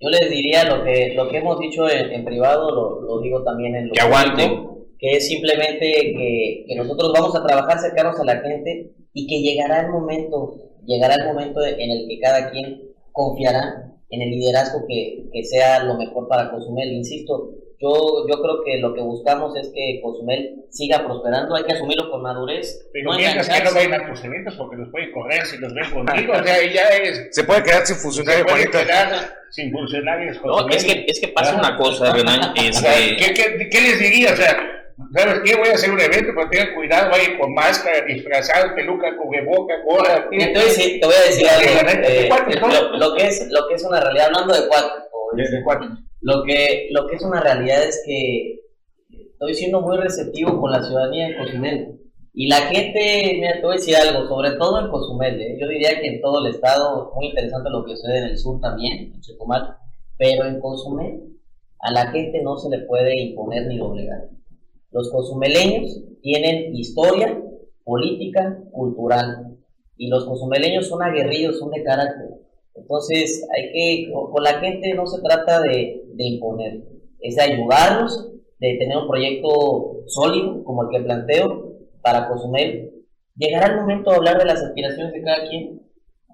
Yo 0.00 0.08
les 0.08 0.30
diría 0.30 0.64
lo 0.64 0.82
que, 0.84 1.12
lo 1.14 1.28
que 1.28 1.36
hemos 1.36 1.60
dicho 1.60 1.86
en, 1.90 2.24
privado, 2.24 2.70
lo, 2.74 3.02
lo, 3.02 3.20
digo 3.20 3.44
también 3.44 3.74
en 3.76 3.88
lo 3.88 3.92
que 3.92 4.00
aguante. 4.00 4.50
que 4.98 5.12
es 5.12 5.28
simplemente 5.28 5.92
que, 5.92 6.64
que 6.66 6.74
nosotros 6.76 7.12
vamos 7.12 7.36
a 7.36 7.46
trabajar 7.46 7.78
cercanos 7.78 8.18
a 8.18 8.24
la 8.24 8.40
gente 8.40 8.92
y 9.12 9.26
que 9.26 9.42
llegará 9.42 9.82
el 9.82 9.90
momento, 9.90 10.54
llegará 10.86 11.14
el 11.16 11.26
momento 11.26 11.62
en 11.62 11.90
el 11.90 12.08
que 12.08 12.18
cada 12.18 12.50
quien 12.50 12.80
confiará 13.12 13.89
en 14.10 14.22
el 14.22 14.30
liderazgo 14.30 14.84
que, 14.86 15.28
que 15.32 15.44
sea 15.44 15.84
lo 15.84 15.96
mejor 15.96 16.28
para 16.28 16.50
Cozumel. 16.50 16.92
Insisto, 16.92 17.50
yo, 17.80 18.26
yo 18.28 18.42
creo 18.42 18.62
que 18.64 18.78
lo 18.78 18.92
que 18.92 19.00
buscamos 19.00 19.56
es 19.56 19.70
que 19.74 20.00
Cozumel 20.02 20.66
siga 20.68 21.04
prosperando, 21.04 21.54
hay 21.54 21.64
que 21.64 21.72
asumirlo 21.72 22.10
con 22.10 22.22
madurez. 22.22 22.88
Pero 22.92 23.12
no 23.12 23.16
mientras 23.16 23.48
que 23.48 23.64
no 23.64 23.72
vayan 23.72 23.94
a 23.94 24.10
tus 24.10 24.24
eventos 24.24 24.54
porque 24.56 24.76
los 24.76 24.88
pueden 24.90 25.12
correr 25.12 25.46
si 25.46 25.58
los 25.58 25.72
ven 25.72 25.90
contigo, 25.90 26.32
o 26.32 26.42
sea, 26.42 26.72
ya 26.72 26.88
es... 26.88 27.28
Se 27.30 27.44
puede 27.44 27.62
quedar 27.62 27.86
sin 27.86 27.96
funcionarios, 27.96 28.46
Se 28.46 28.52
puede 28.52 28.70
quedar 28.70 29.34
sin 29.50 29.72
funcionarios. 29.72 30.40
No, 30.44 30.68
es 30.68 30.84
que, 30.84 31.04
es 31.08 31.20
que 31.20 31.28
pasa 31.28 31.56
una 31.56 31.76
cosa, 31.76 32.12
Renan, 32.12 32.52
es 32.56 32.82
¿qué, 32.82 33.34
qué, 33.34 33.68
qué 33.70 33.80
les 33.80 33.98
diría? 33.98 34.32
O 34.32 34.36
sea, 34.36 34.79
¿Sabes 35.12 35.40
qué? 35.44 35.56
Voy 35.56 35.68
a 35.68 35.74
hacer 35.74 35.90
un 35.90 36.00
evento, 36.00 36.32
pero 36.34 36.50
tengan 36.50 36.74
cuidado, 36.74 37.10
vayan 37.10 37.38
con 37.38 37.52
máscara, 37.54 38.04
disfrazado, 38.06 38.74
peluca, 38.74 39.16
cubreboca, 39.16 39.74
gorra. 39.84 40.28
Entonces, 40.30 40.74
sí, 40.74 41.00
te 41.00 41.06
voy 41.06 41.14
a 41.14 41.26
decir 41.26 41.46
algo. 41.48 41.90
Eh, 42.02 42.28
lo, 42.60 42.96
lo, 42.96 43.14
que 43.14 43.26
es, 43.26 43.48
lo 43.50 43.66
que 43.68 43.74
es 43.74 43.84
una 43.84 44.00
realidad, 44.00 44.26
hablando 44.26 44.54
de 44.54 44.68
cuatro. 44.68 44.90
Desde 45.36 45.62
cuatro. 45.64 45.88
Lo 46.20 46.42
que, 46.44 46.88
lo 46.90 47.06
que 47.06 47.16
es 47.16 47.22
una 47.22 47.40
realidad 47.40 47.82
es 47.82 48.02
que 48.04 48.60
estoy 49.32 49.54
siendo 49.54 49.80
muy 49.80 49.96
receptivo 49.96 50.60
con 50.60 50.70
la 50.70 50.82
ciudadanía 50.82 51.28
de 51.28 51.36
Cozumel. 51.36 52.00
Y 52.32 52.48
la 52.48 52.56
gente, 52.56 53.32
mira, 53.40 53.54
te 53.54 53.62
voy 53.62 53.72
a 53.72 53.78
decir 53.78 53.96
algo, 53.96 54.28
sobre 54.28 54.52
todo 54.52 54.80
en 54.80 54.90
Cozumel, 54.90 55.40
¿eh? 55.40 55.58
yo 55.60 55.66
diría 55.66 56.00
que 56.00 56.06
en 56.06 56.20
todo 56.20 56.44
el 56.44 56.54
estado, 56.54 57.10
muy 57.14 57.28
interesante 57.28 57.70
lo 57.70 57.84
que 57.84 57.96
sucede 57.96 58.18
en 58.18 58.24
el 58.24 58.38
sur 58.38 58.60
también, 58.60 59.12
en 59.14 59.20
Chetumal, 59.20 59.76
pero 60.16 60.46
en 60.46 60.60
Cozumel 60.60 61.22
a 61.80 61.90
la 61.90 62.12
gente 62.12 62.40
no 62.42 62.56
se 62.56 62.68
le 62.68 62.84
puede 62.84 63.18
imponer 63.18 63.66
ni 63.66 63.78
doblegar. 63.78 64.28
Los 64.90 65.10
cozumeleños 65.10 66.02
tienen 66.22 66.74
historia, 66.74 67.42
política, 67.84 68.62
cultural, 68.72 69.56
y 69.96 70.08
los 70.08 70.24
cozumeleños 70.24 70.88
son 70.88 71.02
aguerridos, 71.02 71.58
son 71.58 71.70
de 71.70 71.82
carácter. 71.84 72.28
Entonces, 72.74 73.46
hay 73.54 73.72
que, 73.72 74.12
con 74.12 74.42
la 74.42 74.54
gente 74.54 74.94
no 74.94 75.06
se 75.06 75.20
trata 75.22 75.60
de, 75.60 76.02
imponer, 76.16 76.82
es 77.20 77.36
de 77.36 77.42
ayudarlos, 77.42 78.32
de 78.58 78.76
tener 78.78 78.96
un 78.96 79.08
proyecto 79.08 80.02
sólido 80.06 80.64
como 80.64 80.84
el 80.84 80.88
que 80.90 81.04
planteo 81.04 81.72
para 82.02 82.28
Cozumel. 82.28 82.92
Llegará 83.36 83.74
el 83.74 83.80
momento 83.80 84.10
de 84.10 84.16
hablar 84.16 84.38
de 84.38 84.44
las 84.44 84.62
aspiraciones 84.62 85.12
de 85.12 85.22
cada 85.22 85.48
quien, 85.48 85.82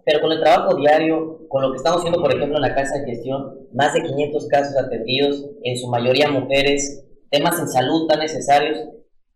pero 0.05 0.21
con 0.21 0.33
el 0.33 0.41
trabajo 0.41 0.77
diario, 0.77 1.47
con 1.49 1.63
lo 1.63 1.73
que 1.73 1.79
estamos 1.79 1.99
haciendo, 1.99 2.21
por 2.21 2.33
ejemplo, 2.33 2.57
en 2.57 2.63
la 2.63 2.75
Casa 2.75 2.99
de 2.99 3.07
Gestión, 3.07 3.67
más 3.73 3.93
de 3.95 4.03
500 4.03 4.47
casos 4.49 4.77
atendidos, 4.77 5.51
en 5.63 5.77
su 5.77 5.89
mayoría 5.89 6.31
mujeres, 6.31 7.06
temas 7.31 7.59
en 7.61 7.69
salud 7.69 8.07
tan 8.07 8.21
necesarios, 8.21 8.79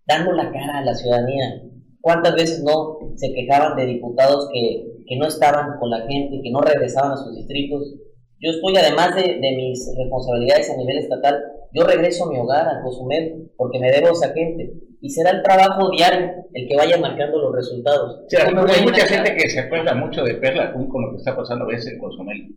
dando 0.06 0.32
la 0.32 0.50
cara 0.50 0.78
a 0.78 0.84
la 0.84 0.94
ciudadanía. 0.94 1.62
¿Cuántas 2.00 2.34
veces 2.34 2.62
no 2.62 2.98
se 3.16 3.32
quejaban 3.32 3.76
de 3.76 3.86
diputados 3.86 4.48
que, 4.52 4.86
que 5.06 5.16
no 5.16 5.26
estaban 5.26 5.78
con 5.78 5.90
la 5.90 6.00
gente, 6.06 6.40
que 6.42 6.50
no 6.50 6.60
regresaban 6.60 7.12
a 7.12 7.16
sus 7.16 7.36
distritos? 7.36 7.94
Yo 8.40 8.50
estoy, 8.50 8.76
además 8.76 9.14
de, 9.14 9.22
de 9.22 9.56
mis 9.56 9.86
responsabilidades 9.98 10.70
a 10.70 10.76
nivel 10.76 10.98
estatal, 10.98 11.42
yo 11.72 11.84
regreso 11.84 12.24
a 12.24 12.32
mi 12.32 12.38
hogar, 12.38 12.66
a 12.66 12.82
Cozumel, 12.82 13.50
porque 13.56 13.78
me 13.78 13.90
debo 13.90 14.08
a 14.08 14.12
esa 14.12 14.32
gente. 14.32 14.72
Y 15.02 15.08
será 15.08 15.30
el 15.30 15.42
trabajo 15.42 15.90
diario 15.90 16.30
el 16.52 16.68
que 16.68 16.76
vaya 16.76 16.98
marcando 16.98 17.38
los 17.38 17.54
resultados. 17.54 18.22
Hay 18.36 18.82
mucha 18.82 19.06
gente 19.06 19.34
que 19.36 19.48
se 19.48 19.60
acuerda 19.60 19.94
mucho 19.94 20.24
de 20.24 20.34
Perla 20.34 20.72
con 20.72 21.02
lo 21.02 21.10
que 21.10 21.16
está 21.18 21.36
pasando 21.36 21.64
a 21.64 21.68
veces 21.68 21.92
en 21.92 21.98
Cozumel. 21.98 22.56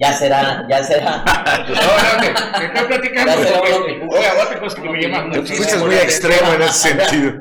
Ya 0.00 0.14
será, 0.14 0.66
ya 0.66 0.82
será. 0.82 1.22
no, 1.68 1.74
no, 1.74 2.64
estoy 2.64 2.86
platicando. 2.86 3.32
Oiga, 4.08 4.42
otra 4.42 4.60
cosa 4.60 4.82
que 4.82 4.88
me 4.88 5.02
llama 5.02 5.26
mucho. 5.26 5.54
Fuiste 5.54 5.76
muy 5.76 5.94
extremo 5.94 6.54
en 6.54 6.62
ese 6.62 6.72
sentido. 6.88 7.32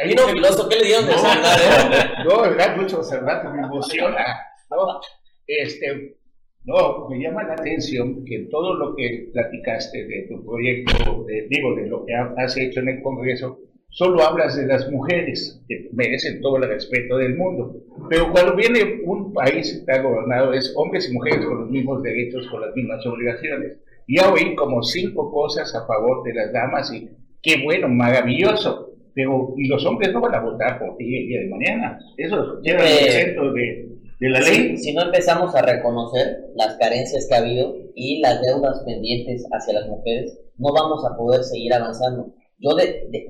Ahí 0.00 0.14
no, 0.14 0.28
filoso, 0.28 0.68
¿qué 0.68 0.76
le 0.76 0.84
dieron 0.84 1.06
de 1.06 1.12
no, 1.14 2.24
no, 2.24 2.42
verdad, 2.42 2.76
mucho 2.76 3.02
Cervantes 3.02 3.50
me 3.52 3.62
emociona. 3.62 4.24
No, 4.70 5.00
este, 5.48 6.16
no, 6.62 7.08
me 7.08 7.18
llama 7.18 7.42
la 7.42 7.54
atención 7.54 8.24
que 8.24 8.46
todo 8.52 8.74
lo 8.74 8.94
que 8.94 9.30
platicaste 9.32 10.06
de 10.06 10.28
tu 10.28 10.44
proyecto, 10.44 11.26
digo, 11.48 11.74
de 11.74 11.88
lo 11.88 12.06
que 12.06 12.14
has 12.14 12.56
hecho 12.56 12.80
en 12.80 12.88
el 12.90 13.02
Congreso, 13.02 13.58
solo 13.94 14.22
hablas 14.22 14.56
de 14.56 14.66
las 14.66 14.90
mujeres, 14.90 15.62
que 15.68 15.88
merecen 15.92 16.40
todo 16.40 16.56
el 16.56 16.68
respeto 16.68 17.16
del 17.16 17.36
mundo. 17.36 17.76
Pero 18.10 18.30
cuando 18.32 18.56
viene 18.56 19.02
un 19.04 19.32
país 19.32 19.70
que 19.70 19.78
está 19.78 20.02
gobernado 20.02 20.52
es 20.52 20.74
hombres 20.76 21.08
y 21.08 21.14
mujeres 21.14 21.46
con 21.46 21.60
los 21.60 21.70
mismos 21.70 22.02
derechos, 22.02 22.46
con 22.48 22.60
las 22.60 22.74
mismas 22.74 23.06
obligaciones. 23.06 23.78
Ya 24.08 24.30
oí 24.32 24.54
como 24.56 24.82
cinco 24.82 25.30
cosas 25.32 25.72
a 25.74 25.86
favor 25.86 26.24
de 26.24 26.34
las 26.34 26.52
damas 26.52 26.92
y 26.92 27.08
qué 27.40 27.62
bueno, 27.62 27.88
maravilloso. 27.88 28.90
Pero, 29.14 29.54
y 29.56 29.68
los 29.68 29.86
hombres 29.86 30.12
no 30.12 30.20
van 30.20 30.34
a 30.34 30.40
votar 30.40 30.80
por 30.80 30.96
ti 30.96 31.16
el 31.16 31.28
día 31.28 31.40
de 31.42 31.48
mañana. 31.48 31.98
Eso 32.16 32.60
lleva 32.62 32.82
el 32.82 33.10
centro 33.10 33.52
de, 33.52 33.88
de 34.18 34.28
la 34.28 34.40
ley. 34.40 34.76
Si, 34.76 34.86
si 34.88 34.92
no 34.92 35.02
empezamos 35.02 35.54
a 35.54 35.62
reconocer 35.62 36.50
las 36.56 36.76
carencias 36.78 37.28
que 37.28 37.34
ha 37.36 37.38
habido 37.38 37.76
y 37.94 38.20
las 38.20 38.42
deudas 38.42 38.82
pendientes 38.84 39.46
hacia 39.52 39.74
las 39.74 39.88
mujeres, 39.88 40.36
no 40.58 40.72
vamos 40.72 41.04
a 41.08 41.16
poder 41.16 41.44
seguir 41.44 41.72
avanzando. 41.72 42.34
Yo 42.64 42.70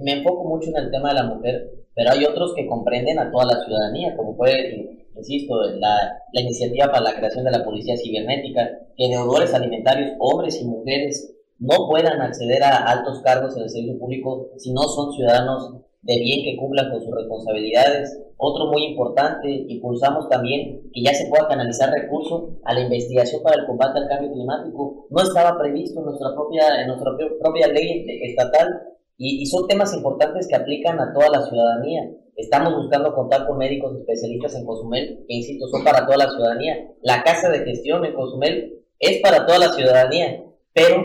me 0.02 0.12
enfoco 0.12 0.44
mucho 0.44 0.70
en 0.70 0.76
el 0.76 0.90
tema 0.92 1.08
de 1.08 1.14
la 1.16 1.24
mujer, 1.24 1.68
pero 1.92 2.12
hay 2.12 2.24
otros 2.24 2.54
que 2.54 2.68
comprenden 2.68 3.18
a 3.18 3.32
toda 3.32 3.46
la 3.46 3.64
ciudadanía, 3.64 4.16
como 4.16 4.36
fue, 4.36 5.02
insisto, 5.16 5.60
la, 5.80 5.96
la 6.32 6.40
iniciativa 6.40 6.86
para 6.86 7.02
la 7.02 7.16
creación 7.16 7.44
de 7.44 7.50
la 7.50 7.64
policía 7.64 7.96
cibernética, 7.96 8.78
que 8.96 9.08
deudores 9.08 9.52
alimentarios, 9.52 10.12
hombres 10.20 10.60
y 10.62 10.64
mujeres, 10.64 11.34
no 11.58 11.88
puedan 11.88 12.20
acceder 12.20 12.62
a 12.62 12.76
altos 12.84 13.22
cargos 13.22 13.56
en 13.56 13.64
el 13.64 13.70
servicio 13.70 13.98
público 13.98 14.50
si 14.56 14.72
no 14.72 14.82
son 14.82 15.12
ciudadanos 15.12 15.80
de 16.02 16.18
bien 16.18 16.44
que 16.44 16.56
cumplan 16.56 16.90
con 16.90 17.02
sus 17.02 17.14
responsabilidades. 17.14 18.20
Otro 18.36 18.66
muy 18.70 18.84
importante, 18.84 19.48
impulsamos 19.68 20.28
también 20.28 20.90
que 20.92 21.02
ya 21.02 21.14
se 21.14 21.26
pueda 21.28 21.48
canalizar 21.48 21.90
recursos 21.90 22.50
a 22.64 22.74
la 22.74 22.82
investigación 22.82 23.42
para 23.42 23.60
el 23.60 23.66
combate 23.66 23.98
al 23.98 24.08
cambio 24.08 24.32
climático. 24.32 25.06
No 25.10 25.22
estaba 25.22 25.58
previsto 25.58 26.00
en 26.00 26.06
nuestra 26.06 26.34
propia, 26.34 26.82
en 26.82 26.88
nuestra 26.88 27.12
propia 27.40 27.68
ley 27.68 28.04
estatal 28.22 28.93
y, 29.16 29.46
son 29.46 29.68
temas 29.68 29.94
importantes 29.94 30.48
que 30.48 30.56
aplican 30.56 30.98
a 31.00 31.12
toda 31.12 31.28
la 31.30 31.42
ciudadanía. 31.42 32.10
Estamos 32.36 32.74
buscando 32.74 33.14
contar 33.14 33.46
con 33.46 33.58
médicos 33.58 33.96
especialistas 33.96 34.56
en 34.56 34.66
Cozumel, 34.66 35.24
que 35.28 35.34
insisto, 35.34 35.68
son 35.68 35.84
para 35.84 36.04
toda 36.04 36.16
la 36.16 36.30
ciudadanía. 36.30 36.90
La 37.02 37.22
casa 37.22 37.48
de 37.50 37.60
gestión 37.60 38.04
en 38.04 38.14
Cozumel 38.14 38.82
es 38.98 39.20
para 39.20 39.46
toda 39.46 39.58
la 39.58 39.72
ciudadanía, 39.72 40.44
pero 40.72 41.02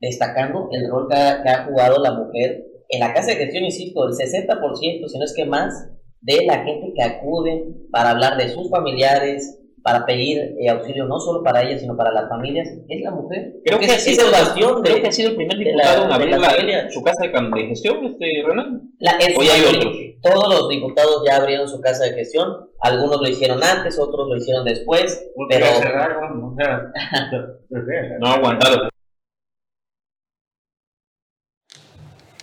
destacando 0.00 0.68
el 0.72 0.90
rol 0.90 1.08
que 1.08 1.16
ha, 1.16 1.42
que 1.42 1.48
ha 1.50 1.64
jugado 1.66 2.02
la 2.02 2.12
mujer. 2.12 2.64
En 2.88 3.00
la 3.00 3.12
casa 3.12 3.28
de 3.28 3.36
gestión, 3.36 3.64
insisto, 3.64 4.06
el 4.06 4.14
60%, 4.14 5.08
si 5.08 5.18
no 5.18 5.24
es 5.24 5.34
que 5.34 5.44
más, 5.44 5.90
de 6.22 6.46
la 6.46 6.64
gente 6.64 6.92
que 6.94 7.02
acude 7.02 7.66
para 7.90 8.10
hablar 8.10 8.38
de 8.38 8.48
sus 8.48 8.70
familiares, 8.70 9.61
para 9.82 10.06
pedir 10.06 10.54
eh, 10.60 10.68
auxilio 10.68 11.06
no 11.06 11.18
solo 11.18 11.42
para 11.42 11.62
ellas, 11.62 11.80
sino 11.80 11.96
para 11.96 12.12
las 12.12 12.28
familias, 12.28 12.68
es 12.88 13.02
la 13.02 13.10
mujer. 13.10 13.54
Creo 13.64 13.78
que, 13.78 13.86
ha 13.86 13.98
sido, 13.98 14.26
de, 14.26 14.82
creo 14.82 15.02
que 15.02 15.08
ha 15.08 15.12
sido 15.12 15.30
el 15.30 15.36
primer 15.36 15.58
diputado 15.58 16.04
en 16.04 16.12
abrir 16.12 16.38
la, 16.38 16.90
su 16.90 17.02
casa 17.02 17.24
de, 17.24 17.66
gestión, 17.66 18.04
este, 18.04 18.26
Renan. 18.46 18.82
La, 18.98 19.18
¿O 19.36 19.42
ya 19.42 19.54
hay 19.54 19.62
otros? 19.62 19.96
Todos 20.22 20.48
los 20.48 20.68
diputados 20.68 21.24
ya 21.26 21.36
abrieron 21.36 21.68
su 21.68 21.80
casa 21.80 22.04
de 22.04 22.12
gestión, 22.12 22.68
algunos 22.80 23.20
lo 23.20 23.28
hicieron 23.28 23.62
antes, 23.62 23.98
otros 23.98 24.28
lo 24.28 24.36
hicieron 24.36 24.64
después, 24.64 25.28
pero... 25.48 25.66
no 28.20 28.26
aguantaron. 28.28 28.91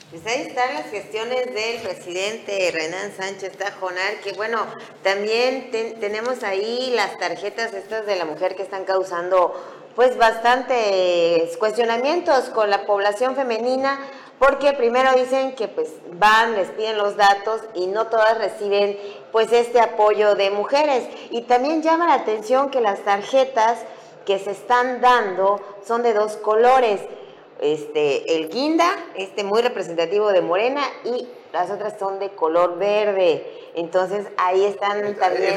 Pues 0.09 0.25
ahí 0.25 0.47
están 0.47 0.73
las 0.73 0.87
gestiones 0.87 1.53
del 1.53 1.81
presidente 1.83 2.71
Renan 2.73 3.11
Sánchez 3.15 3.55
Tajonar, 3.55 4.15
que 4.23 4.33
bueno, 4.33 4.57
también 5.03 5.69
tenemos 5.99 6.41
ahí 6.41 6.91
las 6.95 7.15
tarjetas 7.19 7.75
estas 7.75 8.07
de 8.07 8.15
la 8.15 8.25
mujer 8.25 8.55
que 8.55 8.63
están 8.63 8.85
causando 8.85 9.53
pues 9.95 10.17
bastantes 10.17 11.55
cuestionamientos 11.57 12.49
con 12.49 12.71
la 12.71 12.87
población 12.87 13.35
femenina, 13.35 13.99
porque 14.39 14.73
primero 14.73 15.13
dicen 15.13 15.53
que 15.53 15.67
pues 15.67 15.89
van, 16.13 16.55
les 16.55 16.69
piden 16.71 16.97
los 16.97 17.15
datos 17.15 17.61
y 17.75 17.85
no 17.85 18.07
todas 18.07 18.39
reciben 18.39 18.97
pues 19.31 19.51
este 19.51 19.79
apoyo 19.79 20.33
de 20.33 20.49
mujeres. 20.49 21.07
Y 21.29 21.41
también 21.41 21.83
llama 21.83 22.07
la 22.07 22.15
atención 22.15 22.71
que 22.71 22.81
las 22.81 23.05
tarjetas 23.05 23.77
que 24.25 24.39
se 24.39 24.51
están 24.51 25.01
dando 25.01 25.61
son 25.85 26.01
de 26.01 26.13
dos 26.13 26.35
colores 26.37 26.99
este, 27.59 28.35
el 28.35 28.49
guinda, 28.49 28.89
este 29.15 29.43
muy 29.43 29.61
representativo 29.61 30.31
de 30.31 30.41
morena, 30.41 30.81
y 31.03 31.27
las 31.51 31.69
otras 31.71 31.97
son 31.99 32.19
de 32.19 32.29
color 32.29 32.77
verde. 32.77 33.45
Entonces 33.75 34.27
ahí 34.37 34.65
están 34.65 35.15
también 35.15 35.55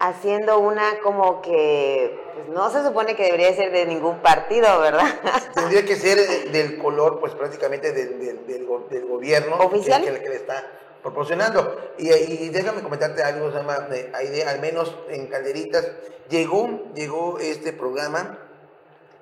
haciendo 0.00 0.58
una 0.58 1.00
como 1.02 1.42
que 1.42 2.18
pues, 2.34 2.48
no 2.48 2.70
se 2.70 2.84
supone 2.84 3.16
que 3.16 3.24
debería 3.24 3.54
ser 3.54 3.72
de 3.72 3.86
ningún 3.86 4.18
partido, 4.20 4.80
¿verdad? 4.80 5.06
Tendría 5.54 5.84
que 5.84 5.96
ser 5.96 6.18
del 6.50 6.78
color, 6.78 7.18
pues 7.20 7.34
prácticamente 7.34 7.92
del, 7.92 8.46
del, 8.46 8.66
gobierno 9.06 9.56
oficial 9.56 10.02
que, 10.02 10.10
le 10.10 10.36
está 10.36 10.64
proporcionando. 11.02 11.92
Y, 11.98 12.48
déjame 12.50 12.82
comentarte 12.82 13.22
algo, 13.22 13.50
se 13.50 13.58
llama, 13.58 13.88
al 14.46 14.60
menos 14.60 14.94
en 15.08 15.26
Calderitas, 15.26 15.90
llegó, 16.28 16.68
llegó 16.94 17.38
este 17.40 17.72
programa 17.72 18.38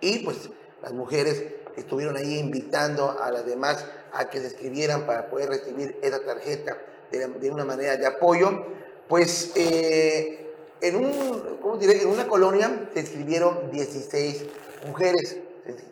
y 0.00 0.18
pues 0.18 0.50
las 0.82 0.92
mujeres 0.92 1.44
estuvieron 1.76 2.16
ahí 2.16 2.38
invitando 2.38 3.16
a 3.20 3.30
las 3.30 3.46
demás 3.46 3.84
a 4.12 4.28
que 4.28 4.40
se 4.40 4.48
escribieran 4.48 5.06
para 5.06 5.28
poder 5.28 5.50
recibir 5.50 5.98
esa 6.02 6.20
tarjeta 6.24 6.78
de, 7.10 7.50
una 7.50 7.64
manera 7.64 7.96
de 7.96 8.06
apoyo. 8.06 8.64
Pues 9.08 9.52
eh, 9.54 10.50
en, 10.80 10.96
un, 10.96 11.58
¿cómo 11.60 11.76
diré? 11.76 12.02
en 12.02 12.08
una 12.08 12.26
colonia 12.26 12.88
se 12.92 13.00
inscribieron 13.00 13.70
16 13.70 14.44
mujeres, 14.86 15.38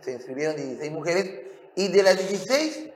se, 0.03 0.13
inscribieron 0.13 0.57
16 0.57 0.93
mujeres 0.93 1.31
y 1.77 1.89
de 1.89 2.03
las 2.03 2.17
16 2.17 2.89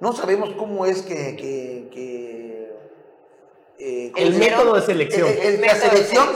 no 0.00 0.12
sabemos 0.12 0.50
cómo 0.58 0.84
es 0.84 1.02
que... 1.02 1.36
que, 1.36 2.72
eh, 3.78 4.12
el, 4.16 4.34
método 4.34 4.74
de 4.74 4.82
selección. 4.82 5.28
El, 5.40 5.60
la 5.60 5.74
selección, 5.74 6.28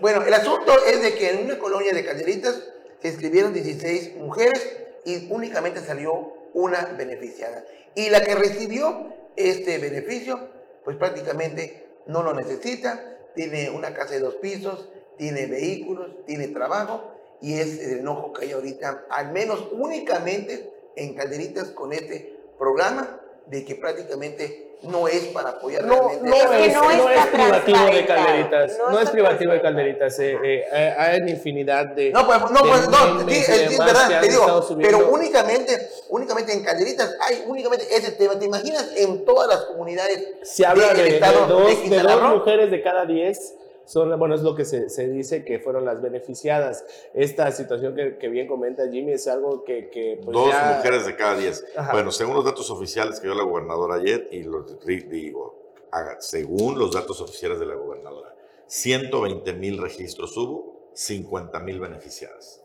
Bueno, 0.00 0.22
el 0.22 0.32
asunto 0.32 0.72
es 0.86 1.02
de 1.02 1.14
que 1.14 1.30
en 1.30 1.44
una 1.44 1.58
colonia 1.58 1.92
de 1.92 2.04
calderitas 2.04 2.62
se 3.04 3.10
inscribieron 3.10 3.52
16 3.52 4.16
mujeres 4.16 4.78
y 5.04 5.30
únicamente 5.30 5.80
salió 5.80 6.32
una 6.54 6.86
beneficiada. 6.96 7.62
Y 7.94 8.08
la 8.08 8.24
que 8.24 8.34
recibió 8.34 9.12
este 9.36 9.76
beneficio, 9.76 10.48
pues 10.86 10.96
prácticamente 10.96 11.86
no 12.06 12.22
lo 12.22 12.32
necesita, 12.32 13.18
tiene 13.34 13.68
una 13.68 13.92
casa 13.92 14.14
de 14.14 14.20
dos 14.20 14.36
pisos, 14.36 14.88
tiene 15.18 15.44
vehículos, 15.44 16.24
tiene 16.24 16.48
trabajo 16.48 17.12
y 17.42 17.58
es 17.58 17.78
el 17.78 17.98
enojo 17.98 18.32
que 18.32 18.46
hay 18.46 18.52
ahorita, 18.52 19.04
al 19.10 19.32
menos 19.32 19.68
únicamente 19.72 20.72
en 20.96 21.14
Calderitas 21.14 21.72
con 21.72 21.92
este 21.92 22.40
programa, 22.58 23.20
de 23.46 23.64
que 23.64 23.74
prácticamente 23.74 24.64
no 24.82 25.08
es 25.08 25.24
para 25.28 25.50
apoyar 25.50 25.84
no, 25.84 26.08
realmente. 26.08 26.28
No, 26.44 26.50
a- 26.50 26.58
es, 26.58 26.74
no 26.74 26.82
no 26.82 27.08
está 27.10 27.24
es 27.24 27.26
privativo 27.30 27.84
de 27.86 28.06
Calderitas. 28.06 28.78
No 28.78 28.90
No, 28.90 29.00
es 29.00 29.10
privativo 29.10 29.52
de. 29.52 29.60
Calderitas. 29.62 30.18
eh, 30.18 30.38
eh, 30.42 30.94
hay 30.98 31.20
una 31.22 31.30
infinidad 31.30 31.86
de. 31.86 32.10
No, 32.10 32.26
pues, 32.26 32.38
no, 32.50 32.62
de 32.62 32.68
pues, 32.68 32.88
no, 32.88 33.28
es, 33.30 33.78
verdad, 33.78 34.20
que 34.20 34.26
te 34.26 34.32
digo, 34.32 34.66
pero 34.82 35.08
únicamente, 35.10 35.88
únicamente 36.10 36.52
en 36.52 36.62
Calderitas 36.64 37.14
hay 37.20 37.44
únicamente 37.46 37.86
ese 37.94 38.12
tema. 38.12 38.38
¿Te 38.38 38.44
imaginas 38.44 38.90
en 38.96 39.24
todas 39.24 39.48
las 39.48 39.64
comunidades 39.66 40.22
Se 40.42 40.66
habla 40.66 40.92
de, 40.92 41.02
de 41.02 41.08
estado 41.14 41.46
dos, 41.46 41.90
de 41.90 41.98
dos 42.00 42.22
mujeres 42.22 42.70
de 42.70 42.82
cada 42.82 43.06
diez. 43.06 43.54
Son, 43.86 44.18
bueno, 44.18 44.34
es 44.34 44.42
lo 44.42 44.54
que 44.54 44.64
se, 44.64 44.88
se 44.88 45.08
dice 45.08 45.44
que 45.44 45.58
fueron 45.58 45.84
las 45.84 46.00
beneficiadas. 46.00 46.84
Esta 47.12 47.50
situación 47.52 47.94
que, 47.94 48.16
que 48.16 48.28
bien 48.28 48.46
comenta 48.46 48.88
Jimmy 48.90 49.12
es 49.12 49.28
algo 49.28 49.62
que, 49.64 49.90
que 49.90 50.18
pues 50.24 50.32
Dos 50.34 50.50
ya- 50.50 50.74
mujeres 50.78 51.04
de 51.06 51.16
cada 51.16 51.36
diez. 51.36 51.64
Ajá. 51.76 51.92
Bueno, 51.92 52.10
según 52.10 52.34
los 52.34 52.44
datos 52.44 52.70
oficiales 52.70 53.20
que 53.20 53.26
dio 53.26 53.34
la 53.36 53.44
gobernadora 53.44 53.96
ayer, 53.96 54.28
y 54.32 54.42
los 54.42 54.78
digo, 54.86 55.72
según 56.20 56.78
los 56.78 56.92
datos 56.94 57.20
oficiales 57.20 57.60
de 57.60 57.66
la 57.66 57.74
gobernadora, 57.74 58.34
120 58.66 59.52
mil 59.52 59.78
registros 59.78 60.36
hubo, 60.36 60.90
50 60.94 61.60
mil 61.60 61.78
beneficiadas. 61.80 62.63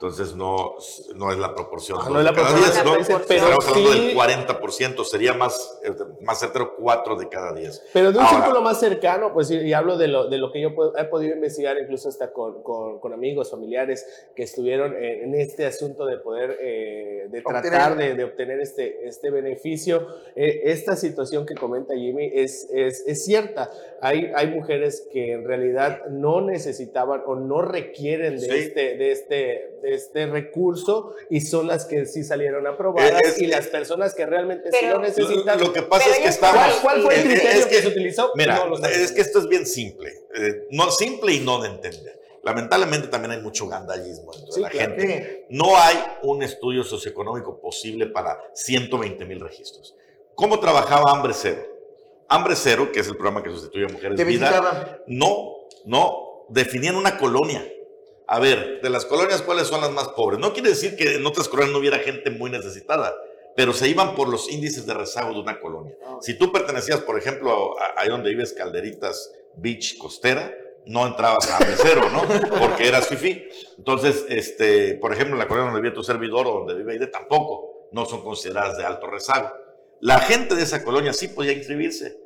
Entonces 0.00 0.36
no, 0.36 0.76
no 1.16 1.32
es 1.32 1.38
la 1.38 1.56
proporción. 1.56 1.98
Ah, 2.00 2.08
no 2.08 2.20
es 2.20 2.24
la 2.24 2.32
cada 2.32 2.50
proporción, 2.50 2.84
diez, 2.94 3.08
¿no? 3.10 3.18
pero 3.26 3.48
Estaríamos 3.48 3.66
hablando 3.68 3.92
sí- 3.92 4.06
del 4.06 4.16
40%, 4.16 5.04
sería 5.04 5.34
más, 5.34 5.80
eh, 5.82 5.90
más 6.20 6.38
certero 6.38 6.76
4 6.76 7.16
de 7.16 7.28
cada 7.28 7.52
10. 7.52 7.82
Pero 7.92 8.12
de 8.12 8.18
un 8.18 8.24
Ahora, 8.24 8.36
círculo 8.38 8.62
más 8.62 8.78
cercano, 8.78 9.32
pues 9.34 9.50
y, 9.50 9.56
y 9.56 9.72
hablo 9.72 9.98
de 9.98 10.06
lo, 10.06 10.28
de 10.28 10.38
lo 10.38 10.52
que 10.52 10.60
yo 10.60 10.72
puedo- 10.72 10.96
he 10.96 11.04
podido 11.06 11.34
investigar, 11.34 11.76
incluso 11.80 12.08
hasta 12.08 12.32
con, 12.32 12.62
con, 12.62 13.00
con 13.00 13.12
amigos, 13.12 13.50
familiares 13.50 14.06
que 14.36 14.44
estuvieron 14.44 14.94
en, 14.94 15.24
en 15.24 15.34
este 15.34 15.66
asunto 15.66 16.06
de 16.06 16.18
poder, 16.18 16.56
eh, 16.60 17.26
de 17.28 17.42
tratar 17.42 17.96
de, 17.96 18.14
de 18.14 18.22
obtener 18.22 18.60
este, 18.60 19.04
este 19.08 19.30
beneficio. 19.32 20.06
Eh, 20.36 20.60
esta 20.66 20.94
situación 20.94 21.44
que 21.44 21.56
comenta 21.56 21.94
Jimmy 21.96 22.30
es, 22.32 22.68
es, 22.72 23.02
es 23.04 23.24
cierta. 23.24 23.68
Hay, 24.00 24.30
hay 24.36 24.46
mujeres 24.46 25.08
que 25.12 25.32
en 25.32 25.44
realidad 25.44 26.06
no 26.06 26.40
necesitaban 26.40 27.22
o 27.26 27.34
no 27.34 27.62
requieren 27.62 28.34
de, 28.34 28.38
Sí. 28.48 28.50
este, 28.52 28.96
de, 28.96 29.10
este, 29.10 29.34
de 29.82 29.87
este 29.94 30.26
recurso 30.26 31.14
y 31.30 31.40
son 31.40 31.66
las 31.66 31.84
que 31.84 32.06
sí 32.06 32.24
salieron 32.24 32.66
aprobadas 32.66 33.20
Es- 33.22 33.40
y 33.40 33.46
las 33.46 33.66
personas 33.68 34.14
que 34.14 34.26
realmente 34.26 34.70
sí 34.70 34.78
Pero- 34.80 34.96
lo 34.96 35.02
necesitan. 35.02 35.58
Lo, 35.58 35.66
lo 35.66 35.72
que 35.72 35.82
pasa 35.82 36.10
es 36.10 36.18
que 36.18 36.28
estamos... 36.28 36.74
¿Cuál, 36.82 36.82
cuál 36.82 37.02
fue 37.02 37.14
el 37.14 37.20
es- 37.20 37.26
es 37.26 37.40
criterio 37.40 37.64
que, 37.68 37.76
que- 37.76 37.82
se 37.82 37.88
utilizó? 37.88 38.32
Mira, 38.34 38.64
No 38.66 38.86
es 38.86 39.12
que 39.12 39.20
esto 39.20 39.38
es 39.40 39.48
bien 39.48 39.66
simple. 39.66 40.10
eh, 40.34 40.66
no 40.70 40.90
simple 40.90 41.32
y 41.34 41.40
no 41.40 41.60
de 41.60 41.68
entender. 41.68 42.18
Lamentablemente 42.44 43.08
también 43.08 43.32
hay 43.32 43.40
mucho 43.42 43.66
gandallismo 43.68 44.32
entre 44.32 44.52
Sí, 44.52 44.60
la 44.60 44.68
claro. 44.70 44.94
gente. 44.96 45.46
No 45.50 45.76
hay 45.76 45.96
un 46.22 46.42
estudio 46.42 46.84
socioeconómico 46.84 47.60
posible 47.60 48.06
para 48.06 48.38
120 48.54 49.24
mil 49.26 49.40
registros. 49.40 49.94
¿Cómo 50.34 50.60
trabajaba 50.60 51.10
Hambre 51.10 51.32
Cero? 51.34 51.62
Hambre 52.28 52.54
Cero, 52.56 52.90
que 52.92 53.00
es 53.00 53.08
el 53.08 53.14
programa 53.16 53.42
que 53.42 53.50
sustituye 53.50 53.86
a 53.86 53.88
Mujeres 53.88 54.16
Te 54.16 54.24
Vida, 54.24 55.00
no, 55.08 55.66
no, 55.84 56.46
definían 56.48 56.94
una 56.96 57.18
colonia. 57.18 57.66
A 58.28 58.38
ver, 58.38 58.80
de 58.82 58.90
las 58.90 59.04
colonias, 59.06 59.40
¿cuáles 59.42 59.66
son 59.68 59.80
las 59.80 59.90
más 59.90 60.08
pobres? 60.08 60.38
No 60.38 60.52
quiere 60.52 60.68
decir 60.70 60.96
que 60.96 61.16
en 61.16 61.26
otras 61.26 61.48
colonias 61.48 61.72
no 61.72 61.78
hubiera 61.78 61.98
gente 61.98 62.30
muy 62.30 62.50
necesitada, 62.50 63.14
pero 63.56 63.72
se 63.72 63.88
iban 63.88 64.14
por 64.14 64.28
los 64.28 64.50
índices 64.52 64.84
de 64.86 64.92
rezago 64.94 65.32
de 65.32 65.40
una 65.40 65.58
colonia. 65.60 65.94
Si 66.20 66.34
tú 66.38 66.52
pertenecías, 66.52 67.00
por 67.00 67.18
ejemplo, 67.18 67.74
a- 67.80 68.00
ahí 68.00 68.08
donde 68.08 68.28
vives, 68.30 68.52
Calderitas 68.52 69.32
Beach 69.56 69.96
Costera, 69.98 70.54
no 70.84 71.06
entrabas 71.06 71.50
a 71.50 71.58
mesero, 71.64 72.08
¿no? 72.10 72.22
Porque 72.60 72.86
eras 72.88 73.08
fifí. 73.08 73.44
Entonces, 73.78 74.24
este, 74.28 74.94
por 74.94 75.12
ejemplo, 75.12 75.34
en 75.34 75.38
la 75.40 75.48
colonia 75.48 75.70
donde 75.72 75.82
vive 75.82 75.94
tu 75.94 76.04
servidor 76.04 76.46
o 76.46 76.52
donde 76.60 76.74
vive 76.74 76.92
Aide, 76.92 77.06
tampoco, 77.08 77.88
no 77.92 78.04
son 78.04 78.22
consideradas 78.22 78.76
de 78.76 78.84
alto 78.84 79.06
rezago. 79.06 79.50
La 80.00 80.20
gente 80.20 80.54
de 80.54 80.62
esa 80.62 80.84
colonia 80.84 81.12
sí 81.14 81.28
podía 81.28 81.52
inscribirse 81.52 82.18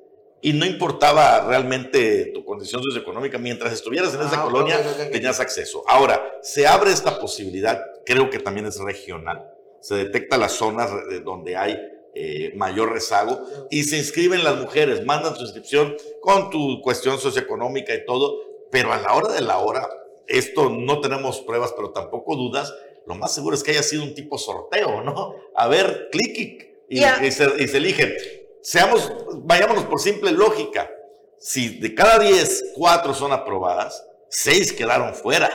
y 0.42 0.52
no 0.52 0.66
importaba 0.66 1.46
realmente 1.46 2.32
tu 2.34 2.44
condición 2.44 2.82
socioeconómica, 2.82 3.38
mientras 3.38 3.72
estuvieras 3.72 4.12
en 4.14 4.20
esa 4.22 4.40
Ah, 4.42 4.44
colonia 4.44 4.78
ok, 4.80 4.86
ok. 5.06 5.10
tenías 5.12 5.38
acceso. 5.40 5.84
Ahora, 5.86 6.20
se 6.42 6.66
abre 6.66 6.90
esta 6.90 7.18
posibilidad, 7.20 7.80
creo 8.04 8.28
que 8.28 8.38
también 8.40 8.66
es 8.66 8.78
regional, 8.80 9.48
se 9.80 9.94
detecta 9.94 10.36
las 10.36 10.52
zonas 10.52 10.90
de 11.08 11.20
donde 11.20 11.56
hay 11.56 11.78
eh, 12.14 12.52
mayor 12.56 12.92
rezago 12.92 13.40
y 13.70 13.84
se 13.84 13.96
inscriben 13.96 14.44
las 14.44 14.56
mujeres, 14.60 15.04
mandan 15.06 15.34
su 15.36 15.42
inscripción 15.42 15.96
con 16.20 16.50
tu 16.50 16.80
cuestión 16.82 17.18
socioeconómica 17.18 17.94
y 17.94 18.04
todo, 18.04 18.36
pero 18.70 18.92
a 18.92 18.98
la 18.98 19.14
hora 19.14 19.32
de 19.32 19.40
la 19.40 19.58
hora, 19.58 19.88
esto 20.26 20.68
no 20.70 21.00
tenemos 21.00 21.40
pruebas, 21.40 21.72
pero 21.76 21.90
tampoco 21.92 22.36
dudas, 22.36 22.74
lo 23.06 23.14
más 23.14 23.32
seguro 23.34 23.54
es 23.56 23.62
que 23.62 23.70
haya 23.70 23.82
sido 23.82 24.02
un 24.02 24.14
tipo 24.14 24.38
sorteo, 24.38 25.02
¿no? 25.02 25.34
A 25.54 25.68
ver, 25.68 26.08
clic 26.10 26.36
y, 26.88 26.96
y- 26.96 27.00
Ya. 27.00 27.24
y 27.24 27.30
se, 27.32 27.48
y 27.62 27.68
se 27.68 27.76
eligen. 27.78 28.12
Seamos, 28.62 29.12
vayámonos 29.42 29.84
por 29.84 30.00
simple 30.00 30.30
lógica. 30.30 30.88
Si 31.38 31.80
de 31.80 31.94
cada 31.94 32.20
10, 32.20 32.72
4 32.76 33.12
son 33.12 33.32
aprobadas, 33.32 34.06
6 34.28 34.72
quedaron 34.74 35.14
fuera, 35.14 35.50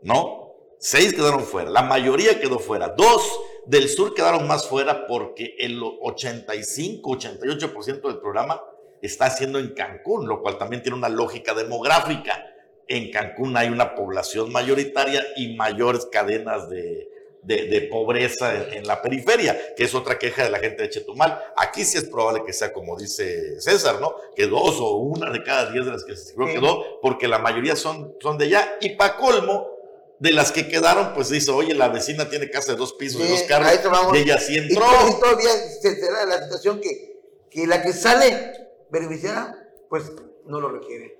¿no? 0.00 0.54
6 0.78 1.12
quedaron 1.12 1.42
fuera, 1.44 1.70
la 1.70 1.82
mayoría 1.82 2.40
quedó 2.40 2.58
fuera. 2.58 2.88
Dos 2.96 3.22
del 3.66 3.90
sur 3.90 4.14
quedaron 4.14 4.46
más 4.46 4.66
fuera 4.66 5.06
porque 5.06 5.54
el 5.58 5.82
85, 5.82 7.10
88% 7.10 8.00
del 8.08 8.20
programa 8.20 8.62
está 9.02 9.26
haciendo 9.26 9.58
en 9.58 9.74
Cancún, 9.74 10.26
lo 10.26 10.40
cual 10.40 10.56
también 10.56 10.82
tiene 10.82 10.96
una 10.96 11.10
lógica 11.10 11.52
demográfica. 11.52 12.42
En 12.88 13.10
Cancún 13.10 13.54
hay 13.58 13.68
una 13.68 13.94
población 13.94 14.50
mayoritaria 14.50 15.22
y 15.36 15.56
mayores 15.56 16.06
cadenas 16.06 16.70
de, 16.70 17.08
de, 17.46 17.66
de 17.66 17.82
pobreza 17.82 18.54
en, 18.54 18.72
en 18.78 18.86
la 18.86 19.00
periferia, 19.00 19.74
que 19.76 19.84
es 19.84 19.94
otra 19.94 20.18
queja 20.18 20.44
de 20.44 20.50
la 20.50 20.58
gente 20.58 20.82
de 20.82 20.90
Chetumal. 20.90 21.40
Aquí 21.56 21.84
sí 21.84 21.96
es 21.96 22.04
probable 22.04 22.42
que 22.44 22.52
sea 22.52 22.72
como 22.72 22.96
dice 22.96 23.60
César, 23.60 24.00
¿no? 24.00 24.14
Que 24.34 24.46
dos 24.46 24.76
o 24.80 24.96
una 24.96 25.30
de 25.30 25.42
cada 25.42 25.70
diez 25.70 25.84
de 25.84 25.92
las 25.92 26.04
que 26.04 26.16
se 26.16 26.34
quedó, 26.34 27.00
porque 27.00 27.28
la 27.28 27.38
mayoría 27.38 27.76
son, 27.76 28.14
son 28.20 28.36
de 28.36 28.46
allá. 28.46 28.76
Y 28.80 28.96
para 28.96 29.16
colmo, 29.16 29.68
de 30.18 30.32
las 30.32 30.50
que 30.50 30.66
quedaron, 30.66 31.12
pues 31.14 31.28
dice, 31.28 31.50
oye, 31.50 31.74
la 31.74 31.88
vecina 31.88 32.28
tiene 32.28 32.48
casa 32.50 32.72
de 32.72 32.78
dos 32.78 32.94
pisos 32.94 33.20
y 33.20 33.24
Sí, 33.24 33.30
dos 33.30 33.42
carros, 33.42 33.70
y 34.14 34.16
ella 34.18 34.38
sí 34.38 34.56
entró. 34.56 34.84
y 35.08 35.20
todavía 35.20 35.50
se 35.80 35.94
será 35.94 36.24
la 36.24 36.42
situación 36.42 36.80
que, 36.80 37.20
que 37.50 37.66
la 37.66 37.82
que 37.82 37.92
sale 37.92 38.52
beneficiada, 38.90 39.68
pues 39.88 40.04
no 40.46 40.58
lo 40.60 40.70
requiere. 40.70 41.18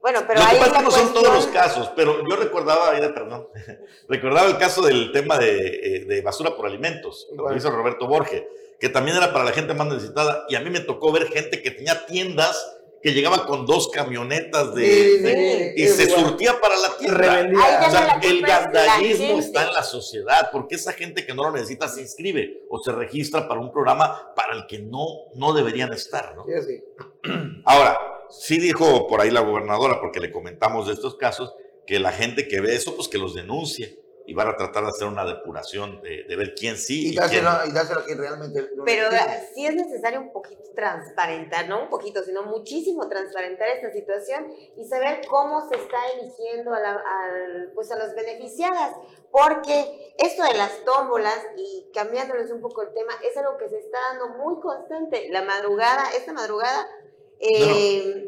Bueno, 0.00 0.20
pero 0.26 0.40
Lo 0.40 0.46
que 0.46 0.52
ahí 0.52 0.58
pasa 0.58 0.66
es 0.66 0.72
la 0.72 0.78
que 0.78 0.84
no 0.84 0.90
son 0.90 1.12
todos 1.12 1.34
los 1.34 1.46
casos, 1.48 1.90
pero 1.96 2.22
yo 2.28 2.36
recordaba, 2.36 2.92
perdón, 2.92 3.48
recordaba 4.08 4.48
el 4.48 4.56
caso 4.58 4.82
del 4.82 5.10
tema 5.12 5.38
de, 5.38 5.58
eh, 5.96 6.04
de 6.04 6.20
basura 6.22 6.54
por 6.56 6.66
alimentos, 6.66 7.28
lo 7.36 7.54
hizo 7.56 7.70
Roberto 7.70 8.06
Borge, 8.06 8.48
que 8.78 8.88
también 8.88 9.16
era 9.16 9.32
para 9.32 9.44
la 9.44 9.52
gente 9.52 9.74
más 9.74 9.88
necesitada, 9.88 10.44
y 10.48 10.54
a 10.54 10.60
mí 10.60 10.70
me 10.70 10.80
tocó 10.80 11.10
ver 11.10 11.26
gente 11.28 11.62
que 11.62 11.72
tenía 11.72 12.06
tiendas 12.06 12.74
que 13.02 13.12
llegaba 13.12 13.46
con 13.46 13.64
dos 13.64 13.90
camionetas 13.90 14.74
de, 14.74 14.84
Sí, 14.84 15.18
de- 15.18 15.72
sí, 15.76 15.82
y 15.82 15.86
se 15.86 16.02
igual. 16.04 16.20
surtía 16.26 16.60
para 16.60 16.76
la 16.76 16.88
ya 17.00 17.86
O 17.86 17.90
sea, 17.90 18.18
el 18.20 18.44
gente. 18.44 19.38
está 19.38 19.68
en 19.68 19.72
la 19.72 19.82
sociedad, 19.84 20.48
porque 20.50 20.74
esa 20.74 20.92
gente 20.92 21.24
que 21.24 21.32
no 21.32 21.44
lo 21.44 21.52
necesita 21.52 21.86
se 21.88 22.00
inscribe 22.00 22.62
o 22.68 22.78
se 22.80 22.90
registra 22.92 23.46
para 23.46 23.60
un 23.60 23.70
programa 23.70 24.32
para 24.34 24.54
el 24.54 24.66
que 24.66 24.80
no, 24.80 25.06
no 25.36 25.52
deberían 25.52 25.92
estar, 25.92 26.34
¿no? 26.34 26.44
Sí, 26.44 26.52
así. 26.54 26.84
Ahora, 27.64 27.98
sí 28.30 28.58
dijo 28.58 29.06
por 29.06 29.20
ahí 29.20 29.30
la 29.30 29.40
gobernadora, 29.40 30.00
porque 30.00 30.20
le 30.20 30.32
comentamos 30.32 30.86
de 30.86 30.94
estos 30.94 31.16
casos, 31.16 31.54
que 31.86 31.98
la 31.98 32.12
gente 32.12 32.48
que 32.48 32.60
ve 32.60 32.74
eso, 32.74 32.94
pues 32.96 33.08
que 33.08 33.18
los 33.18 33.34
denuncie 33.34 33.98
y 34.26 34.34
van 34.34 34.48
a 34.48 34.56
tratar 34.56 34.82
de 34.84 34.90
hacer 34.90 35.08
una 35.08 35.24
depuración 35.24 36.02
de, 36.02 36.24
de 36.24 36.36
ver 36.36 36.54
quién 36.54 36.76
sí 36.76 37.06
Y 37.06 37.08
y, 37.12 37.16
quién 37.16 37.44
dárselo, 37.44 37.50
no. 37.50 38.00
a 38.00 38.04
quien 38.04 38.18
realmente 38.18 38.68
lo 38.76 38.84
Pero 38.84 39.08
sí 39.54 39.66
es 39.66 39.74
necesario 39.74 40.20
un 40.20 40.32
poquito 40.32 40.60
transparentar, 40.74 41.66
no 41.66 41.82
un 41.82 41.88
poquito, 41.88 42.22
sino 42.22 42.42
muchísimo 42.42 43.08
transparentar 43.08 43.68
esta 43.68 43.90
situación 43.90 44.52
y 44.76 44.84
saber 44.86 45.22
cómo 45.26 45.66
se 45.68 45.76
está 45.76 45.96
eligiendo 46.20 46.74
a, 46.74 46.78
la- 46.80 47.02
pues 47.74 47.90
a 47.90 47.96
las 47.96 48.14
beneficiadas, 48.14 48.92
porque 49.30 50.14
esto 50.18 50.42
de 50.44 50.54
las 50.54 50.84
tómbolas 50.84 51.38
y 51.56 51.90
cambiándoles 51.94 52.50
un 52.50 52.60
poco 52.60 52.82
el 52.82 52.92
tema 52.92 53.14
es 53.28 53.34
algo 53.38 53.56
que 53.56 53.68
se 53.70 53.78
está 53.78 53.98
dando 54.12 54.36
muy 54.36 54.60
constante. 54.60 55.28
La 55.30 55.42
madrugada, 55.42 56.04
esta 56.16 56.34
madrugada, 56.34 56.86
eh, 57.40 58.24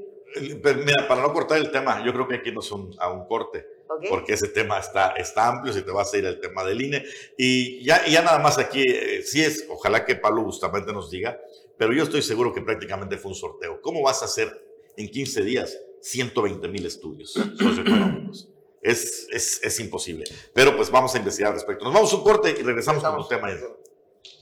pero 0.63 0.79
Mira, 0.85 1.09
para 1.09 1.23
no 1.23 1.33
cortar 1.33 1.59
el 1.59 1.71
tema, 1.71 2.05
yo 2.05 2.13
creo 2.13 2.29
que 2.29 2.35
hay 2.37 2.43
que 2.43 2.51
irnos 2.51 2.71
un- 2.71 2.95
a 3.01 3.11
un 3.13 3.27
corte, 3.27 3.67
¿ok? 3.89 4.05
porque 4.09 4.35
ese 4.35 4.47
tema 4.49 4.79
está, 4.79 5.09
está 5.17 5.49
amplio, 5.49 5.73
si 5.73 5.83
te 5.83 5.91
vas 5.91 6.13
a 6.15 6.19
ir 6.19 6.27
al 6.27 6.39
tema 6.41 6.65
del 6.65 6.81
INE. 6.81 7.05
Y 7.37 7.85
ya, 7.85 8.07
y 8.07 8.13
ya 8.13 8.23
nada 8.23 8.39
más 8.39 8.57
aquí, 8.59 8.83
eh, 8.87 9.23
sí 9.25 9.43
es, 9.43 9.67
ojalá 9.69 10.05
que 10.05 10.15
Pablo 10.15 10.43
Bustamante 10.45 10.93
nos 10.93 11.11
diga, 11.11 11.41
pero 11.77 11.93
yo 11.93 12.05
estoy 12.05 12.23
seguro 12.23 12.53
que 12.55 12.61
prácticamente 12.63 13.17
fue 13.19 13.31
un 13.33 13.35
sorteo. 13.35 13.81
¿Cómo 13.81 14.03
vas 14.03 14.23
a 14.23 14.27
hacer 14.27 14.65
en 14.97 15.09
15 15.11 15.43
días 15.43 15.77
120 16.03 16.69
mil 16.69 16.87
estudios 16.87 17.33
socioeconómicos? 17.33 18.49
Es, 18.83 19.27
es, 19.31 19.61
es 19.63 19.81
imposible. 19.81 20.25
Pero 20.55 20.77
pues 20.77 20.91
vamos 20.91 21.15
a 21.15 21.19
investigar 21.19 21.49
al 21.53 21.55
respecto. 21.59 21.85
Nos 21.85 21.93
vamos 21.93 22.13
a 22.13 22.17
un 22.17 22.23
corte 22.23 22.51
y 22.59 22.63
regresamos 22.63 23.03
con 23.03 23.21
Estamos- 23.21 23.51
el 23.53 23.59
tema. 23.61 23.75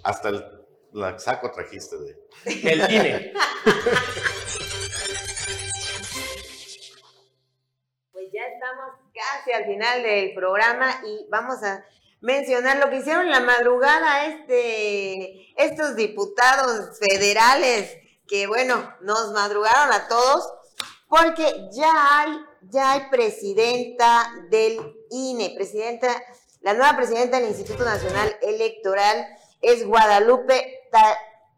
Hasta 0.04 0.28
el 0.28 0.44
la 0.92 1.18
saco 1.18 1.50
trajiste 1.50 1.96
de. 1.98 2.18
El 2.44 2.80
INE. 2.92 3.32
final 9.68 10.02
del 10.02 10.34
programa 10.34 11.00
y 11.04 11.26
vamos 11.30 11.62
a 11.62 11.84
mencionar 12.20 12.78
lo 12.78 12.90
que 12.90 12.96
hicieron 12.96 13.30
la 13.30 13.40
madrugada 13.40 14.26
este, 14.26 15.52
estos 15.56 15.94
diputados 15.94 16.98
federales 16.98 17.96
que, 18.26 18.46
bueno, 18.46 18.92
nos 19.02 19.32
madrugaron 19.32 19.92
a 19.92 20.08
todos 20.08 20.52
porque 21.08 21.68
ya 21.72 22.20
hay, 22.20 22.38
ya 22.62 22.92
hay 22.92 23.08
presidenta 23.10 24.30
del 24.50 24.96
INE, 25.10 25.54
presidenta, 25.56 26.08
la 26.60 26.74
nueva 26.74 26.96
presidenta 26.96 27.38
del 27.38 27.48
Instituto 27.48 27.84
Nacional 27.84 28.36
Electoral 28.42 29.26
es 29.60 29.86
Guadalupe 29.86 30.88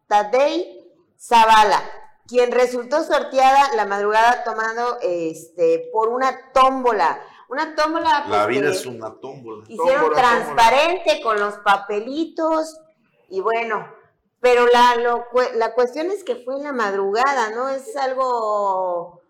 Tadei 0.06 0.80
Zavala, 1.18 1.82
quien 2.26 2.52
resultó 2.52 3.02
sorteada 3.02 3.74
la 3.74 3.86
madrugada 3.86 4.44
tomando 4.44 4.98
este, 5.02 5.90
por 5.92 6.08
una 6.08 6.52
tómbola. 6.52 7.20
Una 7.50 7.74
tómbola. 7.74 8.26
La 8.28 8.44
pues, 8.44 8.46
vida 8.46 8.70
es 8.70 8.86
una 8.86 9.12
tómbola. 9.20 9.64
Hicieron 9.66 10.12
transparente 10.12 11.20
con 11.20 11.40
los 11.40 11.54
papelitos 11.58 12.80
y 13.28 13.40
bueno, 13.40 13.92
pero 14.38 14.68
la, 14.68 14.96
la 15.56 15.74
cuestión 15.74 16.12
es 16.12 16.22
que 16.22 16.36
fue 16.36 16.56
en 16.56 16.62
la 16.62 16.72
madrugada, 16.72 17.50
¿no? 17.50 17.68
Es 17.68 17.96
algo, 17.96 19.20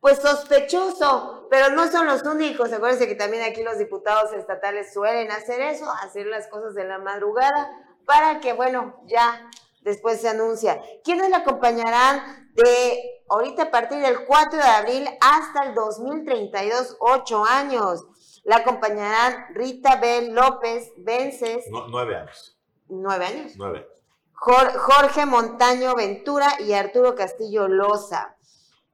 pues 0.00 0.18
sospechoso, 0.18 1.46
pero 1.50 1.68
no 1.68 1.90
son 1.92 2.06
los 2.06 2.22
únicos. 2.22 2.72
Acuérdense 2.72 3.06
que 3.06 3.14
también 3.14 3.42
aquí 3.42 3.62
los 3.62 3.76
diputados 3.76 4.32
estatales 4.32 4.94
suelen 4.94 5.30
hacer 5.30 5.60
eso, 5.60 5.90
hacer 6.02 6.26
las 6.26 6.48
cosas 6.48 6.74
de 6.74 6.84
la 6.84 6.98
madrugada 6.98 7.70
para 8.06 8.40
que, 8.40 8.54
bueno, 8.54 8.98
ya 9.04 9.50
después 9.82 10.22
se 10.22 10.30
anuncia. 10.30 10.80
¿Quiénes 11.04 11.28
la 11.28 11.38
acompañarán 11.38 12.50
de 12.54 13.17
ahorita 13.28 13.64
a 13.64 13.70
partir 13.70 13.98
del 13.98 14.24
4 14.24 14.58
de 14.58 14.64
abril 14.64 15.08
hasta 15.20 15.64
el 15.64 15.74
2032, 15.74 16.96
ocho 17.00 17.44
años? 17.44 18.04
La 18.44 18.56
acompañarán 18.56 19.54
Rita 19.54 19.96
Bel 19.96 20.32
López 20.34 20.92
Vences. 20.96 21.66
nueve 21.90 22.16
años. 22.16 22.58
¿Nueve 22.88 23.26
años? 23.26 23.52
Nueve. 23.56 23.86
Jorge 24.32 25.26
Montaño 25.26 25.94
Ventura 25.94 26.46
y 26.60 26.72
Arturo 26.72 27.14
Castillo 27.14 27.68
Loza. 27.68 28.36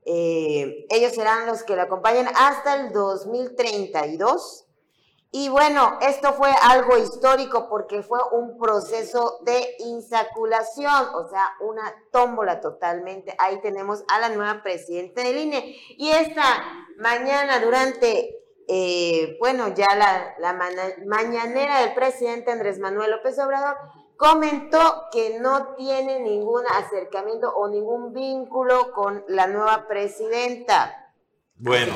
Eh, 0.07 0.87
ellos 0.91 1.13
serán 1.13 1.47
los 1.47 1.63
que 1.63 1.77
la 1.77 1.85
acompañan 1.85 2.27
hasta 2.35 2.75
el 2.75 2.93
2032 2.93 4.64
y 5.37 5.49
bueno, 5.49 5.99
esto 6.01 6.33
fue 6.35 6.49
algo 6.63 6.97
histórico 6.97 7.69
porque 7.69 8.05
fue 8.05 8.21
un 8.31 8.57
proceso 8.57 9.41
de 9.43 9.75
insaculación, 9.81 11.09
o 11.13 11.29
sea, 11.29 11.57
una 11.59 11.93
tómbola 12.13 12.61
totalmente. 12.61 13.35
Ahí 13.41 13.61
tenemos 13.61 14.05
a 14.07 14.21
la 14.21 14.29
nueva 14.29 14.63
presidenta 14.63 15.23
del 15.23 15.39
INE. 15.39 15.77
Y 15.99 16.11
esta 16.11 16.63
mañana, 16.99 17.59
durante, 17.59 18.45
eh, 18.69 19.37
bueno, 19.41 19.75
ya 19.75 19.97
la, 19.97 20.37
la 20.39 20.53
mañanera 21.05 21.81
del 21.81 21.95
presidente 21.95 22.53
Andrés 22.53 22.79
Manuel 22.79 23.11
López 23.11 23.37
Obrador, 23.41 23.77
comentó 24.17 25.07
que 25.11 25.41
no 25.41 25.75
tiene 25.75 26.21
ningún 26.21 26.63
acercamiento 26.79 27.53
o 27.57 27.67
ningún 27.67 28.13
vínculo 28.13 28.93
con 28.93 29.25
la 29.27 29.49
nueva 29.49 29.89
presidenta. 29.89 31.04
Bueno, 31.57 31.95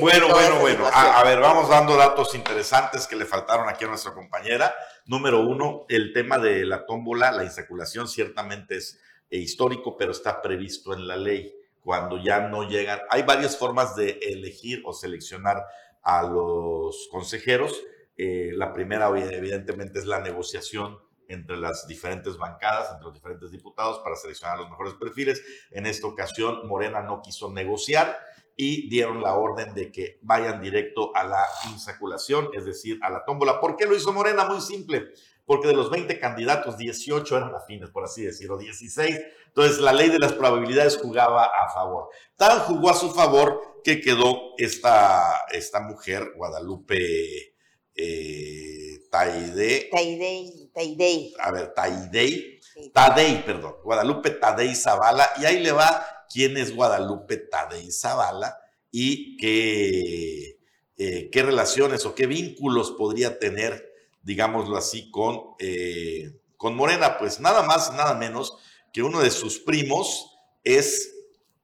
bueno, 0.00 0.28
bueno, 0.28 0.60
bueno. 0.60 0.86
A, 0.92 1.24
ver, 1.24 1.40
vamos 1.40 1.68
dando 1.68 1.96
datos 1.96 2.32
interesantes 2.36 3.08
que 3.08 3.16
le 3.16 3.24
faltaron 3.24 3.68
aquí 3.68 3.84
a 3.84 3.88
nuestra 3.88 4.14
compañera. 4.14 4.72
Número 5.06 5.40
uno, 5.40 5.84
el 5.88 6.12
tema 6.12 6.38
de 6.38 6.64
la 6.64 6.86
tómbola, 6.86 7.32
la 7.32 7.42
insaculación 7.42 8.06
ciertamente 8.06 8.76
es 8.76 9.00
eh, 9.28 9.38
histórico, 9.38 9.96
pero 9.96 10.12
está 10.12 10.40
previsto 10.40 10.94
en 10.94 11.08
la 11.08 11.16
ley. 11.16 11.52
Cuando 11.80 12.22
ya 12.22 12.48
no 12.48 12.68
llegan, 12.68 13.00
hay 13.10 13.22
varias 13.22 13.58
formas 13.58 13.96
de 13.96 14.20
elegir 14.22 14.82
o 14.84 14.92
seleccionar 14.92 15.64
a 16.02 16.22
los 16.22 17.08
consejeros. 17.10 17.82
Eh, 18.16 18.52
la 18.54 18.72
primera, 18.72 19.08
evidentemente, 19.08 19.98
es 19.98 20.06
la 20.06 20.20
negociación 20.20 20.98
entre 21.26 21.56
las 21.56 21.86
diferentes 21.88 22.36
bancadas, 22.36 22.90
entre 22.92 23.06
los 23.06 23.14
diferentes 23.14 23.50
diputados 23.50 23.98
para 24.00 24.14
seleccionar 24.14 24.58
los 24.58 24.70
mejores 24.70 24.94
perfiles. 24.94 25.42
En 25.72 25.86
esta 25.86 26.06
ocasión, 26.06 26.68
Morena 26.68 27.02
no 27.02 27.22
quiso 27.22 27.50
negociar 27.50 28.29
y 28.62 28.90
dieron 28.90 29.22
la 29.22 29.36
orden 29.36 29.72
de 29.72 29.90
que 29.90 30.18
vayan 30.20 30.60
directo 30.60 31.16
a 31.16 31.24
la 31.24 31.42
insaculación, 31.72 32.50
es 32.52 32.66
decir, 32.66 32.98
a 33.00 33.08
la 33.08 33.24
tómbola. 33.24 33.58
¿Por 33.58 33.74
qué 33.74 33.86
lo 33.86 33.96
hizo 33.96 34.12
Morena? 34.12 34.44
Muy 34.44 34.60
simple, 34.60 35.14
porque 35.46 35.68
de 35.68 35.72
los 35.72 35.88
20 35.88 36.20
candidatos, 36.20 36.76
18 36.76 37.38
eran 37.38 37.54
afines, 37.54 37.88
por 37.88 38.04
así 38.04 38.22
decirlo, 38.22 38.58
16. 38.58 39.18
Entonces, 39.46 39.78
la 39.78 39.94
ley 39.94 40.10
de 40.10 40.18
las 40.18 40.34
probabilidades 40.34 40.98
jugaba 40.98 41.46
a 41.46 41.72
favor. 41.72 42.10
Tan 42.36 42.58
jugó 42.60 42.90
a 42.90 42.94
su 42.94 43.10
favor 43.12 43.80
que 43.82 44.02
quedó 44.02 44.52
esta, 44.58 45.40
esta 45.50 45.80
mujer, 45.80 46.34
Guadalupe 46.36 47.54
eh, 47.94 48.98
Taide. 49.10 49.88
Taidei, 49.90 50.70
Taidei. 50.74 51.34
A 51.40 51.50
ver, 51.50 51.72
Taidei. 51.72 52.60
Tadei, 52.92 53.42
perdón. 53.42 53.76
Guadalupe 53.82 54.32
Tadei 54.32 54.74
Zavala. 54.74 55.30
Y 55.40 55.46
ahí 55.46 55.60
le 55.60 55.72
va 55.72 56.19
quién 56.30 56.56
es 56.56 56.74
Guadalupe 56.74 57.36
Tadei 57.36 57.90
Zavala 57.90 58.56
y 58.90 59.36
qué, 59.36 60.58
eh, 60.96 61.28
qué 61.30 61.42
relaciones 61.42 62.06
o 62.06 62.14
qué 62.14 62.26
vínculos 62.26 62.92
podría 62.92 63.38
tener, 63.38 63.92
digámoslo 64.22 64.76
así, 64.76 65.10
con, 65.10 65.40
eh, 65.58 66.38
con 66.56 66.76
Morena. 66.76 67.18
Pues 67.18 67.40
nada 67.40 67.62
más, 67.62 67.92
nada 67.92 68.14
menos 68.14 68.56
que 68.92 69.02
uno 69.02 69.20
de 69.20 69.30
sus 69.30 69.58
primos 69.58 70.36
es, 70.64 71.12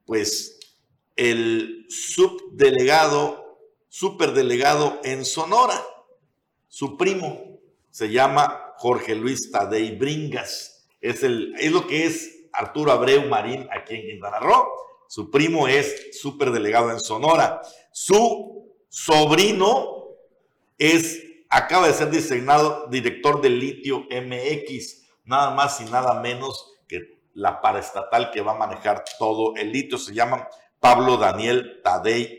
pues, 0.05 0.59
el 1.17 1.87
subdelegado, 1.89 3.61
superdelegado 3.89 5.01
en 5.05 5.25
Sonora. 5.25 5.81
Su 6.69 6.97
primo 6.97 7.61
se 7.91 8.11
llama 8.11 8.75
Jorge 8.77 9.15
Luis 9.15 9.51
Tadei 9.51 9.97
Bringas. 9.97 10.89
Es, 11.01 11.23
el, 11.23 11.55
es 11.59 11.73
lo 11.73 11.87
que 11.87 12.07
es 12.07 12.36
Arturo 12.57 12.93
Abreu 12.93 13.29
Marín 13.29 13.69
aquí 13.71 13.95
en 13.95 14.03
Quintana 14.03 14.39
Roo. 14.39 14.67
Su 15.09 15.31
primo 15.31 15.69
es 15.69 16.19
superdelegado 16.21 16.91
en 16.91 17.01
Sonora. 17.01 17.63
Su 17.93 18.75
sobrino 18.89 20.07
es, 20.79 21.23
acaba 21.49 21.87
de 21.87 21.95
ser 21.95 22.11
designado 22.11 22.87
director 22.89 23.41
del 23.41 23.59
litio 23.59 24.07
MX, 24.11 25.05
nada 25.25 25.51
más 25.51 25.81
y 25.81 25.85
nada 25.85 26.21
menos 26.21 26.73
que 26.89 27.21
la 27.35 27.61
paraestatal 27.61 28.31
que 28.31 28.41
va 28.41 28.53
a 28.53 28.59
manejar 28.59 29.05
todo 29.19 29.55
el 29.57 29.71
litio. 29.73 29.99
Se 29.99 30.15
llama 30.15 30.49
Pablo 30.81 31.17
Daniel 31.17 31.81
Tadei 31.83 32.39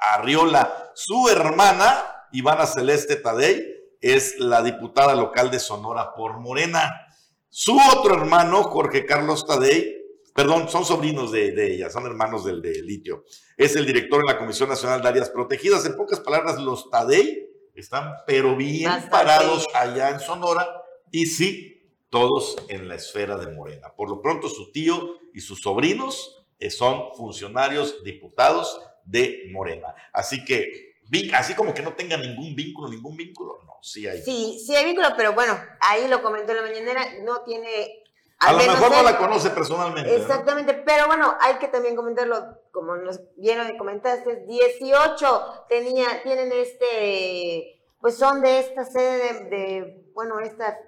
Arriola. 0.00 0.92
Su 0.94 1.28
hermana, 1.28 2.26
Ivana 2.32 2.66
Celeste 2.66 3.16
Tadei, 3.16 3.66
es 4.00 4.38
la 4.38 4.62
diputada 4.62 5.14
local 5.14 5.50
de 5.50 5.58
Sonora 5.58 6.14
por 6.14 6.38
Morena. 6.38 7.06
Su 7.52 7.76
otro 7.76 8.14
hermano, 8.14 8.62
Jorge 8.62 9.04
Carlos 9.04 9.44
Tadei, 9.44 9.96
perdón, 10.32 10.68
son 10.68 10.84
sobrinos 10.84 11.32
de, 11.32 11.74
ella, 11.74 11.90
son 11.90 12.06
hermanos 12.06 12.44
del 12.44 12.62
de 12.62 12.80
Litio. 12.80 13.24
Es 13.56 13.74
el 13.74 13.84
director 13.84 14.20
en 14.20 14.26
la 14.26 14.38
Comisión 14.38 14.68
Nacional 14.68 15.02
de 15.02 15.08
Áreas 15.08 15.30
Protegidas. 15.30 15.84
En 15.84 15.96
pocas 15.96 16.20
palabras, 16.20 16.60
los 16.60 16.88
Tadei 16.90 17.50
están 17.74 18.14
pero 18.24 18.56
bien 18.56 18.90
parados 19.10 19.66
allá 19.74 20.10
en 20.10 20.20
Sonora 20.20 20.64
y 21.10 21.26
sí, 21.26 21.90
todos 22.08 22.56
en 22.68 22.86
la 22.86 22.94
esfera 22.94 23.36
de 23.36 23.52
Morena. 23.52 23.92
Por 23.96 24.08
lo 24.08 24.22
pronto, 24.22 24.48
su 24.48 24.70
tío 24.70 25.18
y 25.34 25.40
sus 25.40 25.60
sobrinos 25.60 26.46
eh, 26.60 26.70
son 26.70 27.12
funcionarios, 27.16 28.04
diputados 28.04 28.80
de 29.04 29.48
Morena. 29.50 29.94
Así 30.12 30.44
que 30.44 30.89
así 31.34 31.54
como 31.54 31.74
que 31.74 31.82
no 31.82 31.94
tenga 31.94 32.16
ningún 32.16 32.54
vínculo, 32.54 32.88
ningún 32.88 33.16
vínculo, 33.16 33.58
no, 33.64 33.74
sí 33.82 34.06
hay. 34.06 34.22
Sí, 34.22 34.62
sí 34.64 34.74
hay 34.76 34.84
vínculo, 34.84 35.08
pero 35.16 35.32
bueno, 35.32 35.58
ahí 35.80 36.08
lo 36.08 36.22
comentó 36.22 36.52
en 36.52 36.58
la 36.58 36.62
mañanera, 36.62 37.04
no 37.22 37.42
tiene... 37.42 38.04
A 38.38 38.52
lo 38.52 38.58
mejor 38.58 38.90
no 38.90 39.02
la 39.02 39.18
conoce 39.18 39.50
personalmente. 39.50 40.16
Exactamente, 40.16 40.72
pero 40.72 41.06
bueno, 41.06 41.36
hay 41.40 41.56
que 41.56 41.68
también 41.68 41.94
comentarlo, 41.94 42.58
como 42.72 42.96
nos 42.96 43.20
vieron 43.36 43.68
y 43.68 43.76
comentaste, 43.76 44.46
18 44.46 45.66
tenía, 45.68 46.22
tienen 46.22 46.50
este, 46.52 47.82
pues 48.00 48.16
son 48.16 48.40
de 48.40 48.60
esta 48.60 48.84
sede 48.84 49.18
de, 49.18 49.50
de 49.50 50.04
bueno, 50.14 50.40
esta 50.40 50.78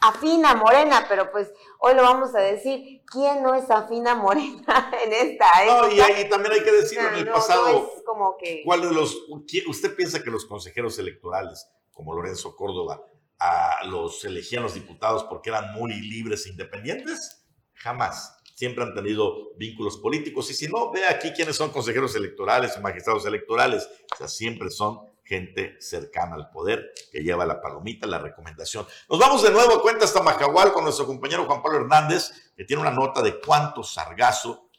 afina 0.00 0.54
morena, 0.54 1.04
pero 1.08 1.30
pues 1.30 1.52
hoy 1.78 1.94
lo 1.94 2.02
vamos 2.02 2.34
a 2.34 2.40
decir, 2.40 3.02
¿quién 3.04 3.42
no 3.42 3.54
es 3.54 3.70
afina 3.70 4.14
morena 4.14 4.90
en 5.04 5.12
esta 5.12 5.50
época? 5.62 5.88
No, 5.88 6.18
y, 6.18 6.28
también 6.28 6.54
hay 6.54 6.62
que 6.62 6.72
decirlo 6.72 7.08
en 7.08 7.14
el 7.16 7.28
pasado, 7.28 7.92
como 8.04 8.36
que... 8.38 8.62
¿cuál 8.64 8.82
de 8.82 8.92
los, 8.92 9.16
usted 9.28 9.94
piensa 9.94 10.22
que 10.22 10.30
los 10.30 10.46
consejeros 10.46 10.98
electorales, 10.98 11.68
como 11.90 12.14
Lorenzo 12.14 12.56
Córdoba, 12.56 13.04
a 13.38 13.84
los 13.86 14.24
elegían 14.24 14.62
los 14.62 14.74
diputados 14.74 15.24
porque 15.24 15.50
eran 15.50 15.72
muy 15.74 15.92
libres 15.92 16.46
e 16.46 16.50
independientes? 16.50 17.46
Jamás. 17.74 18.36
siempre 18.54 18.84
han 18.84 18.94
tenido 18.94 19.54
vínculos 19.56 19.96
políticos. 19.96 20.50
Y 20.50 20.54
si 20.54 20.68
no, 20.68 20.90
ve 20.90 21.06
aquí 21.06 21.32
quiénes 21.32 21.56
son 21.56 21.70
consejeros 21.70 22.14
electorales 22.14 22.76
y 22.76 22.80
magistrados 22.80 23.24
electorales. 23.24 23.88
O 24.12 24.16
sea, 24.16 24.28
siempre 24.28 24.68
son 24.68 25.00
gente 25.30 25.76
cercana 25.78 26.34
al 26.34 26.50
poder 26.50 26.92
que 27.12 27.20
lleva 27.20 27.46
la 27.46 27.60
palomita, 27.60 28.04
la 28.08 28.18
recomendación. 28.18 28.84
Nos 29.08 29.20
vamos 29.20 29.44
de 29.44 29.52
nuevo 29.52 29.76
a 29.76 29.80
cuenta 29.82 30.04
hasta 30.04 30.22
Majahual 30.22 30.72
con 30.72 30.82
nuestro 30.82 31.06
compañero 31.06 31.46
Juan 31.46 31.62
Pablo 31.62 31.78
Hernández, 31.78 32.32
que 32.56 32.64
tiene 32.64 32.82
una 32.82 32.90
nota 32.90 33.22
de 33.22 33.40
cuánto 33.40 33.84
sargazo 33.84 34.70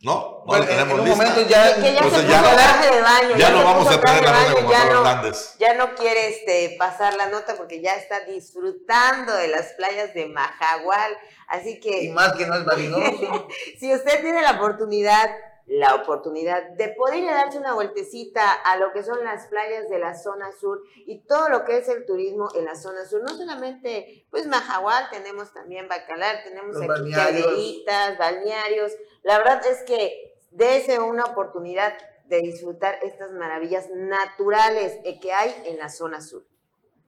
¿No? 0.00 0.44
No 0.46 0.64
tenemos 0.64 0.94
en 0.94 1.00
un 1.00 1.08
momento 1.08 1.40
ya, 1.40 1.74
que 1.74 1.92
ya 1.92 2.08
se 2.08 2.28
ya, 2.28 2.54
traje 2.54 2.94
de 2.94 3.02
baño. 3.02 3.36
Ya, 3.36 3.50
no 3.50 3.64
vamos 3.64 3.90
a 3.90 4.00
traer 4.00 4.22
la 4.22 4.32
nota 4.32 4.54
como 4.54 4.70
ya 4.70 4.84
no, 4.84 4.90
Hernández. 4.98 5.56
Ya 5.58 5.74
no 5.74 5.94
quiere 5.96 6.28
este, 6.28 6.76
pasar 6.78 7.14
la 7.14 7.26
nota 7.26 7.56
porque 7.56 7.80
ya 7.80 7.96
está 7.96 8.20
disfrutando 8.20 9.34
de 9.34 9.48
las 9.48 9.72
playas 9.72 10.14
de 10.14 10.26
Majagual. 10.26 11.18
Así 11.48 11.80
que. 11.80 12.04
Y 12.04 12.10
más 12.10 12.34
que 12.34 12.46
no 12.46 12.54
es 12.54 12.64
marinoso. 12.64 13.48
si 13.80 13.92
usted 13.92 14.20
tiene 14.20 14.40
la 14.40 14.52
oportunidad 14.52 15.30
la 15.68 15.94
oportunidad 15.96 16.70
de 16.70 16.88
poder 16.88 17.18
ir 17.18 17.28
a 17.28 17.34
darse 17.34 17.58
una 17.58 17.74
vueltecita 17.74 18.52
a 18.52 18.78
lo 18.78 18.90
que 18.92 19.02
son 19.02 19.22
las 19.22 19.46
playas 19.48 19.88
de 19.90 19.98
la 19.98 20.14
zona 20.14 20.50
sur 20.52 20.82
y 20.96 21.20
todo 21.24 21.50
lo 21.50 21.64
que 21.64 21.76
es 21.76 21.88
el 21.88 22.06
turismo 22.06 22.48
en 22.54 22.64
la 22.64 22.74
zona 22.74 23.04
sur. 23.04 23.22
No 23.22 23.36
solamente, 23.36 24.26
pues 24.30 24.46
Majahual, 24.46 25.10
tenemos 25.10 25.52
también 25.52 25.86
Bacalar, 25.86 26.42
tenemos 26.42 26.74
aquí 26.76 26.86
balnearios. 26.86 27.84
balnearios. 28.18 28.92
La 29.22 29.38
verdad 29.38 29.60
es 29.66 29.82
que 29.82 30.38
dése 30.50 30.98
una 31.00 31.24
oportunidad 31.24 31.92
de 32.24 32.40
disfrutar 32.40 32.98
estas 33.02 33.32
maravillas 33.32 33.90
naturales 33.90 34.98
que 35.20 35.32
hay 35.32 35.54
en 35.66 35.78
la 35.78 35.90
zona 35.90 36.22
sur. 36.22 36.46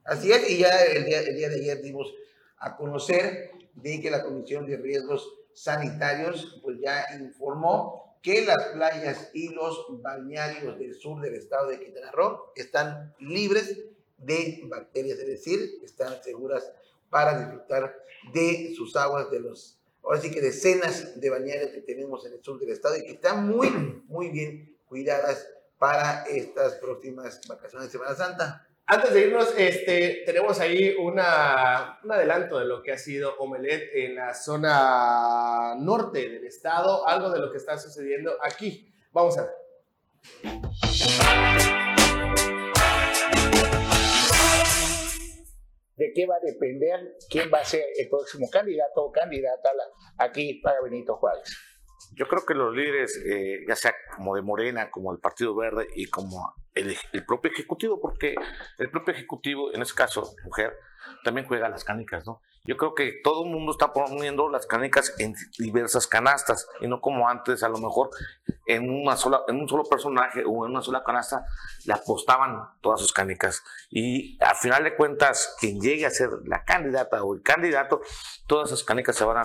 Así 0.04 0.32
es, 0.32 0.50
y 0.50 0.58
ya 0.58 0.82
el 0.84 1.04
día, 1.04 1.20
el 1.20 1.36
día 1.36 1.48
de 1.48 1.56
ayer 1.56 1.80
dimos 1.80 2.12
a 2.58 2.76
conocer 2.76 3.52
de 3.74 4.00
que 4.00 4.10
la 4.10 4.22
Comisión 4.22 4.66
de 4.66 4.76
Riesgos 4.76 5.34
Sanitarios 5.54 6.60
pues 6.62 6.78
ya 6.80 7.06
informó 7.18 8.09
que 8.22 8.44
las 8.44 8.68
playas 8.68 9.30
y 9.32 9.48
los 9.48 9.86
balnearios 10.02 10.78
del 10.78 10.94
sur 10.94 11.20
del 11.20 11.34
estado 11.34 11.68
de 11.68 11.80
Quintana 11.80 12.10
Roo 12.12 12.52
están 12.54 13.14
libres 13.18 13.78
de 14.18 14.60
bacterias, 14.64 15.18
es 15.18 15.26
decir, 15.26 15.78
están 15.82 16.22
seguras 16.22 16.70
para 17.08 17.38
disfrutar 17.38 17.96
de 18.32 18.74
sus 18.76 18.94
aguas, 18.96 19.30
de 19.30 19.40
los, 19.40 19.78
ahora 20.02 20.20
sí 20.20 20.30
que 20.30 20.40
decenas 20.40 21.18
de 21.18 21.30
balnearios 21.30 21.70
que 21.70 21.80
tenemos 21.80 22.24
en 22.26 22.34
el 22.34 22.42
sur 22.42 22.58
del 22.58 22.70
estado 22.70 22.96
y 22.96 23.02
que 23.02 23.12
están 23.12 23.48
muy, 23.48 23.70
muy 24.06 24.28
bien 24.28 24.76
cuidadas 24.86 25.48
para 25.78 26.24
estas 26.24 26.74
próximas 26.74 27.40
vacaciones 27.48 27.88
de 27.88 27.92
Semana 27.92 28.14
Santa. 28.14 28.68
Antes 28.92 29.14
de 29.14 29.20
irnos, 29.28 29.54
este, 29.56 30.24
tenemos 30.26 30.58
ahí 30.58 30.96
una, 30.98 32.00
un 32.02 32.10
adelanto 32.10 32.58
de 32.58 32.64
lo 32.64 32.82
que 32.82 32.90
ha 32.90 32.98
sido 32.98 33.36
Omelet 33.38 33.88
en 33.94 34.16
la 34.16 34.34
zona 34.34 35.76
norte 35.78 36.28
del 36.28 36.44
estado, 36.44 37.06
algo 37.06 37.30
de 37.30 37.38
lo 37.38 37.52
que 37.52 37.58
está 37.58 37.78
sucediendo 37.78 38.32
aquí. 38.42 38.92
Vamos 39.12 39.38
a 39.38 39.42
ver. 39.42 39.52
¿De 45.94 46.12
qué 46.12 46.26
va 46.26 46.34
a 46.34 46.40
depender 46.42 47.16
quién 47.30 47.48
va 47.54 47.60
a 47.60 47.64
ser 47.64 47.84
el 47.96 48.08
próximo 48.08 48.50
candidato 48.50 49.04
o 49.04 49.12
candidata 49.12 49.70
aquí 50.18 50.54
para 50.54 50.82
Benito 50.82 51.14
Juárez? 51.14 51.56
Yo 52.16 52.26
creo 52.26 52.44
que 52.44 52.54
los 52.54 52.74
líderes, 52.74 53.22
eh, 53.24 53.60
ya 53.68 53.76
sea 53.76 53.94
como 54.16 54.34
de 54.34 54.42
Morena, 54.42 54.90
como 54.90 55.12
el 55.12 55.20
Partido 55.20 55.54
Verde 55.54 55.86
y 55.94 56.06
como 56.06 56.59
el, 56.74 56.96
el, 57.12 57.24
propio 57.24 57.50
Ejecutivo, 57.50 58.00
porque 58.00 58.34
el 58.78 58.90
propio 58.90 59.14
Ejecutivo, 59.14 59.72
en 59.74 59.82
este 59.82 59.94
caso, 59.94 60.34
mujer, 60.44 60.74
también 61.24 61.46
juega 61.46 61.68
las 61.68 61.84
canicas, 61.84 62.26
¿no? 62.26 62.40
Yo 62.64 62.76
creo 62.76 62.94
que 62.94 63.20
todo 63.24 63.44
el 63.44 63.50
mundo 63.50 63.72
está 63.72 63.92
poniendo 63.92 64.48
las 64.50 64.66
canicas 64.66 65.14
en 65.18 65.34
diversas 65.58 66.06
canastas 66.06 66.68
y 66.80 66.88
no 66.88 67.00
como 67.00 67.28
antes, 67.28 67.62
a 67.62 67.68
lo 67.68 67.78
mejor 67.78 68.10
en 68.66 68.90
una 68.90 69.16
sola, 69.16 69.42
en 69.48 69.56
un 69.56 69.68
solo 69.68 69.84
personaje 69.84 70.44
o 70.46 70.66
en 70.66 70.72
una 70.72 70.82
sola 70.82 71.02
canasta 71.02 71.44
le 71.86 71.94
apostaban 71.94 72.58
todas 72.80 73.00
sus 73.00 73.12
canicas. 73.12 73.62
Y 73.90 74.38
al 74.42 74.56
final 74.56 74.84
de 74.84 74.94
cuentas, 74.94 75.56
quien 75.58 75.80
llegue 75.80 76.04
a 76.04 76.10
ser 76.10 76.30
la 76.44 76.62
candidata 76.64 77.24
o 77.24 77.34
el 77.34 77.42
candidato, 77.42 78.02
todas 78.46 78.70
esas 78.70 78.84
canicas 78.84 79.16
se 79.16 79.24
van 79.24 79.38
a 79.38 79.44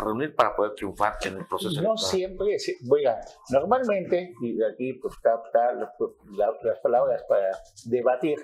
reunir, 0.00 0.34
para 0.34 0.56
poder 0.56 0.74
triunfar 0.74 1.16
en 1.22 1.38
el 1.38 1.46
proceso. 1.46 1.80
No 1.80 1.96
siempre, 1.96 2.56
oiga, 2.90 3.20
normalmente, 3.50 4.34
y 4.42 4.62
aquí 4.64 4.94
pues, 4.94 5.14
está, 5.14 5.40
las 5.72 6.78
palabras 6.82 7.22
para 7.28 7.50
debatir 7.86 8.38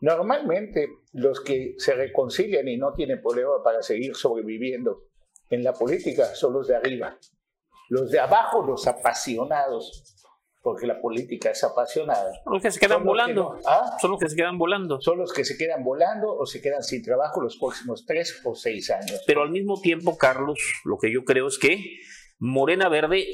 Normalmente 0.00 0.88
los 1.12 1.40
que 1.40 1.74
se 1.78 1.94
reconcilian 1.94 2.68
y 2.68 2.76
no 2.76 2.92
tienen 2.94 3.20
problema 3.20 3.62
para 3.64 3.82
seguir 3.82 4.14
sobreviviendo 4.14 5.08
en 5.50 5.64
la 5.64 5.72
política 5.72 6.34
son 6.34 6.52
los 6.52 6.68
de 6.68 6.76
arriba. 6.76 7.18
Los 7.88 8.10
de 8.10 8.20
abajo, 8.20 8.62
los 8.62 8.86
apasionados, 8.86 10.18
porque 10.62 10.86
la 10.86 11.00
política 11.00 11.50
es 11.50 11.64
apasionada. 11.64 12.30
Son 12.44 12.52
los 12.52 12.62
que 12.62 12.70
se 12.70 12.80
quedan 12.80 13.04
volando. 13.04 13.58
¿Ah? 13.66 13.96
Son 14.00 14.10
los 14.10 14.20
que 14.20 14.28
se 14.28 14.36
quedan 14.36 14.58
volando. 14.58 15.00
Son 15.00 15.18
los 15.18 15.32
que 15.32 15.44
se 15.44 15.56
quedan 15.56 15.82
volando 15.82 16.36
o 16.36 16.44
se 16.44 16.60
quedan 16.60 16.82
sin 16.82 17.02
trabajo 17.02 17.40
los 17.40 17.56
próximos 17.56 18.04
tres 18.06 18.40
o 18.44 18.54
seis 18.54 18.90
años. 18.90 19.22
Pero 19.26 19.42
al 19.42 19.50
mismo 19.50 19.80
tiempo, 19.80 20.18
Carlos, 20.18 20.58
lo 20.84 20.98
que 20.98 21.12
yo 21.12 21.24
creo 21.24 21.48
es 21.48 21.58
que 21.58 21.78
Morena 22.38 22.88
Verde 22.88 23.26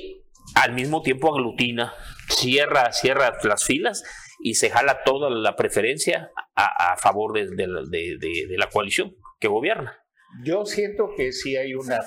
al 0.55 0.73
mismo 0.75 1.03
tiempo 1.03 1.35
aglutina, 1.35 1.95
cierra, 2.29 2.93
cierra 2.93 3.33
las 3.43 3.65
filas 3.65 4.05
y 4.45 4.57
se 4.57 4.69
jala 4.69 5.03
toda 5.05 5.31
la 5.31 5.57
preferencia 5.57 6.31
a, 6.55 6.99
favor 6.99 7.33
de, 7.33 7.47
de, 7.47 8.59
la 8.59 8.69
coalición 8.69 9.17
que 9.41 9.49
gobierna. 9.49 9.97
Yo 10.45 10.67
siento 10.67 11.09
que 11.17 11.33
sí 11.33 11.57
hay 11.57 11.75
una 11.75 12.01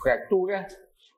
fractura, 0.00 0.68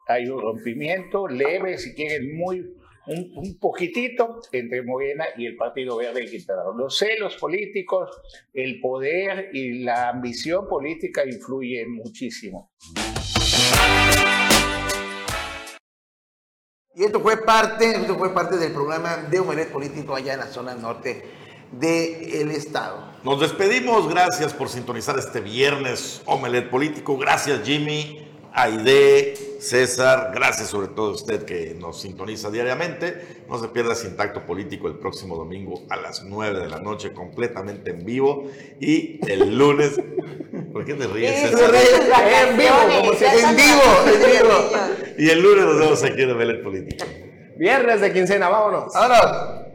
hay 0.08 0.28
un 0.28 0.40
rompimiento 0.40 1.28
leve, 1.28 1.76
si 1.76 1.94
quieren, 1.94 2.34
muy 2.34 2.64
un, 3.06 3.58
poquitito 3.60 4.40
entre 4.52 4.82
Morena 4.82 5.26
y 5.36 5.44
el 5.44 5.56
Partido 5.56 5.98
Verde 5.98 6.22
de 6.22 6.30
Quintana 6.30 6.62
Los 6.78 6.96
celos 6.96 7.36
políticos, 7.36 8.10
el 8.54 8.80
poder 8.80 9.50
y 9.52 9.82
la 9.82 10.08
ambición 10.08 10.66
política 10.66 11.24
influyen 11.26 11.92
muchísimo. 11.92 12.72
Y 16.94 17.04
esto 17.04 17.20
fue 17.20 17.38
parte, 17.38 17.90
esto 17.90 18.18
fue 18.18 18.34
parte 18.34 18.58
del 18.58 18.70
programa 18.72 19.16
de 19.16 19.40
Humelet 19.40 19.72
Político 19.72 20.14
allá 20.14 20.34
en 20.34 20.40
la 20.40 20.48
zona 20.48 20.74
norte 20.74 21.24
del 21.70 22.50
estado. 22.50 23.12
Nos 23.24 23.40
despedimos, 23.40 24.10
gracias 24.10 24.52
por 24.52 24.68
sintonizar 24.68 25.18
este 25.18 25.40
viernes 25.40 26.20
Omelet 26.26 26.68
Político, 26.68 27.16
gracias 27.16 27.62
Jimmy, 27.64 28.28
Aide, 28.52 29.34
César, 29.58 30.32
gracias 30.34 30.68
sobre 30.68 30.88
todo 30.88 31.12
a 31.12 31.14
usted 31.14 31.46
que 31.46 31.74
nos 31.80 31.98
sintoniza 32.02 32.50
diariamente. 32.50 33.42
No 33.48 33.58
se 33.58 33.68
pierda 33.68 33.94
Sin 33.94 34.14
Tacto 34.14 34.44
Político 34.44 34.86
el 34.86 34.96
próximo 34.96 35.36
domingo 35.36 35.84
a 35.88 35.96
las 35.96 36.22
9 36.24 36.60
de 36.60 36.68
la 36.68 36.78
noche, 36.78 37.14
completamente 37.14 37.92
en 37.92 38.04
vivo. 38.04 38.50
Y 38.80 39.18
el 39.30 39.56
lunes. 39.56 39.98
¿Por 40.74 40.84
qué 40.84 40.92
te 40.92 41.06
ríes? 41.06 41.40
César? 41.40 41.74
En 41.74 42.58
vivo, 42.58 42.76
como 42.98 43.14
se 43.14 43.26
En 43.28 43.56
vivo, 43.56 43.82
en 44.06 44.32
vivo. 44.32 45.01
Y 45.18 45.30
el 45.30 45.42
lunes 45.42 45.64
nos 45.64 45.78
vemos 45.78 46.04
aquí 46.04 46.22
en 46.22 46.30
Omelet 46.30 46.62
Político. 46.62 47.04
Viernes 47.56 48.00
de 48.00 48.12
quincena, 48.12 48.48
vámonos. 48.48 48.92
Vámonos. 48.94 49.71